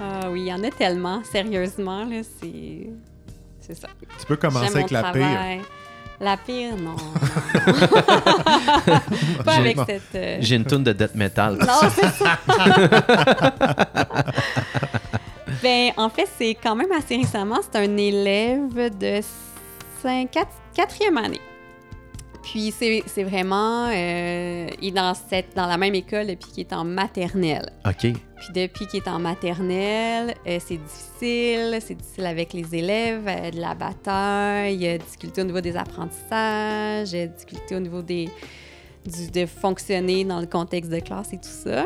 Ah 0.00 0.28
oui, 0.30 0.40
il 0.42 0.46
y 0.46 0.52
en 0.52 0.62
a 0.64 0.70
tellement, 0.70 1.22
sérieusement, 1.24 2.04
là, 2.04 2.20
c'est... 2.40 2.88
C'est 3.60 3.74
ça. 3.74 3.88
Tu 4.18 4.26
peux 4.26 4.36
commencer 4.36 4.66
J'aime 4.66 4.76
avec 4.78 4.90
la 4.90 5.12
pire. 5.12 5.60
La 6.20 6.36
pire, 6.36 6.76
non. 6.76 6.90
non. 6.90 6.96
Pas 9.44 9.52
avec 9.54 9.76
J'ai- 9.78 9.84
cette... 9.86 10.14
euh, 10.14 10.36
J'ai 10.40 10.56
une 10.56 10.64
toune 10.64 10.84
de 10.84 10.92
death 10.92 11.14
metal. 11.14 11.56
Non, 11.58 11.88
c'est 11.94 12.10
ça. 12.10 12.38
ben, 15.62 15.90
en 15.96 16.10
fait, 16.10 16.28
c'est 16.38 16.54
quand 16.62 16.76
même 16.76 16.92
assez 16.92 17.16
récemment. 17.16 17.60
C'est 17.62 17.76
un 17.78 17.96
élève 17.96 18.98
de 18.98 19.20
5, 20.02 20.30
4, 20.30 20.46
quatrième 20.74 21.16
année. 21.16 21.40
Puis 22.42 22.72
c'est 22.72 23.22
vraiment... 23.22 23.86
euh, 23.88 24.66
il 24.80 24.88
est 24.88 24.90
dans, 24.92 25.14
cette, 25.14 25.54
dans 25.54 25.66
la 25.66 25.76
même 25.76 25.94
école 25.94 26.26
depuis 26.26 26.50
qu'il 26.50 26.60
est 26.60 26.72
en 26.72 26.84
maternelle. 26.84 27.70
OK. 27.86 28.00
Puis 28.12 28.52
depuis 28.54 28.86
qu'il 28.86 29.00
est 29.02 29.08
en 29.08 29.18
maternelle, 29.18 30.34
euh, 30.46 30.58
c'est 30.58 30.78
difficile. 30.78 31.78
C'est 31.80 31.94
difficile 31.96 32.24
avec 32.26 32.52
les 32.54 32.74
élèves, 32.74 33.26
euh, 33.28 33.50
de 33.50 33.60
la 33.60 33.74
bataille, 33.74 34.98
difficulté 34.98 35.42
au 35.42 35.44
niveau 35.44 35.60
des 35.60 35.76
apprentissages, 35.76 37.10
difficulté 37.12 37.76
au 37.76 37.80
niveau 37.80 38.00
des, 38.00 38.30
du- 39.04 39.30
de 39.30 39.44
fonctionner 39.46 40.24
dans 40.24 40.40
le 40.40 40.46
contexte 40.46 40.90
de 40.90 41.00
classe 41.00 41.32
et 41.34 41.36
tout 41.38 41.42
ça. 41.44 41.84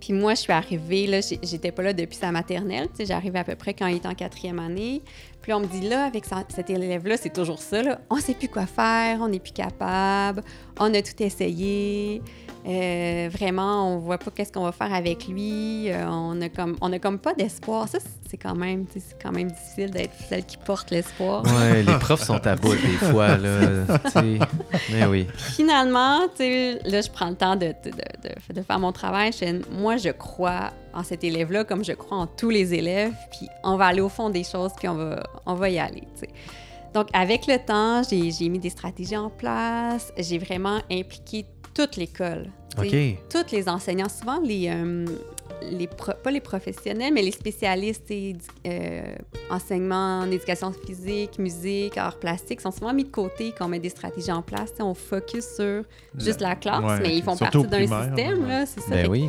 Puis 0.00 0.12
moi, 0.12 0.34
je 0.34 0.40
suis 0.40 0.52
arrivée, 0.52 1.06
là, 1.06 1.20
j'étais 1.20 1.70
pas 1.70 1.82
là 1.82 1.92
depuis 1.92 2.16
sa 2.16 2.32
maternelle, 2.32 2.88
tu 2.88 2.96
sais, 2.96 3.06
j'arrive 3.06 3.36
à 3.36 3.44
peu 3.44 3.54
près 3.54 3.72
quand 3.72 3.86
il 3.86 3.96
est 3.96 4.06
en 4.06 4.14
quatrième 4.14 4.58
année. 4.58 5.00
Puis 5.42 5.52
on 5.52 5.60
me 5.60 5.66
dit, 5.66 5.80
là, 5.88 6.04
avec 6.04 6.24
cet 6.48 6.70
élève-là, 6.70 7.16
c'est 7.16 7.32
toujours 7.32 7.60
ça, 7.60 7.82
là, 7.82 8.00
on 8.10 8.16
sait 8.16 8.34
plus 8.34 8.48
quoi 8.48 8.66
faire, 8.66 9.18
on 9.20 9.28
n'est 9.28 9.40
plus 9.40 9.52
capable, 9.52 10.42
on 10.78 10.94
a 10.94 11.02
tout 11.02 11.20
essayé, 11.20 12.22
euh, 12.66 13.28
vraiment, 13.32 13.92
on 13.94 13.98
voit 13.98 14.18
pas 14.18 14.30
qu'est-ce 14.30 14.52
qu'on 14.52 14.62
va 14.62 14.72
faire 14.72 14.92
avec 14.94 15.26
lui, 15.26 15.90
euh, 15.90 16.06
on 16.08 16.40
a 16.40 16.48
comme, 16.48 16.76
on 16.80 16.92
a 16.92 16.98
comme 17.00 17.18
pas 17.18 17.34
d'espoir. 17.34 17.88
Ça, 17.88 17.98
c'est 18.30 18.36
quand 18.36 18.54
même, 18.54 18.86
c'est 18.92 19.20
quand 19.20 19.32
même 19.32 19.50
difficile 19.50 19.90
d'être 19.90 20.14
celle 20.28 20.44
qui 20.44 20.56
porte 20.58 20.90
l'espoir. 20.90 21.42
Ouais, 21.44 21.82
les 21.82 21.98
profs 22.00 22.22
sont 22.22 22.46
à 22.46 22.54
bout 22.54 22.74
des 22.74 23.06
fois, 23.10 23.36
là. 23.36 23.84
Mais 24.92 25.06
oui. 25.06 25.26
finalement, 25.36 26.20
là, 26.20 26.26
je 26.38 27.10
prends 27.10 27.30
le 27.30 27.36
temps 27.36 27.56
de, 27.56 27.66
de, 27.84 27.90
de- 27.90 28.28
de- 28.28 28.54
de 28.54 28.62
faire 28.62 28.78
mon 28.78 28.92
travail. 28.92 29.32
Je 29.32 29.60
moi, 29.80 29.96
je 29.96 30.10
crois 30.10 30.70
en 30.94 31.02
cet 31.02 31.24
élève-là 31.24 31.64
comme 31.64 31.84
je 31.84 31.92
crois 31.92 32.18
en 32.18 32.26
tous 32.26 32.50
les 32.50 32.74
élèves. 32.74 33.12
Puis 33.32 33.48
on 33.64 33.76
va 33.76 33.86
aller 33.86 34.00
au 34.00 34.08
fond 34.08 34.30
des 34.30 34.44
choses, 34.44 34.72
puis 34.78 34.88
on 34.88 34.94
va, 34.94 35.22
on 35.46 35.54
va 35.54 35.68
y 35.70 35.78
aller, 35.78 36.02
tu 36.14 36.20
sais. 36.20 36.28
Donc, 36.94 37.08
avec 37.14 37.46
le 37.46 37.56
temps, 37.58 38.02
j'ai 38.02 38.48
mis 38.50 38.58
des 38.58 38.68
stratégies 38.68 39.16
en 39.16 39.30
place. 39.30 40.12
J'ai 40.18 40.36
vraiment 40.36 40.78
impliqué 40.90 41.46
toute 41.74 41.96
l'école. 41.96 42.48
tu 42.80 42.88
sais. 42.88 43.16
OK. 43.18 43.28
Tous 43.44 43.54
les 43.54 43.68
enseignants, 43.68 44.08
souvent 44.08 44.40
les, 44.40 44.68
euh, 44.68 45.04
les 45.70 45.86
pro- 45.86 46.12
pas 46.22 46.30
les 46.30 46.40
professionnels, 46.40 47.12
mais 47.12 47.22
les 47.22 47.30
spécialistes, 47.30 48.10
euh, 48.66 49.02
enseignement 49.50 50.20
en 50.20 50.30
éducation 50.30 50.72
physique, 50.72 51.38
musique, 51.38 51.96
arts 51.98 52.18
plastiques, 52.18 52.60
sont 52.60 52.70
souvent 52.72 52.92
mis 52.92 53.04
de 53.04 53.10
côté 53.10 53.52
quand 53.56 53.66
on 53.66 53.68
met 53.68 53.78
des 53.78 53.90
stratégies 53.90 54.32
en 54.32 54.42
place. 54.42 54.72
On 54.80 54.94
focus 54.94 55.44
sur 55.56 55.84
juste 56.18 56.40
la 56.40 56.56
classe, 56.56 56.82
Ouais, 56.82 57.00
mais 57.00 57.16
ils 57.16 57.22
font 57.22 57.36
surtout 57.36 57.64
partie 57.64 57.86
d'un 57.86 58.06
système, 58.06 58.44
ouais. 58.46 58.64
c'est 58.66 58.80
ça. 58.80 58.90
Ben 58.90 58.96
Fait 58.98 59.04
que- 59.04 59.08
oui. 59.10 59.28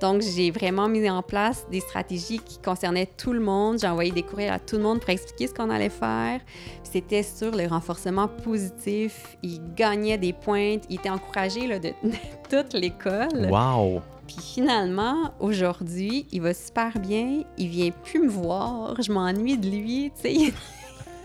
Donc, 0.00 0.22
j'ai 0.22 0.50
vraiment 0.50 0.88
mis 0.88 1.08
en 1.10 1.22
place 1.22 1.66
des 1.70 1.80
stratégies 1.80 2.38
qui 2.38 2.58
concernaient 2.58 3.10
tout 3.18 3.32
le 3.32 3.40
monde. 3.40 3.78
J'ai 3.78 3.86
envoyé 3.86 4.10
des 4.10 4.22
courriels 4.22 4.52
à 4.52 4.58
tout 4.58 4.76
le 4.76 4.82
monde 4.82 5.00
pour 5.00 5.10
expliquer 5.10 5.46
ce 5.46 5.54
qu'on 5.54 5.68
allait 5.68 5.90
faire. 5.90 6.40
C'était 6.82 7.22
sur 7.22 7.54
le 7.54 7.66
renforcement 7.66 8.26
positif. 8.26 9.36
Il 9.42 9.60
gagnait 9.74 10.16
des 10.16 10.32
pointes. 10.32 10.84
Il 10.88 10.96
était 10.96 11.10
encouragé 11.10 11.66
là, 11.66 11.78
de, 11.78 11.92
toute 12.50 12.72
l'école. 12.72 13.48
Wow. 13.50 14.00
Puis 14.26 14.38
finalement, 14.40 15.32
aujourd'hui, 15.38 16.26
il 16.32 16.40
va 16.40 16.54
super 16.54 16.98
bien. 16.98 17.42
Il 17.58 17.68
vient 17.68 17.90
plus 17.90 18.20
me 18.20 18.28
voir. 18.28 19.00
Je 19.02 19.12
m'ennuie 19.12 19.58
de 19.58 19.68
lui. 19.68 20.12
Tu 20.16 20.22
sais, 20.22 20.32
il 20.34 20.48
est 20.48 20.54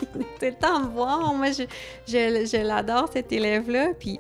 tout 0.02 0.20
le 0.42 0.54
temps 0.54 0.82
me 0.82 0.90
voir. 0.90 1.34
Moi, 1.34 1.52
je, 1.52 1.64
je, 2.08 2.46
je 2.46 2.62
l'adore, 2.62 3.10
cet 3.14 3.32
élève-là. 3.32 3.94
Puis 3.98 4.20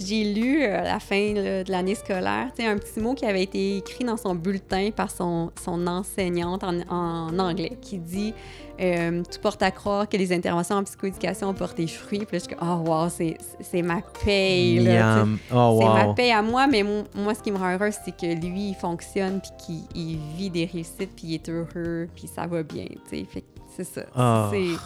j'ai 0.00 0.24
lu 0.34 0.62
euh, 0.64 0.80
à 0.80 0.84
la 0.84 0.98
fin 1.00 1.34
là, 1.34 1.64
de 1.64 1.70
l'année 1.70 1.94
scolaire 1.94 2.48
tu 2.56 2.62
sais, 2.62 2.68
un 2.68 2.76
petit 2.78 3.00
mot 3.00 3.14
qui 3.14 3.24
avait 3.26 3.42
été 3.42 3.78
écrit 3.78 4.04
dans 4.04 4.16
son 4.16 4.34
bulletin 4.34 4.90
par 4.94 5.10
son, 5.10 5.50
son 5.62 5.86
enseignante 5.86 6.64
en, 6.64 6.80
en 6.90 7.38
anglais 7.38 7.76
qui 7.80 7.98
dit 7.98 8.34
euh, 8.80 9.22
Tout 9.22 9.40
porte 9.40 9.62
à 9.62 9.70
croire 9.70 10.08
que 10.08 10.16
les 10.16 10.32
interventions 10.32 10.76
en 10.76 10.82
psychoéducation 10.84 11.48
ont 11.50 11.54
porté 11.54 11.86
fruit. 11.86 12.18
Puis 12.18 12.36
là, 12.36 12.38
je 12.38 12.38
suis 12.48 12.54
comme 12.56 12.68
Oh, 12.84 12.90
wow, 12.90 13.08
c'est 13.08 13.82
ma 13.82 14.00
paye. 14.24 14.80
là. 14.80 15.24
Oh, 15.54 15.78
C'est 15.80 15.86
ma 16.06 16.14
paye 16.14 16.32
à 16.32 16.42
moi, 16.42 16.66
mais 16.66 16.82
mo- 16.82 17.04
moi, 17.14 17.34
ce 17.34 17.42
qui 17.42 17.52
me 17.52 17.56
rend 17.58 17.72
heureuse, 17.72 17.94
c'est 18.04 18.16
que 18.16 18.26
lui, 18.26 18.70
il 18.70 18.74
fonctionne, 18.74 19.40
puis 19.40 19.50
qu'il 19.94 20.00
il 20.12 20.18
vit 20.36 20.50
des 20.50 20.64
réussites, 20.64 21.10
puis 21.14 21.24
il 21.28 21.34
est 21.34 21.48
heureux, 21.48 22.08
puis 22.16 22.26
ça 22.26 22.46
va 22.48 22.62
bien, 22.64 22.86
tu 23.08 23.18
sais. 23.18 23.24
Fait 23.30 23.44
c'est 23.76 23.84
ça. 23.84 24.02
Ah. 24.14 24.50
C'est- 24.52 24.76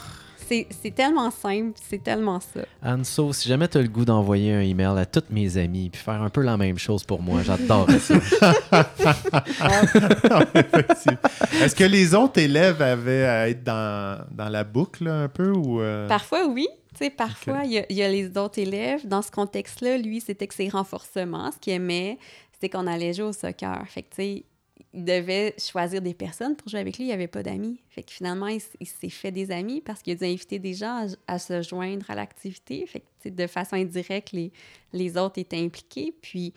C'est 0.49 0.95
tellement 0.95 1.31
simple, 1.31 1.79
c'est 1.89 2.03
tellement 2.03 2.41
ça. 2.41 2.61
Anso, 2.83 3.33
si 3.33 3.49
jamais 3.49 3.69
tu 3.69 3.79
as 3.79 3.83
le 3.83 3.89
goût 3.89 4.05
d'envoyer 4.05 4.55
un 4.55 4.61
email 4.61 4.99
à 4.99 5.05
toutes 5.07 5.31
mes 5.31 5.57
amies 5.59 5.91
puis 5.91 6.01
faire 6.01 6.23
un 6.23 6.31
peu 6.31 6.41
la 6.43 6.57
même 6.57 6.79
chose 6.79 7.05
pour 7.05 7.21
moi, 7.23 7.43
j'adore 7.43 7.87
ça. 7.91 8.15
Est-ce 11.63 11.75
que 11.75 11.85
les 11.85 12.15
autres 12.15 12.41
élèves 12.41 12.81
avaient 12.83 13.25
à 13.27 13.49
être 13.49 13.63
dans, 13.65 14.25
dans 14.31 14.49
la 14.49 14.65
boucle 14.65 15.07
un 15.09 15.29
peu 15.29 15.51
ou 15.51 15.81
euh, 15.81 16.09
Parfois, 16.09 16.47
oui. 16.47 16.67
Tu 16.97 17.05
sais, 17.05 17.11
parfois, 17.11 17.61
il 17.65 17.73
y 17.73 17.79
a- 17.79 17.87
il 17.91 17.97
y, 17.97 18.03
a 18.03 18.09
les 18.09 18.37
autres 18.37 18.59
élèves. 18.59 19.07
Dans 19.07 19.23
ce 19.23 19.31
contexte-là, 19.31 19.99
lui, 19.99 20.21
c'était 20.21 20.47
que 20.47 20.55
ses 20.55 20.69
renforcements, 20.69 21.53
ce 21.53 21.59
qu'il 21.59 21.73
aimait, 21.75 22.19
c'était 22.53 22.69
qu'on 22.71 22.87
allait 22.87 23.13
jouer 23.13 23.27
au 23.27 23.33
soccer. 23.33 23.85
Fait 23.89 24.03
que, 24.03 24.09
tu 24.17 24.23
sais, 24.23 24.45
il 24.95 25.05
devait 25.05 25.55
choisir 25.59 26.01
des 26.01 26.15
personnes 26.15 26.57
pour 26.57 26.69
jouer 26.69 26.81
avec 26.81 26.97
lui. 26.97 27.05
Il 27.05 27.09
n'y 27.09 27.13
avait 27.13 27.27
pas 27.29 27.43
d'amis. 27.43 27.81
Fait 27.91 28.03
que 28.03 28.11
finalement, 28.11 28.47
il, 28.47 28.61
s'est 28.61 29.11
fait 29.11 29.31
des 29.31 29.51
amis 29.51 29.81
parce 29.83 30.03
qu'il 30.03 30.15
a 30.15 30.17
dû 30.17 30.25
inviter 30.25 30.59
des 30.59 30.75
gens 30.75 31.07
à, 31.27 31.35
à 31.35 31.39
se 31.39 31.61
joindre 31.63 32.11
à 32.11 32.15
l'activité. 32.15 32.87
Fait 32.87 33.01
que, 33.01 33.05
tu 33.23 33.31
de 33.31 33.47
façon 33.47 33.77
indirecte, 33.77 34.33
les, 34.33 34.51
les 34.93 35.17
autres 35.19 35.39
étaient 35.39 35.63
impliqués. 35.63 36.15
Puis, 36.23 36.55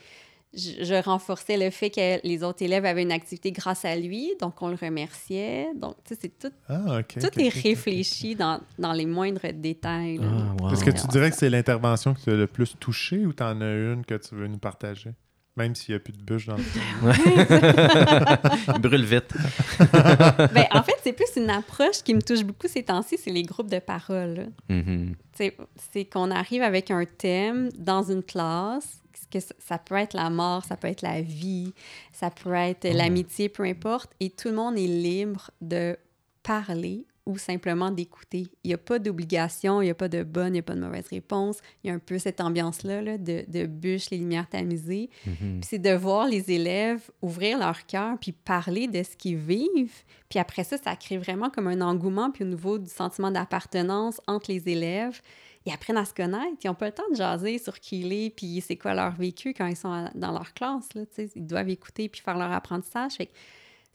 je, 0.54 0.84
je 0.84 1.02
renforçais 1.04 1.58
le 1.58 1.70
fait 1.70 1.90
que 1.90 2.26
les 2.26 2.44
autres 2.44 2.64
élèves 2.64 2.86
avaient 2.86 3.04
une 3.04 3.12
activité 3.12 3.52
grâce 3.52 3.86
à 3.86 3.96
lui. 3.96 4.34
Donc, 4.40 4.62
on 4.62 4.70
le 4.70 4.76
remerciait. 4.76 5.68
Donc, 5.76 5.96
tu 6.06 6.14
sais, 6.14 6.20
c'est 6.22 6.40
tout, 6.40 6.54
Ah, 6.70 7.00
ok. 7.00 7.20
tout 7.20 7.40
est 7.40 7.50
réfléchi 7.50 8.36
dans, 8.36 8.62
dans 8.80 8.94
les 8.94 9.06
moindres 9.06 9.52
détails. 9.54 10.20
Ah, 10.24 10.56
wow. 10.62 10.72
Est-ce 10.72 10.84
que 10.86 10.92
tu 10.92 11.08
dirais 11.08 11.32
que 11.32 11.38
c'est 11.38 11.50
l'intervention 11.50 12.14
qui 12.14 12.26
t'a 12.26 12.32
le 12.34 12.48
plus 12.48 12.76
touché 12.80 13.26
ou 13.26 13.34
t'en 13.34 13.60
as 13.62 13.74
une 13.74 14.06
que 14.06 14.16
tu 14.16 14.36
veux 14.36 14.48
nous 14.48 14.58
partager? 14.58 15.12
Même 15.58 15.76
s'il 15.76 15.94
n'y 15.94 15.98
a 15.98 16.00
plus 16.00 16.14
de 16.14 16.22
bûche 16.22 16.48
dans 16.48 16.56
le. 16.56 16.64
Il 18.76 18.82
brûle 18.82 19.04
vite. 19.04 19.34
Ben, 20.54 20.66
en 20.72 20.82
fait, 20.82 20.96
c'est 21.04 21.14
plus 21.14 21.30
une 21.36 21.50
approche 21.50 22.04
qui 22.04 22.14
me 22.14 22.22
touche 22.22 22.44
beaucoup 22.44 22.68
ces 22.68 22.84
temps-ci, 22.84 23.18
c'est 23.18 23.32
les 23.32 23.44
groupes 23.44 23.70
de 23.70 23.80
parole. 23.80 24.48
Mhm. 24.70 25.16
C'est 25.36 26.06
qu'on 26.06 26.32
arrive 26.32 26.62
avec 26.62 26.92
un 26.92 27.04
thème 27.06 27.70
dans 27.78 28.04
une 28.04 28.24
classe, 28.24 29.02
que 29.32 29.40
ça, 29.40 29.56
ça 29.60 29.78
peut 29.78 29.96
être 29.96 30.14
la 30.14 30.30
mort, 30.30 30.64
ça 30.64 30.78
peut 30.78 30.88
être 30.88 31.02
la 31.02 31.22
vie, 31.22 31.74
ça 32.12 32.30
peut 32.30 32.54
être 32.54 32.88
l'amitié, 32.88 33.50
peu 33.50 33.64
importe, 33.64 34.12
et 34.20 34.30
tout 34.30 34.50
le 34.50 34.56
monde 34.56 34.78
est 34.78 34.88
libre 34.88 35.52
de 35.62 35.98
parler 36.44 37.06
ou 37.28 37.38
simplement 37.38 37.92
d'écouter. 37.92 38.48
Il 38.64 38.70
n'y 38.70 38.74
a 38.74 38.78
pas 38.80 38.98
d'obligation, 38.98 39.82
il 39.82 39.86
n'y 39.86 39.92
a 39.92 39.96
pas 39.96 40.08
de 40.10 40.24
bonne, 40.24 40.48
il 40.50 40.54
n'y 40.54 40.60
a 40.60 40.64
pas 40.64 40.74
de 40.76 40.80
mauvaise 40.82 41.08
réponse. 41.08 41.60
Il 41.84 41.88
y 41.88 41.92
a 41.92 41.94
un 41.94 42.00
peu 42.00 42.18
cette 42.18 42.42
ambiance-là 42.42 43.02
là, 43.02 43.18
de, 43.18 43.46
de 43.48 43.66
bûche, 43.68 44.10
les 44.10 44.18
lumières 44.18 44.50
tamisées. 44.50 45.10
Puis 45.24 45.62
c'est 45.70 45.80
de 45.80 45.92
voir 45.94 46.28
les 46.28 46.52
élèves 46.52 47.10
ouvrir 47.22 47.60
leur 47.60 47.86
cœur 47.86 48.18
puis 48.20 48.32
parler 48.32 48.88
de 48.88 49.04
ce 49.04 49.16
qu'ils 49.16 49.38
vivent. 49.38 50.04
Puis 50.30 50.40
après 50.40 50.64
ça, 50.64 50.78
ça 50.78 50.96
crée 50.96 51.18
vraiment 51.20 51.50
comme 51.52 51.68
un 51.68 51.82
engouement 51.82 52.32
puis 52.32 52.44
au 52.44 52.48
niveau 52.48 52.78
du 52.80 52.90
sentiment 52.90 53.30
d'appartenance 53.30 54.20
entre 54.28 54.52
les 54.52 54.68
élèves. 54.68 55.22
Ils 55.68 55.72
apprennent 55.72 55.98
à 55.98 56.06
se 56.06 56.14
connaître. 56.16 56.58
Ils 56.64 56.68
n'ont 56.68 56.74
pas 56.74 56.88
le 56.88 56.92
temps 56.92 57.04
de 57.12 57.16
jaser 57.16 57.60
sur 57.60 57.80
qui 57.80 58.00
il 58.00 58.12
est 58.14 58.30
puis 58.36 58.62
c'est 58.66 58.78
quoi 58.78 58.96
leur 58.96 59.12
vécu 59.16 59.54
quand 59.54 59.68
ils 59.68 59.76
sont 59.76 59.92
à- 59.92 60.10
dans 60.16 60.32
leur 60.32 60.56
classe. 60.56 60.88
Là, 60.96 61.04
ils 61.36 61.46
doivent 61.46 61.70
écouter 61.70 62.10
puis 62.10 62.20
faire 62.20 62.36
leur 62.38 62.52
apprentissage. 62.52 63.12
Fait 63.14 63.28
que 63.28 63.32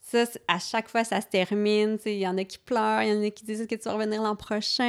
ça, 0.09 0.23
à 0.47 0.59
chaque 0.59 0.87
fois, 0.89 1.03
ça 1.03 1.19
se 1.21 1.27
termine. 1.27 1.97
tu 1.97 2.03
sais. 2.03 2.13
Il 2.15 2.19
y 2.19 2.27
en 2.27 2.37
a 2.37 2.43
qui 2.43 2.57
pleurent, 2.57 3.01
il 3.03 3.09
y 3.09 3.17
en 3.17 3.21
a 3.25 3.29
qui 3.29 3.43
disent 3.43 3.61
Est-ce 3.61 3.67
que 3.67 3.75
tu 3.75 3.83
vas 3.89 3.93
revenir 3.95 4.21
l'an 4.21 4.35
prochain? 4.35 4.83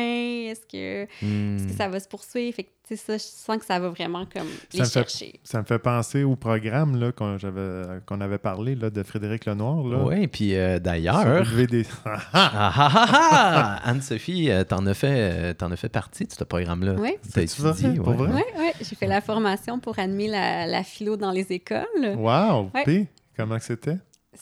Est-ce 0.50 0.60
que 0.66 1.04
Hmm. 1.24 1.56
est-ce 1.56 1.66
que 1.66 1.72
ça 1.74 1.88
va 1.88 1.98
se 2.00 2.08
poursuivre? 2.08 2.54
Fait 2.54 2.64
que, 2.64 2.70
ça, 2.96 3.18
je 3.18 3.22
sens 3.22 3.58
que 3.58 3.66
ça 3.66 3.78
va 3.78 3.88
vraiment 3.90 4.24
comme 4.32 4.46
Ça 4.48 4.66
les 4.72 4.80
me 4.80 4.84
fait- 4.86 4.90
chercher. 4.92 5.40
Ça 5.44 5.58
me 5.60 5.64
fait 5.66 5.78
penser 5.78 6.22
au 6.24 6.36
programme 6.36 6.98
là, 6.98 7.12
qu'on, 7.12 7.36
j'avais, 7.36 8.00
qu'on 8.06 8.20
avait 8.22 8.38
parlé 8.38 8.74
là, 8.76 8.88
de 8.90 9.02
Frédéric 9.02 9.44
Lenoir. 9.44 9.84
Là, 9.86 10.04
Oui, 10.04 10.26
puis 10.28 10.54
euh, 10.56 10.78
d'ailleurs. 10.78 11.42
des- 11.68 11.84
Ah, 12.04 12.20
ah, 12.32 12.72
ah, 12.74 13.06
ah! 13.10 13.80
Anne-Sophie, 13.90 14.50
euh, 14.50 14.64
t'en 14.64 14.86
as, 14.86 14.94
fait, 14.94 15.08
euh, 15.50 15.52
t'en 15.54 15.70
as 15.72 15.76
fait 15.76 15.88
partie 15.90 16.24
de 16.24 16.32
ce 16.32 16.44
programme-là. 16.44 16.94
Oui. 16.98 17.16
T'as 17.34 17.42
étudié, 17.42 17.94
Pour 17.98 18.08
ouais. 18.18 18.28
Oui, 18.32 18.42
oui, 18.58 18.70
j'ai 18.80 18.94
fait 18.96 19.06
la 19.06 19.20
formation 19.20 19.78
pour 19.80 19.98
animer 19.98 20.28
la, 20.28 20.66
la 20.66 20.82
philo 20.84 21.16
dans 21.16 21.30
les 21.32 21.50
écoles. 21.52 21.84
Wow! 22.16 22.70
Ouais. 22.74 22.84
Puis, 22.84 23.06
comment 23.36 23.58
que 23.58 23.64
c'était? 23.64 23.98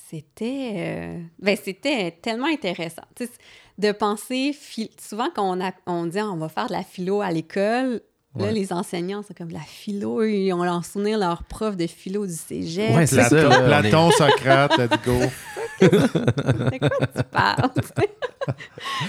C'était 0.08 0.72
euh, 0.76 1.18
ben, 1.38 1.56
c'était 1.62 2.10
tellement 2.22 2.46
intéressant. 2.46 3.02
De 3.78 3.92
penser, 3.92 4.52
phil- 4.58 4.88
souvent 5.00 5.28
quand 5.34 5.56
on, 5.58 5.62
a- 5.64 5.72
on 5.86 6.06
dit 6.06 6.18
Ah, 6.18 6.30
on 6.30 6.36
va 6.36 6.48
faire 6.48 6.66
de 6.68 6.72
la 6.72 6.82
philo 6.82 7.20
à 7.20 7.30
l'école, 7.30 8.00
là, 8.36 8.44
Ouais. 8.46 8.52
les 8.52 8.72
enseignants, 8.72 9.22
c'est 9.26 9.36
comme 9.36 9.50
la 9.50 9.60
philo, 9.60 10.22
ils 10.24 10.52
ont 10.52 10.60
en 10.66 10.82
souvenir 10.82 11.18
leur 11.18 11.42
prof 11.44 11.76
de 11.76 11.86
philo 11.86 12.26
du 12.26 12.32
cégep. 12.34 12.94
Ouais, 12.94 13.06
c'est 13.06 13.16
Platon, 13.28 13.64
Platon, 13.66 14.10
Socrate, 14.12 14.76
let's 14.78 15.02
go. 15.04 15.12
De 15.80 16.78
quoi 16.78 17.06
tu 17.16 17.22
parles? 17.30 17.70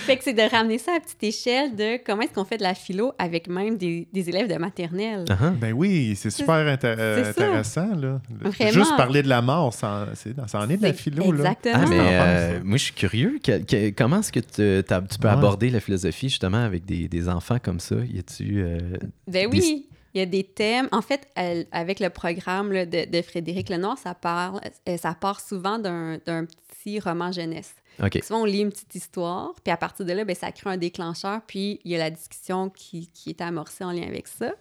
fait 0.06 0.18
que 0.18 0.24
c'est 0.24 0.34
de 0.34 0.42
ramener 0.42 0.78
ça 0.78 0.94
à 0.98 1.00
petite 1.00 1.24
échelle 1.24 1.76
de 1.76 1.98
comment 2.06 2.22
est-ce 2.24 2.34
qu'on 2.34 2.46
fait 2.46 2.58
de 2.58 2.64
la 2.64 2.74
philo 2.74 3.14
avec 3.18 3.48
même 3.48 3.78
des, 3.78 4.08
des 4.12 4.30
élèves 4.30 4.48
de 4.50 4.56
maternelle. 4.56 5.26
Ah, 5.30 5.38
ah. 5.42 5.50
Ben 5.52 5.74
oui, 5.74 6.16
c'est 6.16 6.30
super 6.30 6.56
euh, 6.84 7.30
intéressant. 7.30 7.96
Là. 7.96 8.20
Vraiment. 8.42 8.72
Juste 8.72 8.96
parler 8.98 9.24
de 9.24 9.30
la 9.30 9.42
mort, 9.42 9.74
ça, 9.74 10.08
en 10.54 10.70
est 10.70 10.78
de 10.78 10.84
la 10.84 10.94
philo. 10.94 11.32
Là. 11.32 11.38
Exactement. 11.40 11.76
Ah, 11.78 11.86
mais 11.90 12.00
euh, 12.02 12.60
moi, 12.64 12.78
je 12.78 12.84
suis 12.84 12.94
curieux. 12.94 13.40
Que- 13.44 13.64
que- 13.64 13.90
comment 13.92 14.20
est-ce 14.20 14.32
que 14.32 14.40
tu, 14.40 15.18
peux 15.20 15.28
Ouais. 15.28 15.34
aborder 15.34 15.70
la 15.70 15.80
philosophie 15.80 16.30
justement 16.30 16.64
avec 16.64 16.86
des, 16.86 17.08
des 17.08 17.30
enfants 17.30 17.58
comme 17.62 17.80
ça? 17.80 17.96
Y 17.96 18.20
a-tu. 18.20 18.62
euh, 18.62 18.80
Ben 19.28 19.50
Des- 19.50 19.58
oui, 19.58 19.88
il 20.18 20.20
y 20.20 20.24
a 20.24 20.26
des 20.26 20.44
thèmes. 20.44 20.90
En 20.92 21.02
fait, 21.02 21.28
elle- 21.36 21.68
avec 21.72 22.00
le 22.00 22.10
programme 22.10 22.72
là, 22.72 22.86
de, 22.86 23.06
de 23.10 23.22
Frédéric 23.22 23.70
Lenoir, 23.70 23.98
ça, 23.98 24.14
parle, 24.14 24.60
euh, 24.90 24.98
ça 24.98 25.14
part 25.14 25.40
souvent 25.40 25.80
d'un 25.80 26.20
petit 26.26 27.00
roman 27.00 27.32
jeunesse. 27.32 27.74
OK. 28.04 28.20
Souvent, 28.24 28.42
on 28.42 28.46
lit 28.46 28.60
une 28.60 28.70
petite 28.72 28.94
histoire, 28.96 29.54
puis 29.64 29.72
à 29.72 29.78
partir 29.78 30.06
de 30.06 30.14
là, 30.14 30.24
ben, 30.24 30.36
ça 30.36 30.52
crée 30.52 30.70
un 30.70 30.78
déclencheur, 30.78 31.42
puis 31.48 31.80
il 31.84 31.92
y 31.92 31.96
a 31.96 31.98
la 31.98 32.12
discussion 32.12 32.70
qui, 32.70 33.08
qui 33.14 33.30
est 33.32 33.42
amorcée 33.42 33.84
en 33.84 33.92
lien 33.92 34.08
avec 34.08 34.28
ça. 34.28 34.54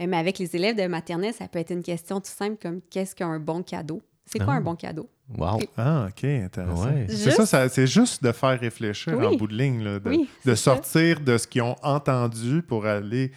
Euh, 0.00 0.06
Mais 0.08 0.16
avec 0.16 0.38
les 0.38 0.54
élèves 0.54 0.76
de 0.76 0.86
maternelle, 0.86 1.34
ça 1.34 1.48
peut 1.48 1.58
être 1.58 1.72
une 1.72 1.82
question 1.82 2.20
tout 2.20 2.30
simple 2.30 2.56
comme 2.62 2.80
qu'est-ce 2.90 3.14
qu'un 3.16 3.38
bon 3.40 3.62
cadeau? 3.64 4.00
C'est 4.26 4.38
quoi 4.38 4.54
Ah. 4.54 4.56
un 4.58 4.60
bon 4.60 4.76
cadeau? 4.76 5.08
Wow. 5.36 5.58
Ah, 5.76 6.06
OK, 6.08 6.22
intéressant. 6.24 6.84
Ouais. 6.86 7.06
C'est 7.08 7.16
Juste- 7.24 7.36
ça, 7.38 7.46
ça- 7.46 7.68
c'est 7.68 7.86
juste 7.86 8.22
de 8.22 8.30
faire 8.30 8.60
réfléchir 8.60 9.14
Oui. 9.18 9.26
en 9.26 9.34
bout 9.36 9.46
de 9.48 9.54
ligne, 9.56 9.82
là, 9.82 9.98
de, 9.98 10.08
Oui, 10.08 10.18
de 10.44 10.54
c'est 10.54 10.56
ça. 10.56 10.74
sortir 10.74 11.20
de 11.20 11.36
ce 11.36 11.46
qu'ils 11.48 11.62
ont 11.62 11.76
entendu 11.82 12.62
pour 12.62 12.86
aller 12.86 13.32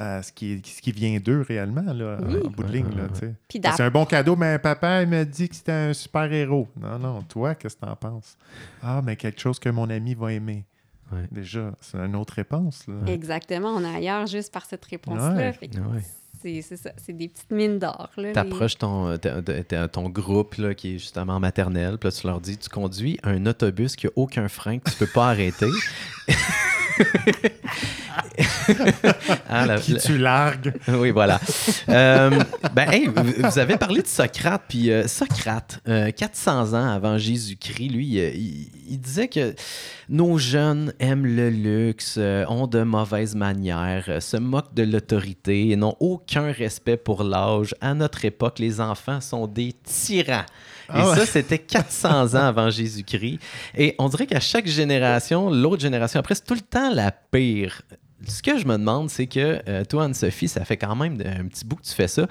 à 0.00 0.22
ce 0.22 0.32
qui, 0.32 0.62
ce 0.64 0.80
qui 0.80 0.92
vient 0.92 1.18
d'eux 1.20 1.42
réellement, 1.46 1.92
là, 1.92 2.18
Oui. 2.22 2.36
en 2.44 2.48
bout 2.50 2.62
de 2.62 2.72
ligne. 2.72 2.86
Tu 3.18 3.60
C'est 3.62 3.80
un 3.82 3.90
bon 3.90 4.06
cadeau, 4.06 4.34
mais 4.34 4.58
papa 4.58 5.02
il 5.02 5.08
m'a 5.08 5.24
dit 5.24 5.48
que 5.48 5.54
c'était 5.54 5.72
un 5.72 5.92
super-héros. 5.92 6.68
Non, 6.80 6.98
non, 6.98 7.22
toi, 7.22 7.54
qu'est-ce 7.54 7.76
que 7.76 7.84
t'en 7.84 7.96
penses? 7.96 8.36
Ah, 8.82 9.02
mais 9.04 9.16
quelque 9.16 9.40
chose 9.40 9.58
que 9.58 9.68
mon 9.68 9.90
ami 9.90 10.14
va 10.14 10.32
aimer. 10.32 10.64
Ouais. 11.12 11.26
Déjà, 11.30 11.72
c'est 11.80 11.98
une 11.98 12.16
autre 12.16 12.34
réponse. 12.34 12.86
Là. 12.88 13.12
Exactement, 13.12 13.68
on 13.70 13.84
est 13.84 13.94
ailleurs 13.96 14.26
juste 14.26 14.52
par 14.52 14.64
cette 14.64 14.84
réponse-là. 14.84 15.34
Ouais. 15.34 16.02
C'est 16.42 16.62
c'est 16.62 16.78
ça, 16.78 16.90
c'est 16.96 17.12
des 17.12 17.28
petites 17.28 17.50
mines 17.50 17.78
d'or. 17.78 18.08
là, 18.16 18.22
les- 18.28 18.32
T'approches 18.32 18.78
ton, 18.78 19.18
ta- 19.18 19.42
ta- 19.42 19.62
ta- 19.62 19.88
ton 19.88 20.08
groupe 20.08 20.54
là, 20.54 20.72
qui 20.72 20.94
est 20.94 20.98
justement 20.98 21.38
maternel, 21.38 21.98
puis 21.98 22.08
là, 22.08 22.12
tu 22.12 22.26
leur 22.26 22.40
dis 22.40 22.56
tu 22.56 22.70
conduis 22.70 23.18
un 23.24 23.44
autobus 23.44 23.94
qui 23.94 24.06
n'a 24.06 24.12
aucun 24.16 24.48
frein, 24.48 24.78
que 24.78 24.88
tu 24.88 24.96
peux 24.96 25.06
pas 25.06 25.28
arrêter. 25.30 25.68
La- 29.50 29.78
Qui 29.78 29.96
tu 29.96 30.18
largues. 30.18 30.72
oui, 30.88 31.10
voilà. 31.10 31.40
Euh, 31.88 32.30
ben, 32.74 32.90
hey, 32.90 33.08
vous 33.08 33.58
avez 33.58 33.76
parlé 33.76 34.02
de 34.02 34.06
Socrate, 34.06 34.62
puis 34.68 34.90
euh, 34.90 35.06
Socrate, 35.06 35.80
euh, 35.88 36.10
400 36.10 36.74
ans 36.74 36.88
avant 36.90 37.18
Jésus-Christ, 37.18 37.88
lui, 37.88 38.06
il, 38.06 38.68
il 38.90 38.98
disait 39.00 39.28
que 39.28 39.54
nos 40.08 40.38
jeunes 40.38 40.92
aiment 40.98 41.26
le 41.26 41.50
luxe, 41.50 42.16
euh, 42.18 42.44
ont 42.48 42.66
de 42.66 42.82
mauvaises 42.82 43.34
manières, 43.34 44.18
se 44.20 44.36
moquent 44.36 44.74
de 44.74 44.82
l'autorité 44.82 45.70
et 45.70 45.76
n'ont 45.76 45.96
aucun 46.00 46.50
respect 46.52 46.96
pour 46.96 47.22
l'âge. 47.24 47.74
À 47.80 47.94
notre 47.94 48.24
époque, 48.24 48.58
les 48.58 48.80
enfants 48.80 49.20
sont 49.20 49.46
des 49.46 49.74
tyrans. 49.84 50.44
Et 50.90 50.98
Ah 51.00 51.10
ouais. 51.10 51.16
ça, 51.16 51.26
c'était 51.26 51.58
400 51.58 52.34
ans 52.34 52.44
avant 52.46 52.70
Jésus-Christ. 52.70 53.38
Et 53.76 53.94
on 53.98 54.08
dirait 54.08 54.26
qu'à 54.26 54.40
chaque 54.40 54.66
génération, 54.66 55.50
l'autre 55.50 55.82
génération 55.82 56.20
après, 56.20 56.34
c'est 56.34 56.44
tout 56.44 56.54
le 56.54 56.60
temps 56.60 56.92
la 56.92 57.10
pire. 57.12 57.82
Ce 58.26 58.42
que 58.42 58.58
je 58.58 58.66
me 58.66 58.76
demande, 58.76 59.08
c'est 59.08 59.26
que 59.26 59.62
euh, 59.66 59.82
toi, 59.86 60.04
Anne-Sophie, 60.04 60.48
ça 60.48 60.62
fait 60.66 60.76
quand 60.76 60.94
même 60.94 61.14
un 61.24 61.46
petit 61.46 61.64
bout 61.64 61.76
que 61.76 61.82
tu 61.84 61.94
fais 61.94 62.06
ça. 62.08 62.26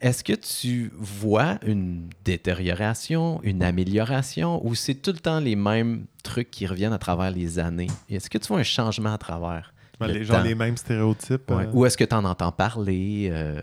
Est-ce 0.00 0.22
que 0.22 0.34
tu 0.34 0.92
vois 0.96 1.58
une 1.66 2.08
détérioration, 2.24 3.40
une 3.42 3.62
amélioration, 3.64 4.64
ou 4.66 4.74
c'est 4.76 4.94
tout 4.94 5.10
le 5.12 5.18
temps 5.18 5.40
les 5.40 5.56
mêmes 5.56 6.04
trucs 6.22 6.50
qui 6.50 6.66
reviennent 6.66 6.92
à 6.92 6.98
travers 6.98 7.30
les 7.30 7.58
années? 7.58 7.88
Est-ce 8.08 8.30
que 8.30 8.38
tu 8.38 8.48
vois 8.48 8.58
un 8.58 8.62
changement 8.62 9.14
à 9.14 9.18
travers? 9.18 9.72
le 10.00 10.06
les, 10.08 10.24
genre 10.24 10.38
temps? 10.38 10.42
les 10.44 10.54
mêmes 10.56 10.76
stéréotypes. 10.76 11.48
Ouais. 11.50 11.64
euh, 11.66 11.70
Ou 11.72 11.86
est-ce 11.86 11.96
que 11.96 12.04
tu 12.04 12.14
en 12.14 12.24
entends 12.24 12.50
parler? 12.52 13.28
euh, 13.32 13.60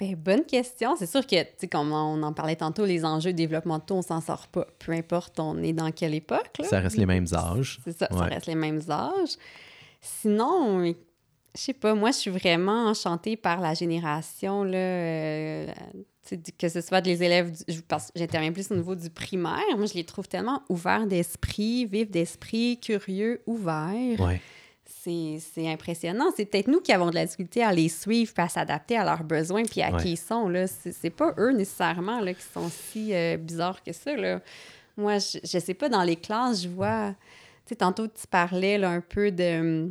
Ben, 0.00 0.14
bonne 0.16 0.44
question. 0.44 0.96
C'est 0.96 1.06
sûr 1.06 1.26
que, 1.26 1.40
tu 1.42 1.48
sais, 1.58 1.68
comme 1.68 1.92
on 1.92 2.22
en 2.22 2.32
parlait 2.32 2.56
tantôt, 2.56 2.84
les 2.84 3.04
enjeux 3.04 3.32
développementaux, 3.32 3.94
on 3.96 4.02
s'en 4.02 4.20
sort 4.20 4.48
pas. 4.48 4.66
Peu 4.78 4.92
importe 4.92 5.38
on 5.38 5.62
est 5.62 5.72
dans 5.72 5.90
quelle 5.92 6.14
époque. 6.14 6.50
là. 6.58 6.64
ça 6.66 6.80
reste 6.80 6.96
les 6.96 7.06
mêmes 7.06 7.26
âges? 7.32 7.78
C'est 7.84 7.96
ça, 7.96 8.08
ça 8.10 8.24
reste 8.24 8.46
les 8.46 8.54
mêmes 8.56 8.80
âges. 8.90 9.36
Sinon, 10.00 10.84
je 10.86 10.92
sais 11.54 11.72
pas, 11.72 11.94
moi, 11.94 12.10
je 12.10 12.16
suis 12.18 12.30
vraiment 12.30 12.86
enchantée 12.88 13.36
par 13.36 13.60
la 13.60 13.74
génération, 13.74 14.64
là, 14.64 14.76
euh, 14.76 15.66
que 16.58 16.68
ce 16.68 16.80
soit 16.80 17.00
des 17.00 17.22
élèves, 17.22 17.52
du- 17.68 17.82
parce 17.82 18.06
que 18.06 18.18
j'interviens 18.18 18.52
plus 18.52 18.70
au 18.70 18.74
niveau 18.76 18.94
du 18.94 19.10
primaire. 19.10 19.62
Moi, 19.76 19.86
je 19.86 19.94
les 19.94 20.04
trouve 20.04 20.26
tellement 20.28 20.62
ouverts 20.68 21.06
d'esprit, 21.06 21.86
vifs 21.86 22.10
d'esprit, 22.10 22.78
curieux, 22.80 23.42
ouverts. 23.46 24.20
Ouais. 24.20 24.40
C'est 25.04 25.68
impressionnant. 25.68 26.26
C'est 26.36 26.46
peut-être 26.46 26.68
nous 26.68 26.80
qui 26.80 26.92
avons 26.92 27.10
de 27.10 27.14
la 27.14 27.24
difficulté 27.26 27.62
à 27.62 27.72
les 27.72 27.88
suivre 27.88 28.32
puis 28.32 28.42
à 28.42 28.48
s'adapter 28.48 28.96
à 28.96 29.04
leurs 29.04 29.22
besoins 29.24 29.62
puis 29.64 29.82
à 29.82 29.90
Ouais. 29.92 30.02
qui 30.02 30.12
ils 30.12 30.16
sont. 30.16 30.50
C'est 30.66 30.92
c'est 30.92 31.10
pas 31.10 31.34
eux 31.38 31.52
nécessairement 31.52 32.20
là, 32.20 32.32
qui 32.32 32.42
sont 32.42 32.68
si 32.70 33.14
euh, 33.14 33.36
bizarres 33.36 33.82
que 33.82 33.92
ça. 33.92 34.16
Là. 34.16 34.40
Moi, 34.96 35.18
je, 35.18 35.38
je 35.44 35.58
sais 35.58 35.74
pas, 35.74 35.88
dans 35.88 36.02
les 36.04 36.16
classes, 36.16 36.62
je 36.62 36.68
vois... 36.68 37.10
Tu 37.66 37.70
sais, 37.70 37.76
tantôt, 37.76 38.06
tu 38.06 38.26
parlais 38.30 38.78
là, 38.78 38.90
un 38.90 39.00
peu 39.00 39.30
de... 39.30 39.90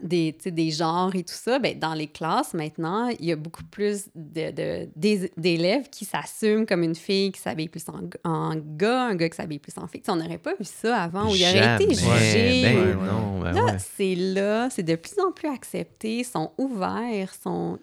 Des, 0.00 0.32
des 0.46 0.70
genres 0.70 1.14
et 1.14 1.22
tout 1.22 1.34
ça, 1.34 1.58
ben, 1.58 1.78
dans 1.78 1.92
les 1.92 2.06
classes, 2.06 2.54
maintenant, 2.54 3.08
il 3.20 3.26
y 3.26 3.30
a 3.32 3.36
beaucoup 3.36 3.62
plus 3.64 4.06
de, 4.14 4.50
de- 4.50 4.88
des- 4.96 5.30
d'élèves 5.36 5.90
qui 5.90 6.06
s'assument 6.06 6.64
comme 6.64 6.82
une 6.82 6.94
fille 6.94 7.30
qui 7.30 7.38
s'habille 7.40 7.68
plus 7.68 7.86
en, 7.88 8.00
g- 8.00 8.08
en 8.24 8.54
gars, 8.56 9.02
un 9.08 9.14
gars 9.14 9.28
qui 9.28 9.36
s'habille 9.36 9.58
plus 9.58 9.76
en 9.76 9.86
fille. 9.86 10.00
On 10.08 10.16
n'aurait 10.16 10.38
pas 10.38 10.54
vu 10.54 10.64
ça 10.64 10.96
avant, 11.02 11.30
où 11.30 11.34
il 11.36 11.42
aurait 11.42 11.74
été 11.84 11.94
jugé. 11.94 12.62
Ben 12.62 12.96
ou- 12.96 13.00
Ouais, 13.02 13.06
non, 13.06 13.40
ben 13.42 13.52
Là, 13.52 13.64
ouais. 13.66 13.76
c'est 13.78 14.14
là, 14.14 14.70
c'est 14.70 14.82
de 14.82 14.96
plus 14.96 15.18
en 15.20 15.30
plus 15.30 15.48
accepté, 15.50 16.20
ils 16.20 16.24
sont 16.24 16.52
ouverts, 16.56 17.34
sont, 17.40 17.78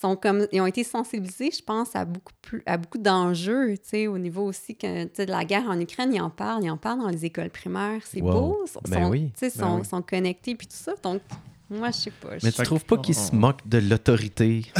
sont 0.00 0.16
comme, 0.16 0.46
ils 0.52 0.60
ont 0.60 0.66
été 0.66 0.84
sensibilisés, 0.84 1.50
je 1.50 1.62
pense, 1.62 1.94
à 1.96 2.04
beaucoup, 2.04 2.32
plus, 2.42 2.62
à 2.66 2.76
beaucoup 2.76 2.98
d'enjeux, 2.98 3.74
tu 3.78 3.88
sais, 3.88 4.06
au 4.06 4.18
niveau 4.18 4.44
aussi 4.44 4.76
que, 4.76 5.04
de 5.04 5.30
la 5.30 5.44
guerre 5.44 5.68
en 5.68 5.78
Ukraine, 5.80 6.12
ils 6.12 6.20
en 6.20 6.30
parlent, 6.30 6.64
ils 6.64 6.70
en 6.70 6.76
parlent 6.76 7.00
dans 7.00 7.08
les 7.08 7.24
écoles 7.24 7.50
primaires, 7.50 8.02
c'est 8.04 8.20
Wow. 8.20 8.32
beau, 8.32 8.62
ils 8.66 8.68
sont, 8.70 8.80
Ben 8.88 9.08
oui. 9.08 9.32
Ben 9.40 9.50
sont, 9.50 9.78
oui. 9.78 9.84
sont 9.84 10.02
connectés, 10.02 10.54
puis 10.54 10.66
tout 10.66 10.76
ça, 10.76 10.94
donc, 11.02 11.22
moi, 11.68 11.88
je 11.90 11.96
sais 11.96 12.10
pas. 12.12 12.28
Mais 12.42 12.52
tu 12.52 12.62
trouves 12.62 12.84
pas 12.84 12.96
qu'ils 12.98 13.14
se 13.14 13.34
moquent 13.34 13.66
de 13.66 13.78
l'autorité? 13.78 14.64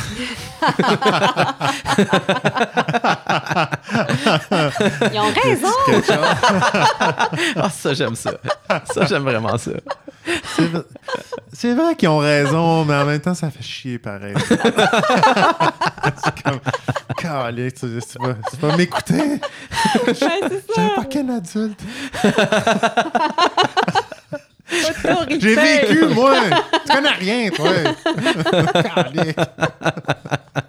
Ils 5.12 5.20
ont 5.20 5.32
raison! 5.42 5.68
Ah, 7.56 7.70
ça, 7.70 7.94
j'aime 7.94 8.14
ça. 8.16 8.32
Ça, 8.92 9.06
j'aime 9.06 9.22
vraiment 9.22 9.56
ça. 9.58 9.72
C'est 10.56 10.66
vrai- 10.66 10.82
C'est 11.52 11.74
vrai 11.74 11.94
qu'ils 11.96 12.08
ont 12.08 12.18
raison, 12.18 12.84
mais 12.84 12.94
en 12.94 13.04
même 13.04 13.20
temps, 13.20 13.34
ça 13.34 13.50
fait 13.50 13.62
chier 13.62 13.98
pareil. 13.98 14.34
c'est 14.48 16.42
comme, 16.42 16.60
tu, 17.70 17.86
tu 18.00 18.18
vas, 18.20 18.34
tu 18.50 18.56
vas 18.60 18.76
m'écouter? 18.76 19.14
Ouais, 19.22 19.40
c'est 20.12 20.20
ça, 20.20 20.72
J'avais 20.76 20.94
pas 20.96 21.04
qu'un 21.04 21.28
adulte. 21.30 21.80
J'ai 25.40 25.54
vécu, 25.54 26.06
moi! 26.14 26.34
Tu 26.86 26.92
connais 26.92 27.08
rien, 27.10 27.50
toi! 27.50 27.70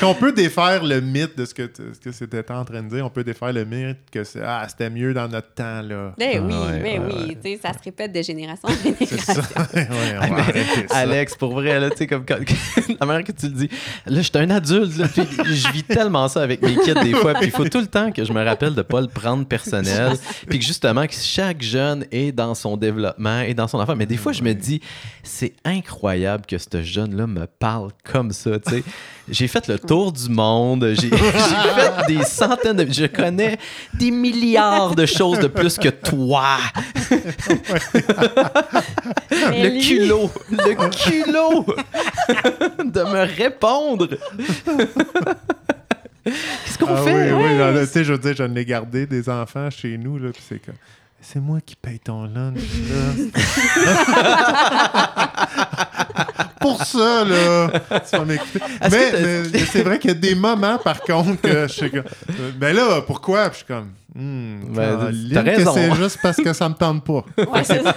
Qu'on 0.00 0.14
peut 0.14 0.32
défaire 0.32 0.82
le 0.82 1.00
mythe 1.00 1.36
de 1.36 1.44
ce 1.44 1.52
que, 1.54 1.70
ce 1.76 1.98
que 2.00 2.10
c'était 2.12 2.50
en 2.50 2.64
train 2.64 2.82
de 2.82 2.88
dire. 2.88 3.04
On 3.04 3.10
peut 3.10 3.22
défaire 3.24 3.52
le 3.52 3.64
mythe 3.64 3.98
que 4.10 4.24
c'est, 4.24 4.40
ah, 4.42 4.66
c'était 4.68 4.88
mieux 4.90 5.12
dans 5.12 5.28
notre 5.28 5.52
temps, 5.52 5.82
là. 5.82 6.14
Ben 6.18 6.30
Ah 6.36 6.40
oui, 6.40 6.54
ouais, 6.54 6.80
ben 6.82 7.02
ouais, 7.06 7.14
oui, 7.28 7.36
tu 7.42 7.50
sais, 7.50 7.60
ça 7.62 7.72
se 7.72 7.78
répète 7.84 8.12
de 8.12 8.22
génération 8.22 8.68
en 8.68 8.72
C'est 8.72 8.98
génération. 8.98 9.34
ça. 9.54 9.66
ouais, 9.74 9.88
on 10.22 10.34
va 10.34 10.40
arrêter 10.40 10.88
ça. 10.88 10.96
Alex, 10.96 11.34
pour 11.36 11.52
vrai, 11.52 11.78
là, 11.78 11.90
tu 11.90 11.96
sais, 11.98 12.06
comme 12.06 12.24
quand- 12.24 12.38
la 13.00 13.06
manière 13.06 13.24
que 13.24 13.32
tu 13.32 13.46
le 13.46 13.52
dis, 13.52 13.68
là, 14.06 14.16
je 14.16 14.22
suis 14.22 14.38
un 14.38 14.50
adulte, 14.50 14.96
là, 14.96 15.06
puis 15.08 15.22
je 15.54 15.72
vis 15.72 15.82
tellement 15.84 16.28
ça 16.28 16.42
avec 16.42 16.62
mes 16.62 16.76
kids 16.76 16.94
des 17.02 17.12
fois, 17.14 17.34
puis 17.34 17.46
il 17.46 17.50
faut 17.52 17.68
tout 17.68 17.80
le 17.80 17.86
temps 17.86 18.10
que 18.10 18.24
je 18.24 18.32
me 18.32 18.42
rappelle 18.42 18.74
de 18.74 18.82
pas 18.82 19.00
le 19.02 19.08
prendre 19.08 19.44
personnel, 19.46 20.12
puis 20.48 20.58
que 20.58 20.64
justement, 20.64 21.06
que 21.06 21.14
chaque 21.14 21.60
jeune 21.62 22.06
est 22.10 22.32
dans 22.32 22.54
son 22.54 22.76
développement 22.76 23.40
et 23.40 23.52
dans 23.54 23.68
son 23.68 23.78
enfant. 23.78 23.96
Mais 23.96 24.06
des 24.06 24.16
fois, 24.16 24.32
je 24.32 24.42
me 24.42 24.54
dis, 24.54 24.80
c'est 25.22 25.52
incroyable 25.64 26.46
que 26.46 26.56
ce 26.58 26.82
jeune-là 26.82 27.26
me 27.26 27.46
parle 27.46 27.90
comme 28.10 28.30
ça, 28.32 28.58
tu 28.58 28.70
sais. 28.76 28.84
J'ai 29.30 29.46
fait 29.48 29.66
le 29.68 29.78
tour 29.78 30.10
du 30.12 30.28
monde, 30.28 30.92
j'ai 31.00 31.08
fait 31.10 32.06
des 32.08 32.22
centaines 32.24 32.76
de... 32.76 32.92
Je 32.92 33.06
connais 33.06 33.58
des 33.94 34.10
milliards 34.10 34.94
de 34.94 35.06
choses 35.06 35.38
de 35.38 35.46
plus 35.46 35.78
que 35.78 35.88
toi. 35.88 36.56
Le 39.30 39.68
lui- 39.68 39.80
culot, 39.80 40.30
le 40.50 40.74
culot 40.90 41.64
de 42.84 43.02
me 43.02 43.36
répondre. 43.36 44.08
Qu'est-ce 46.24 46.78
qu'on 46.78 46.94
Ah 46.94 47.02
fait? 47.02 47.32
oui, 47.32 47.42
oui, 47.58 47.80
tu 47.80 47.86
sais, 47.86 48.04
je 48.04 48.12
veux 48.12 48.18
dire, 48.18 48.34
je 48.36 48.42
l'ai 48.44 48.64
gardé 48.64 49.06
des 49.06 49.28
enfants 49.28 49.70
chez 49.70 49.96
nous, 49.98 50.18
là, 50.18 50.30
puis 50.32 50.42
c'est 50.48 50.58
comme, 50.64 50.74
c'est 51.20 51.40
moi 51.40 51.58
qui 51.64 51.76
paye 51.76 51.98
ton 51.98 52.24
lunch, 52.24 52.58
là. 52.90 53.12
Pour 56.60 56.82
ça, 56.84 57.24
là, 57.24 57.68
tu 58.10 58.16
vas 58.16 58.24
m'écouter. 58.24 58.60
Mais, 58.82 58.88
que 58.90 59.10
t'as- 59.12 59.50
mais 59.52 59.58
c'est 59.66 59.82
vrai 59.82 59.98
qu'il 59.98 60.10
y 60.10 60.14
a 60.14 60.16
des 60.16 60.34
moments, 60.34 60.78
par 60.78 61.00
contre, 61.00 61.40
que 61.40 61.62
je 61.66 61.72
suis 61.72 61.90
comme, 61.90 62.00
euh, 62.38 62.50
ben 62.56 62.76
là, 62.76 63.00
pourquoi? 63.06 63.48
Puis 63.50 63.60
je 63.60 63.64
suis 63.64 63.66
comme, 63.66 63.90
hmm, 64.14 64.74
Ben, 64.74 65.10
t'as 65.32 65.42
que 65.42 65.48
raison. 65.56 65.72
c'est 65.74 65.94
juste 65.94 66.18
parce 66.22 66.36
que 66.36 66.52
ça 66.52 66.68
me 66.68 66.74
tente 66.74 67.02
pas. 67.04 67.24
Ouais, 67.38 67.64
c'est 67.64 67.82
ça. 67.82 67.96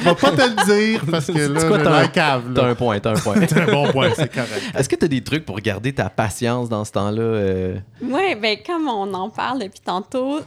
Je 0.00 0.04
vais 0.04 0.14
pas 0.14 0.30
te 0.32 0.42
le 0.42 0.64
dire 0.90 1.00
parce 1.10 1.26
que 1.26 1.38
là, 1.38 1.60
C'est 1.60 1.68
quoi, 1.68 1.78
t'as 1.78 1.98
un- 2.02 2.08
cave, 2.08 2.52
T'as 2.54 2.66
un 2.66 2.74
point, 2.74 2.98
t'as 3.00 3.10
un 3.10 3.14
point. 3.20 3.34
C'est 3.48 3.60
un 3.60 3.72
bon 3.72 3.90
point, 3.92 4.10
c'est 4.16 4.32
correct. 4.32 4.62
Est-ce 4.76 4.88
que 4.88 4.96
t'as 4.96 5.08
des 5.08 5.22
trucs 5.22 5.44
pour 5.44 5.58
garder 5.60 5.92
ta 5.92 6.10
patience 6.10 6.68
dans 6.68 6.84
ce 6.84 6.92
temps-là? 6.92 7.22
euh? 7.22 7.76
Oui, 8.02 8.34
ben 8.40 8.56
comme 8.66 8.88
on 8.88 9.12
en 9.14 9.30
parle 9.30 9.60
depuis 9.60 9.80
tantôt, 9.80 10.40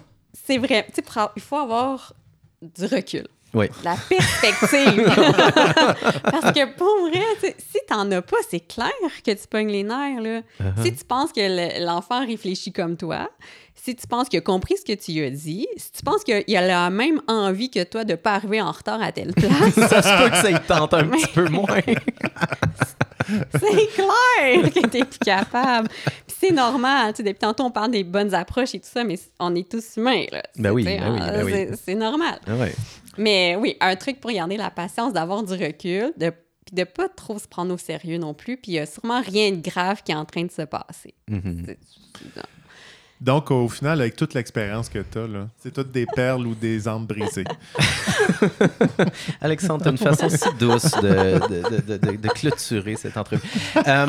c'est 0.46 0.58
vrai. 0.58 0.86
Tu 0.94 1.02
sais, 1.02 1.22
il 1.36 1.42
faut 1.42 1.58
avoir 1.58 2.14
du 2.62 2.86
recul. 2.86 3.28
Oui. 3.56 3.68
La 3.84 3.96
perspective. 3.96 5.06
Parce 6.24 6.52
que 6.54 6.76
pour 6.76 7.10
vrai, 7.10 7.54
si 7.58 7.80
t'en 7.88 8.12
as 8.12 8.22
pas, 8.22 8.38
c'est 8.50 8.60
clair 8.68 8.92
que 9.26 9.32
tu 9.32 9.48
pognes 9.50 9.70
les 9.72 9.84
nerfs. 9.84 10.22
Là. 10.22 10.42
Uh-huh. 10.62 10.84
Si 10.84 10.94
tu 10.94 11.06
penses 11.06 11.32
que 11.32 11.40
le- 11.42 11.86
l'enfant 11.86 12.26
réfléchit 12.26 12.74
comme 12.74 12.98
toi, 12.98 13.30
si 13.76 13.96
tu 13.96 14.08
penses 14.08 14.30
qu'il 14.30 14.40
a 14.40 14.42
compris 14.42 14.76
ce 14.78 14.84
que 14.86 14.98
tu 15.00 15.12
lui 15.12 15.24
as 15.26 15.30
dit, 15.30 15.68
si 15.78 15.92
tu 15.92 16.02
penses 16.04 16.24
qu'il 16.24 16.58
a 16.58 16.66
la 16.66 16.90
même 16.90 17.22
envie 17.28 17.70
que 17.70 17.84
toi 17.84 18.04
de 18.04 18.12
ne 18.14 18.16
pas 18.16 18.34
arriver 18.36 18.62
en 18.62 18.72
retard 18.72 19.02
à 19.02 19.12
telle 19.12 19.34
place, 19.34 19.74
Ça 19.76 20.02
se 20.02 20.24
peut 20.24 20.30
que 20.30 20.38
ça 20.38 20.50
y 20.52 20.60
tente 20.66 20.94
un 20.94 21.08
petit 21.08 21.28
peu 21.28 21.48
moins. 21.50 21.66
c'est 23.28 23.88
clair 23.94 24.72
que 24.74 24.88
t'es 24.88 25.04
plus 25.04 25.20
capable. 25.20 25.88
Puis 26.28 26.36
c'est 26.40 26.52
normal. 26.52 27.14
Tu 27.14 27.18
sais, 27.18 27.24
depuis 27.24 27.40
tantôt, 27.40 27.64
on 27.64 27.72
parle 27.72 27.92
des 27.92 28.04
bonnes 28.04 28.34
approches 28.34 28.76
et 28.76 28.80
tout 28.80 28.90
ça, 28.92 29.04
mais 29.04 29.20
on 29.40 29.54
est 29.56 29.70
tous 29.70 29.98
humains. 29.98 30.26
Là. 30.32 30.44
Ben 30.58 30.72
oui, 30.72 30.84
ben 30.84 31.12
oui, 31.14 31.20
ben 31.20 31.44
oui. 31.46 31.78
c'est- 31.84 31.96
normal. 31.96 32.40
Ah 32.48 32.56
ouais. 32.56 32.74
Mais 33.18 33.56
oui, 33.60 33.78
un 33.80 33.96
truc 33.96 34.20
pour 34.20 34.32
garder 34.32 34.58
la 34.58 34.70
patience, 34.70 35.14
d'avoir 35.14 35.44
du 35.44 35.54
recul, 35.54 36.12
de 36.18 36.32
puis 36.66 36.74
de 36.76 36.84
pas 36.84 37.08
trop 37.08 37.38
se 37.38 37.48
prendre 37.48 37.72
au 37.74 37.78
sérieux 37.78 38.18
non 38.18 38.34
plus, 38.34 38.58
puis 38.58 38.72
il 38.72 38.76
y 38.76 38.80
a 38.80 38.88
sûrement 38.88 39.22
rien 39.22 39.52
de 39.52 39.62
grave 39.62 40.02
qui 40.04 40.12
est 40.12 40.16
en 40.16 40.26
train 40.26 40.44
de 40.44 40.52
se 40.52 40.64
passer. 40.64 41.14
C'est- 41.30 41.78
c'est- 42.18 42.42
Donc, 43.22 43.50
au 43.50 43.70
final, 43.70 44.02
avec 44.02 44.16
toute 44.16 44.34
l'expérience 44.34 44.90
que 44.90 45.00
tu 45.00 45.18
as, 45.18 45.48
c'est 45.58 45.72
toutes 45.74 45.92
des 45.92 46.06
perles 46.06 46.46
ou 46.46 46.54
des 46.54 46.88
âmes 46.88 47.06
brisées. 47.06 47.46
Alexandre, 49.42 49.84
t'as 49.84 49.92
une 49.92 49.98
façon 49.98 50.30
si 50.30 50.50
douce 50.60 50.92
de, 51.02 51.40
de- 51.48 51.82
de- 51.82 51.98
de- 51.98 52.18
de 52.18 52.28
clôturer 52.30 52.96
cette 52.96 53.18
entrevue. 53.18 53.42
Euh, 53.88 54.06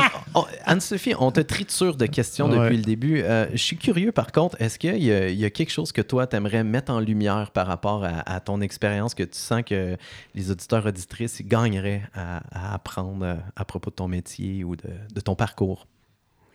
Anne-Sophie, 0.65 1.15
on 1.19 1.31
te 1.31 1.41
triture 1.41 1.97
de 1.97 2.07
questions 2.07 2.51
Ouais. 2.51 2.59
depuis 2.65 2.77
le 2.79 2.83
début. 2.83 3.23
Euh, 3.23 3.47
je 3.53 3.57
suis 3.63 3.77
curieux, 3.77 4.13
par 4.13 4.33
contre, 4.33 4.61
est-ce 4.61 4.79
qu'il 4.79 5.03
y, 5.03 5.13
a- 5.13 5.29
il 5.29 5.39
y 5.39 5.45
a 5.45 5.51
quelque 5.51 5.71
chose 5.71 5.93
que 5.93 6.03
toi, 6.03 6.27
t'aimerais 6.27 6.65
mettre 6.65 6.93
en 6.93 7.01
lumière 7.01 7.51
par 7.53 7.67
rapport 7.67 8.05
à, 8.05 8.29
à 8.31 8.41
ton 8.41 8.61
expérience, 8.61 9.15
que 9.15 9.23
tu 9.23 9.39
sens 9.39 9.63
que 9.65 9.97
les 10.35 10.51
auditeurs, 10.51 10.85
auditrices 10.87 11.43
gagneraient 11.43 12.03
à, 12.15 12.43
à 12.53 12.75
apprendre 12.75 13.25
euh, 13.25 13.35
à 13.55 13.65
propos 13.65 13.91
de 13.91 13.97
ton 13.97 14.09
métier 14.09 14.65
ou 14.65 14.77
de 14.77 15.21
ton 15.21 15.35
parcours? 15.35 15.87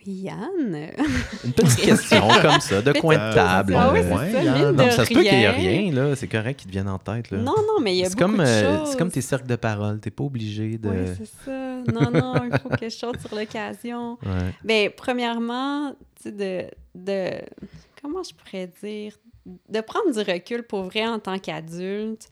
Yann. 0.06 0.90
Une 1.44 1.52
petite 1.52 1.80
question 1.84 2.28
comme 2.40 2.60
ça, 2.60 2.82
de 2.82 2.92
coin 2.92 3.14
de 3.14 3.34
table. 3.34 3.74
Ah 3.76 3.90
oui, 3.92 4.00
c'est 4.02 4.08
ça, 4.32 4.42
Yann. 4.42 4.54
mine 4.58 4.76
non, 4.76 4.86
de 4.86 4.90
ça 4.90 5.04
se 5.04 5.12
peut 5.14 5.22
qu'il 5.22 5.36
n'y 5.36 5.42
ait 5.42 5.50
rien. 5.50 5.92
là. 5.92 6.16
C'est 6.16 6.28
correct 6.28 6.58
qu'ils 6.60 6.68
te 6.68 6.72
viennent 6.72 6.88
en 6.88 6.98
tête, 6.98 7.30
là. 7.30 7.38
Non, 7.38 7.54
non, 7.66 7.80
mais 7.80 7.94
il 7.94 7.98
y 7.98 8.02
a 8.04 8.08
C'est 8.08 8.16
beaucoup 8.18 8.30
comme, 8.36 8.38
de 8.44 8.48
euh, 8.48 8.78
choses. 8.78 8.90
c'est 8.90 8.98
comme 8.98 9.10
tes 9.10 9.20
cercles 9.20 9.46
de 9.46 9.56
parole. 9.56 10.00
T'es 10.00 10.10
pas 10.10 10.24
obligé 10.24 10.78
de. 10.78 10.88
Oui, 10.88 10.96
c'est 11.18 11.44
ça. 11.44 11.92
Non, 11.92 12.10
non, 12.12 12.34
il 12.50 12.58
faut 12.58 12.68
que 12.68 12.88
je 12.88 12.94
saute 12.94 13.20
sur 13.20 13.34
l'occasion. 13.36 14.18
Ouais. 14.32 14.54
Bien, 14.64 14.88
premièrement, 14.96 15.90
tu 16.16 16.22
sais, 16.24 16.32
de, 16.32 16.64
de... 16.94 17.30
Comment 18.00 18.22
je 18.22 18.32
pourrais 18.34 18.70
dire? 18.82 19.14
De 19.68 19.80
prendre 19.80 20.12
du 20.12 20.18
recul 20.30 20.62
pour 20.62 20.84
vrai 20.84 21.06
en 21.06 21.18
tant 21.18 21.38
qu'adulte 21.38 22.28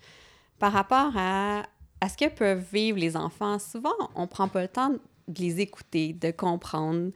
par 0.58 0.72
rapport 0.72 1.12
à, 1.16 1.62
à 2.00 2.08
ce 2.08 2.16
que 2.16 2.28
peuvent 2.28 2.64
vivre 2.72 2.98
les 2.98 3.16
enfants. 3.16 3.58
Souvent, 3.58 3.90
on 4.14 4.26
prend 4.26 4.48
pas 4.48 4.62
le 4.62 4.68
temps 4.68 4.90
de 5.28 5.40
les 5.40 5.60
écouter, 5.60 6.12
de 6.12 6.30
comprendre. 6.30 7.10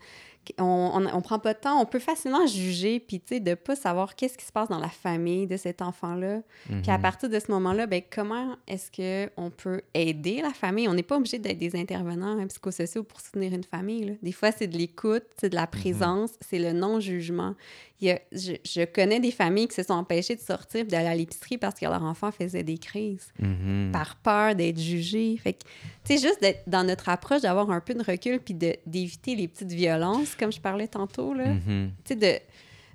On, 0.59 0.63
on, 0.93 1.05
on 1.17 1.21
prend 1.21 1.39
pas 1.39 1.53
le 1.53 1.59
temps, 1.59 1.79
on 1.81 1.85
peut 1.85 1.99
facilement 1.99 2.45
juger, 2.47 2.99
puis 2.99 3.19
tu 3.19 3.35
sais, 3.35 3.39
de 3.39 3.53
pas 3.55 3.75
savoir 3.75 4.15
qu'est-ce 4.15 4.37
qui 4.37 4.45
se 4.45 4.51
passe 4.51 4.69
dans 4.69 4.79
la 4.79 4.89
famille 4.89 5.47
de 5.47 5.57
cet 5.57 5.81
enfant-là. 5.81 6.41
Puis 6.67 6.89
à 6.91 6.97
Mhm. 6.97 7.01
partir 7.01 7.29
de 7.29 7.39
ce 7.39 7.51
moment-là, 7.51 7.87
ben, 7.87 8.01
comment 8.13 8.55
est-ce 8.67 8.89
qu'on 9.35 9.49
peut 9.49 9.81
aider 9.93 10.41
la 10.41 10.51
famille? 10.51 10.87
On 10.87 10.93
n'est 10.93 11.03
pas 11.03 11.17
obligé 11.17 11.39
d'être 11.39 11.57
des 11.59 11.75
intervenants 11.75 12.37
hein, 12.39 12.47
psychosociaux 12.47 13.03
pour 13.03 13.19
soutenir 13.21 13.53
une 13.53 13.63
famille. 13.63 14.05
là. 14.05 14.13
Des 14.21 14.31
fois, 14.31 14.51
c'est 14.51 14.67
de 14.67 14.77
l'écoute, 14.77 15.23
c'est 15.39 15.49
de 15.49 15.55
la 15.55 15.67
présence, 15.67 16.31
c'est 16.41 16.59
le 16.59 16.73
non-jugement. 16.73 17.55
Il 18.01 18.07
y 18.07 18.11
a- 18.11 18.19
je, 18.31 18.53
je 18.65 18.83
connais 18.85 19.19
des 19.21 19.31
familles 19.31 19.67
qui 19.69 19.75
se 19.75 19.83
sont 19.83 19.93
empêchées 19.93 20.35
de 20.35 20.41
sortir 20.41 20.85
d'aller 20.85 21.07
à 21.07 21.15
l'épicerie 21.15 21.57
parce 21.57 21.79
que 21.79 21.85
leur 21.85 22.03
enfant 22.03 22.29
faisait 22.31 22.61
des 22.63 22.77
crises 22.77 23.27
Mhm. 23.39 23.91
par 23.93 24.17
peur 24.17 24.53
d'être 24.53 24.79
jugé. 24.79 25.37
Fait 25.37 25.53
que, 25.53 25.59
tu 26.03 26.17
sais, 26.17 26.27
juste 26.27 26.41
d'être 26.41 26.63
dans 26.67 26.83
notre 26.85 27.07
approche, 27.07 27.41
d'avoir 27.43 27.69
un 27.71 27.79
peu 27.79 27.93
de 27.93 28.03
recul 28.03 28.39
puis 28.39 28.53
de- 28.53 28.75
d'éviter 28.85 29.35
les 29.35 29.47
petites 29.47 29.71
violences, 29.71 30.35
comme 30.35 30.51
je 30.51 30.59
parlais 30.59 30.87
tantôt, 30.89 31.33
là 31.33 31.53
Mhm. 31.53 31.91
tu 32.03 32.13
sais, 32.13 32.15
de, 32.15 32.39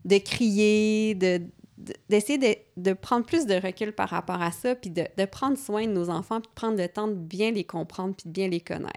de 0.05 0.19
crier, 0.19 1.15
de- 1.15 1.43
d'essayer 2.09 2.39
de, 2.39 2.83
de 2.91 2.93
prendre 2.93 3.25
plus 3.25 3.47
de 3.47 3.55
recul 3.55 3.93
par 3.93 4.09
rapport 4.11 4.41
à 4.43 4.51
ça, 4.53 4.75
puis 4.75 4.91
de, 4.91 5.05
de 5.17 5.25
prendre 5.25 5.57
soin 5.57 5.87
de 5.87 5.93
nos 5.93 6.11
enfants, 6.11 6.41
puis 6.41 6.49
de 6.51 6.55
prendre 6.55 6.77
le 6.79 6.89
temps 6.89 7.09
de 7.09 7.15
bien 7.15 7.51
les 7.53 7.65
comprendre, 7.65 8.15
puis 8.15 8.29
de 8.29 8.33
bien 8.33 8.49
les 8.49 8.61
connaître. 8.61 8.93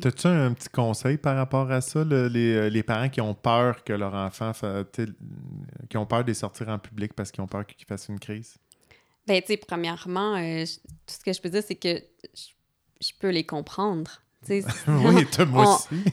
T'as-tu 0.00 0.26
un 0.26 0.52
petit 0.54 0.68
conseil 0.70 1.18
par 1.18 1.36
rapport 1.36 1.70
à 1.70 1.80
ça, 1.80 2.04
le- 2.04 2.28
les, 2.28 2.54
euh, 2.54 2.68
les 2.70 2.82
parents 2.82 3.08
qui 3.08 3.20
ont 3.20 3.34
peur 3.34 3.84
que 3.84 3.92
leur 3.92 4.14
enfant, 4.14 4.52
qui 5.88 5.96
ont 5.96 6.06
peur 6.06 6.22
de 6.22 6.28
les 6.28 6.34
sortir 6.34 6.68
en 6.68 6.78
public 6.78 7.12
parce 7.14 7.30
qu'ils 7.30 7.42
ont 7.42 7.46
peur 7.48 7.66
qu'il 7.66 7.86
fasse 7.86 8.08
une 8.08 8.18
crise? 8.18 8.56
Ben, 9.26 9.40
tu 9.42 9.48
sais, 9.48 9.56
premièrement, 9.58 10.36
euh, 10.36 10.64
je- 10.64 10.76
tout 10.78 11.14
ce 11.14 11.18
que 11.24 11.32
je 11.32 11.40
peux 11.40 11.50
dire, 11.50 11.62
c'est 11.66 11.74
que 11.74 12.02
je, 12.34 12.46
je 13.00 13.12
peux 13.20 13.28
les 13.30 13.44
comprendre. 13.44 14.22
Oui, 14.88 15.26
moi 15.46 15.76
aussi. 15.76 16.04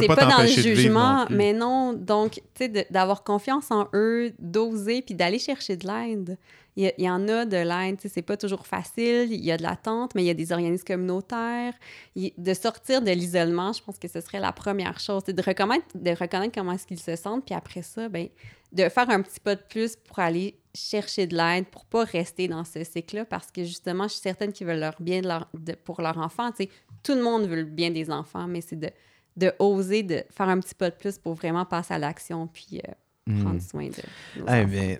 C'est- 0.00 0.06
pas 0.06 0.16
pas, 0.16 0.22
dans 0.26 0.42
le 0.42 0.48
jugement, 0.74 1.26
mais 1.36 1.52
non. 1.52 1.92
Donc, 1.92 2.32
tu 2.54 2.64
sais, 2.72 2.86
d'avoir 2.90 3.22
confiance 3.24 3.70
en 3.70 3.88
eux, 3.94 4.32
d'oser, 4.38 5.02
puis 5.02 5.14
d'aller 5.14 5.38
chercher 5.38 5.76
de 5.76 5.86
l'aide. 5.86 6.38
Il 6.76 6.90
y, 6.98 7.10
en 7.10 7.28
a 7.28 7.44
de 7.44 7.56
l'aide, 7.56 7.96
tu 7.96 8.02
sais, 8.02 8.08
c'est 8.14 8.22
pas 8.22 8.36
toujours 8.38 8.66
facile. 8.66 9.32
Il 9.32 9.44
y 9.44 9.50
a 9.52 9.56
de 9.58 9.62
l'attente, 9.62 10.14
mais 10.14 10.22
il 10.22 10.26
y 10.26 10.30
a 10.30 10.34
des 10.34 10.50
organismes 10.52 10.84
communautaires. 10.84 11.74
De 12.16 12.54
sortir 12.54 13.02
de 13.02 13.10
l'isolement, 13.10 13.72
je 13.72 13.82
pense 13.82 13.98
que 13.98 14.08
ce 14.08 14.20
serait 14.20 14.40
la 14.40 14.52
première 14.52 14.98
chose. 14.98 15.22
C'est 15.26 15.32
de 15.34 15.42
reconnaître, 15.42 15.84
de 15.94 16.10
reconnaître 16.10 16.54
comment 16.54 16.72
est-ce 16.72 16.86
qu'ils 16.86 17.00
se 17.00 17.16
sentent, 17.16 17.44
puis 17.44 17.54
après 17.54 17.82
ça, 17.82 18.08
ben, 18.08 18.28
de 18.72 18.88
faire 18.88 19.10
un 19.10 19.20
petit 19.20 19.40
pas 19.40 19.56
de 19.56 19.62
plus 19.68 19.96
pour 19.96 20.20
aller 20.20 20.54
chercher 20.74 21.26
de 21.26 21.36
l'aide, 21.36 21.66
pour 21.66 21.84
pas 21.84 22.04
rester 22.04 22.46
dans 22.46 22.64
ce 22.64 22.84
cycle-là, 22.84 23.24
parce 23.24 23.50
que 23.50 23.64
justement, 23.64 24.04
je 24.04 24.10
suis 24.12 24.20
certaine 24.22 24.52
qu'ils 24.52 24.68
veulent 24.68 24.78
leur 24.78 24.94
bien 25.00 25.20
de 25.20 25.26
leur- 25.28 25.48
de- 25.52 25.74
pour 25.74 26.00
leur 26.00 26.16
enfant. 26.18 26.50
Tu 26.52 26.64
sais, 26.64 26.70
tout 27.02 27.14
le 27.14 27.22
monde 27.22 27.46
veut 27.46 27.56
le 27.56 27.64
bien 27.64 27.90
des 27.90 28.10
enfants, 28.10 28.46
mais 28.46 28.60
c'est 28.60 28.76
de, 28.78 28.90
de 29.36 29.52
oser 29.58 30.02
de 30.02 30.22
faire 30.30 30.48
un 30.48 30.60
petit 30.60 30.74
pas 30.74 30.90
de 30.90 30.96
plus 30.96 31.18
pour 31.18 31.34
vraiment 31.34 31.64
passer 31.64 31.94
à 31.94 31.98
l'action 31.98 32.46
puis 32.46 32.80
euh. 32.86 32.92
Prendre 33.26 33.60
soin 33.62 33.84
de 33.86 34.40
nos 34.40 34.46
Eh 34.48 34.50
enfants. 34.50 34.64
bien, 34.68 34.96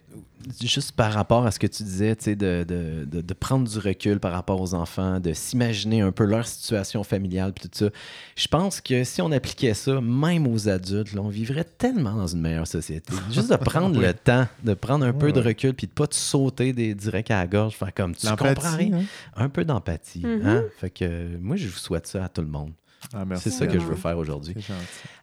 juste 0.62 0.92
par 0.92 1.12
rapport 1.12 1.44
à 1.46 1.50
ce 1.50 1.58
que 1.58 1.66
tu 1.66 1.82
disais, 1.82 2.14
tu 2.14 2.24
sais, 2.24 2.36
de, 2.36 2.64
de, 2.68 3.04
de, 3.04 3.20
de 3.22 3.34
prendre 3.34 3.68
du 3.68 3.78
recul 3.78 4.20
par 4.20 4.32
rapport 4.32 4.60
aux 4.60 4.74
enfants, 4.74 5.18
de 5.20 5.32
s'imaginer 5.32 6.00
un 6.02 6.12
peu 6.12 6.24
leur 6.24 6.46
situation 6.46 7.02
familiale, 7.02 7.52
puis 7.52 7.68
tout 7.68 7.76
ça, 7.86 7.90
je 8.36 8.46
pense 8.48 8.80
que 8.80 9.02
si 9.04 9.20
on 9.22 9.32
appliquait 9.32 9.74
ça, 9.74 10.00
même 10.00 10.46
aux 10.46 10.68
adultes, 10.68 11.12
là, 11.12 11.22
on 11.22 11.28
vivrait 11.28 11.64
tellement 11.64 12.14
dans 12.14 12.26
une 12.28 12.40
meilleure 12.40 12.66
société. 12.68 13.12
Juste 13.30 13.50
de 13.50 13.56
prendre 13.56 13.96
Oui. 13.98 14.04
le 14.06 14.14
temps, 14.14 14.46
de 14.62 14.74
prendre 14.74 15.04
un 15.04 15.12
peu 15.12 15.26
Ouais, 15.26 15.32
de 15.32 15.40
recul, 15.40 15.74
puis 15.74 15.86
de 15.88 15.92
pas 15.92 16.06
te 16.06 16.14
sauter 16.14 16.72
des 16.72 16.94
directs 16.94 17.30
à 17.30 17.40
la 17.40 17.46
gorge, 17.46 17.74
faire 17.74 17.92
comme 17.94 18.14
tu 18.14 18.26
comprends 18.28 18.76
rien. 18.76 18.98
hein? 19.00 19.04
Un 19.36 19.48
peu 19.48 19.64
d'empathie. 19.64 20.22
Hein? 20.24 20.62
Fait 20.78 20.90
que 20.90 21.36
moi, 21.38 21.56
je 21.56 21.66
vous 21.68 21.78
souhaite 21.78 22.06
ça 22.06 22.24
à 22.24 22.28
tout 22.28 22.42
le 22.42 22.48
monde. 22.48 22.72
Ah. 23.14 23.24
C'est 23.36 23.51
ça 23.51 23.66
que 23.66 23.78
je 23.78 23.84
veux 23.84 23.96
faire 23.96 24.18
aujourd'hui. 24.18 24.55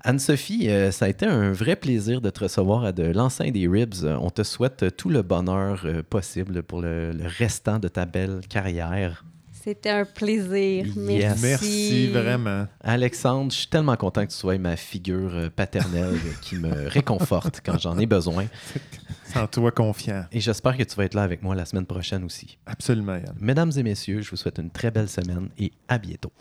Anne-Sophie, 0.03 0.69
euh, 0.69 0.91
ça 0.91 1.05
a 1.05 1.09
été 1.09 1.25
un 1.25 1.51
vrai 1.51 1.75
plaisir 1.75 2.21
de 2.21 2.29
te 2.29 2.41
recevoir 2.41 2.83
à 2.83 2.91
de 2.91 3.03
l'enceinte 3.03 3.53
des 3.53 3.67
Ribs. 3.67 4.03
On 4.03 4.29
te 4.29 4.43
souhaite 4.43 4.95
tout 4.97 5.09
le 5.09 5.21
bonheur 5.21 5.81
euh, 5.85 6.03
possible 6.03 6.63
pour 6.63 6.81
le, 6.81 7.11
le 7.11 7.25
restant 7.25 7.79
de 7.79 7.87
ta 7.87 8.05
belle 8.05 8.41
carrière. 8.49 9.23
C'était 9.67 9.89
un 9.89 10.05
plaisir. 10.05 10.85
Yes. 10.85 10.95
Merci. 10.95 11.41
Merci 11.41 12.07
vraiment. 12.07 12.67
Alexandre, 12.79 13.51
je 13.51 13.57
suis 13.57 13.67
tellement 13.67 13.97
content 13.97 14.25
que 14.25 14.31
tu 14.31 14.37
sois 14.37 14.57
ma 14.57 14.77
figure 14.77 15.35
euh, 15.35 15.49
paternelle 15.49 16.17
qui 16.41 16.55
me 16.55 16.87
réconforte 16.87 17.59
quand 17.65 17.77
j'en 17.77 17.99
ai 17.99 18.05
besoin. 18.05 18.45
Sans 19.25 19.45
toi 19.47 19.71
confiant. 19.71 20.23
Et 20.31 20.39
j'espère 20.39 20.77
que 20.77 20.83
tu 20.83 20.95
vas 20.95 21.03
être 21.03 21.15
là 21.15 21.23
avec 21.23 21.43
moi 21.43 21.53
la 21.53 21.65
semaine 21.65 21.85
prochaine 21.85 22.23
aussi. 22.23 22.57
Absolument, 22.65 23.15
Yann. 23.15 23.35
Mesdames 23.41 23.73
et 23.75 23.83
messieurs, 23.83 24.21
je 24.21 24.29
vous 24.29 24.37
souhaite 24.37 24.57
une 24.57 24.69
très 24.69 24.89
belle 24.89 25.09
semaine 25.09 25.49
et 25.57 25.73
à 25.89 25.97
bientôt. 25.97 26.31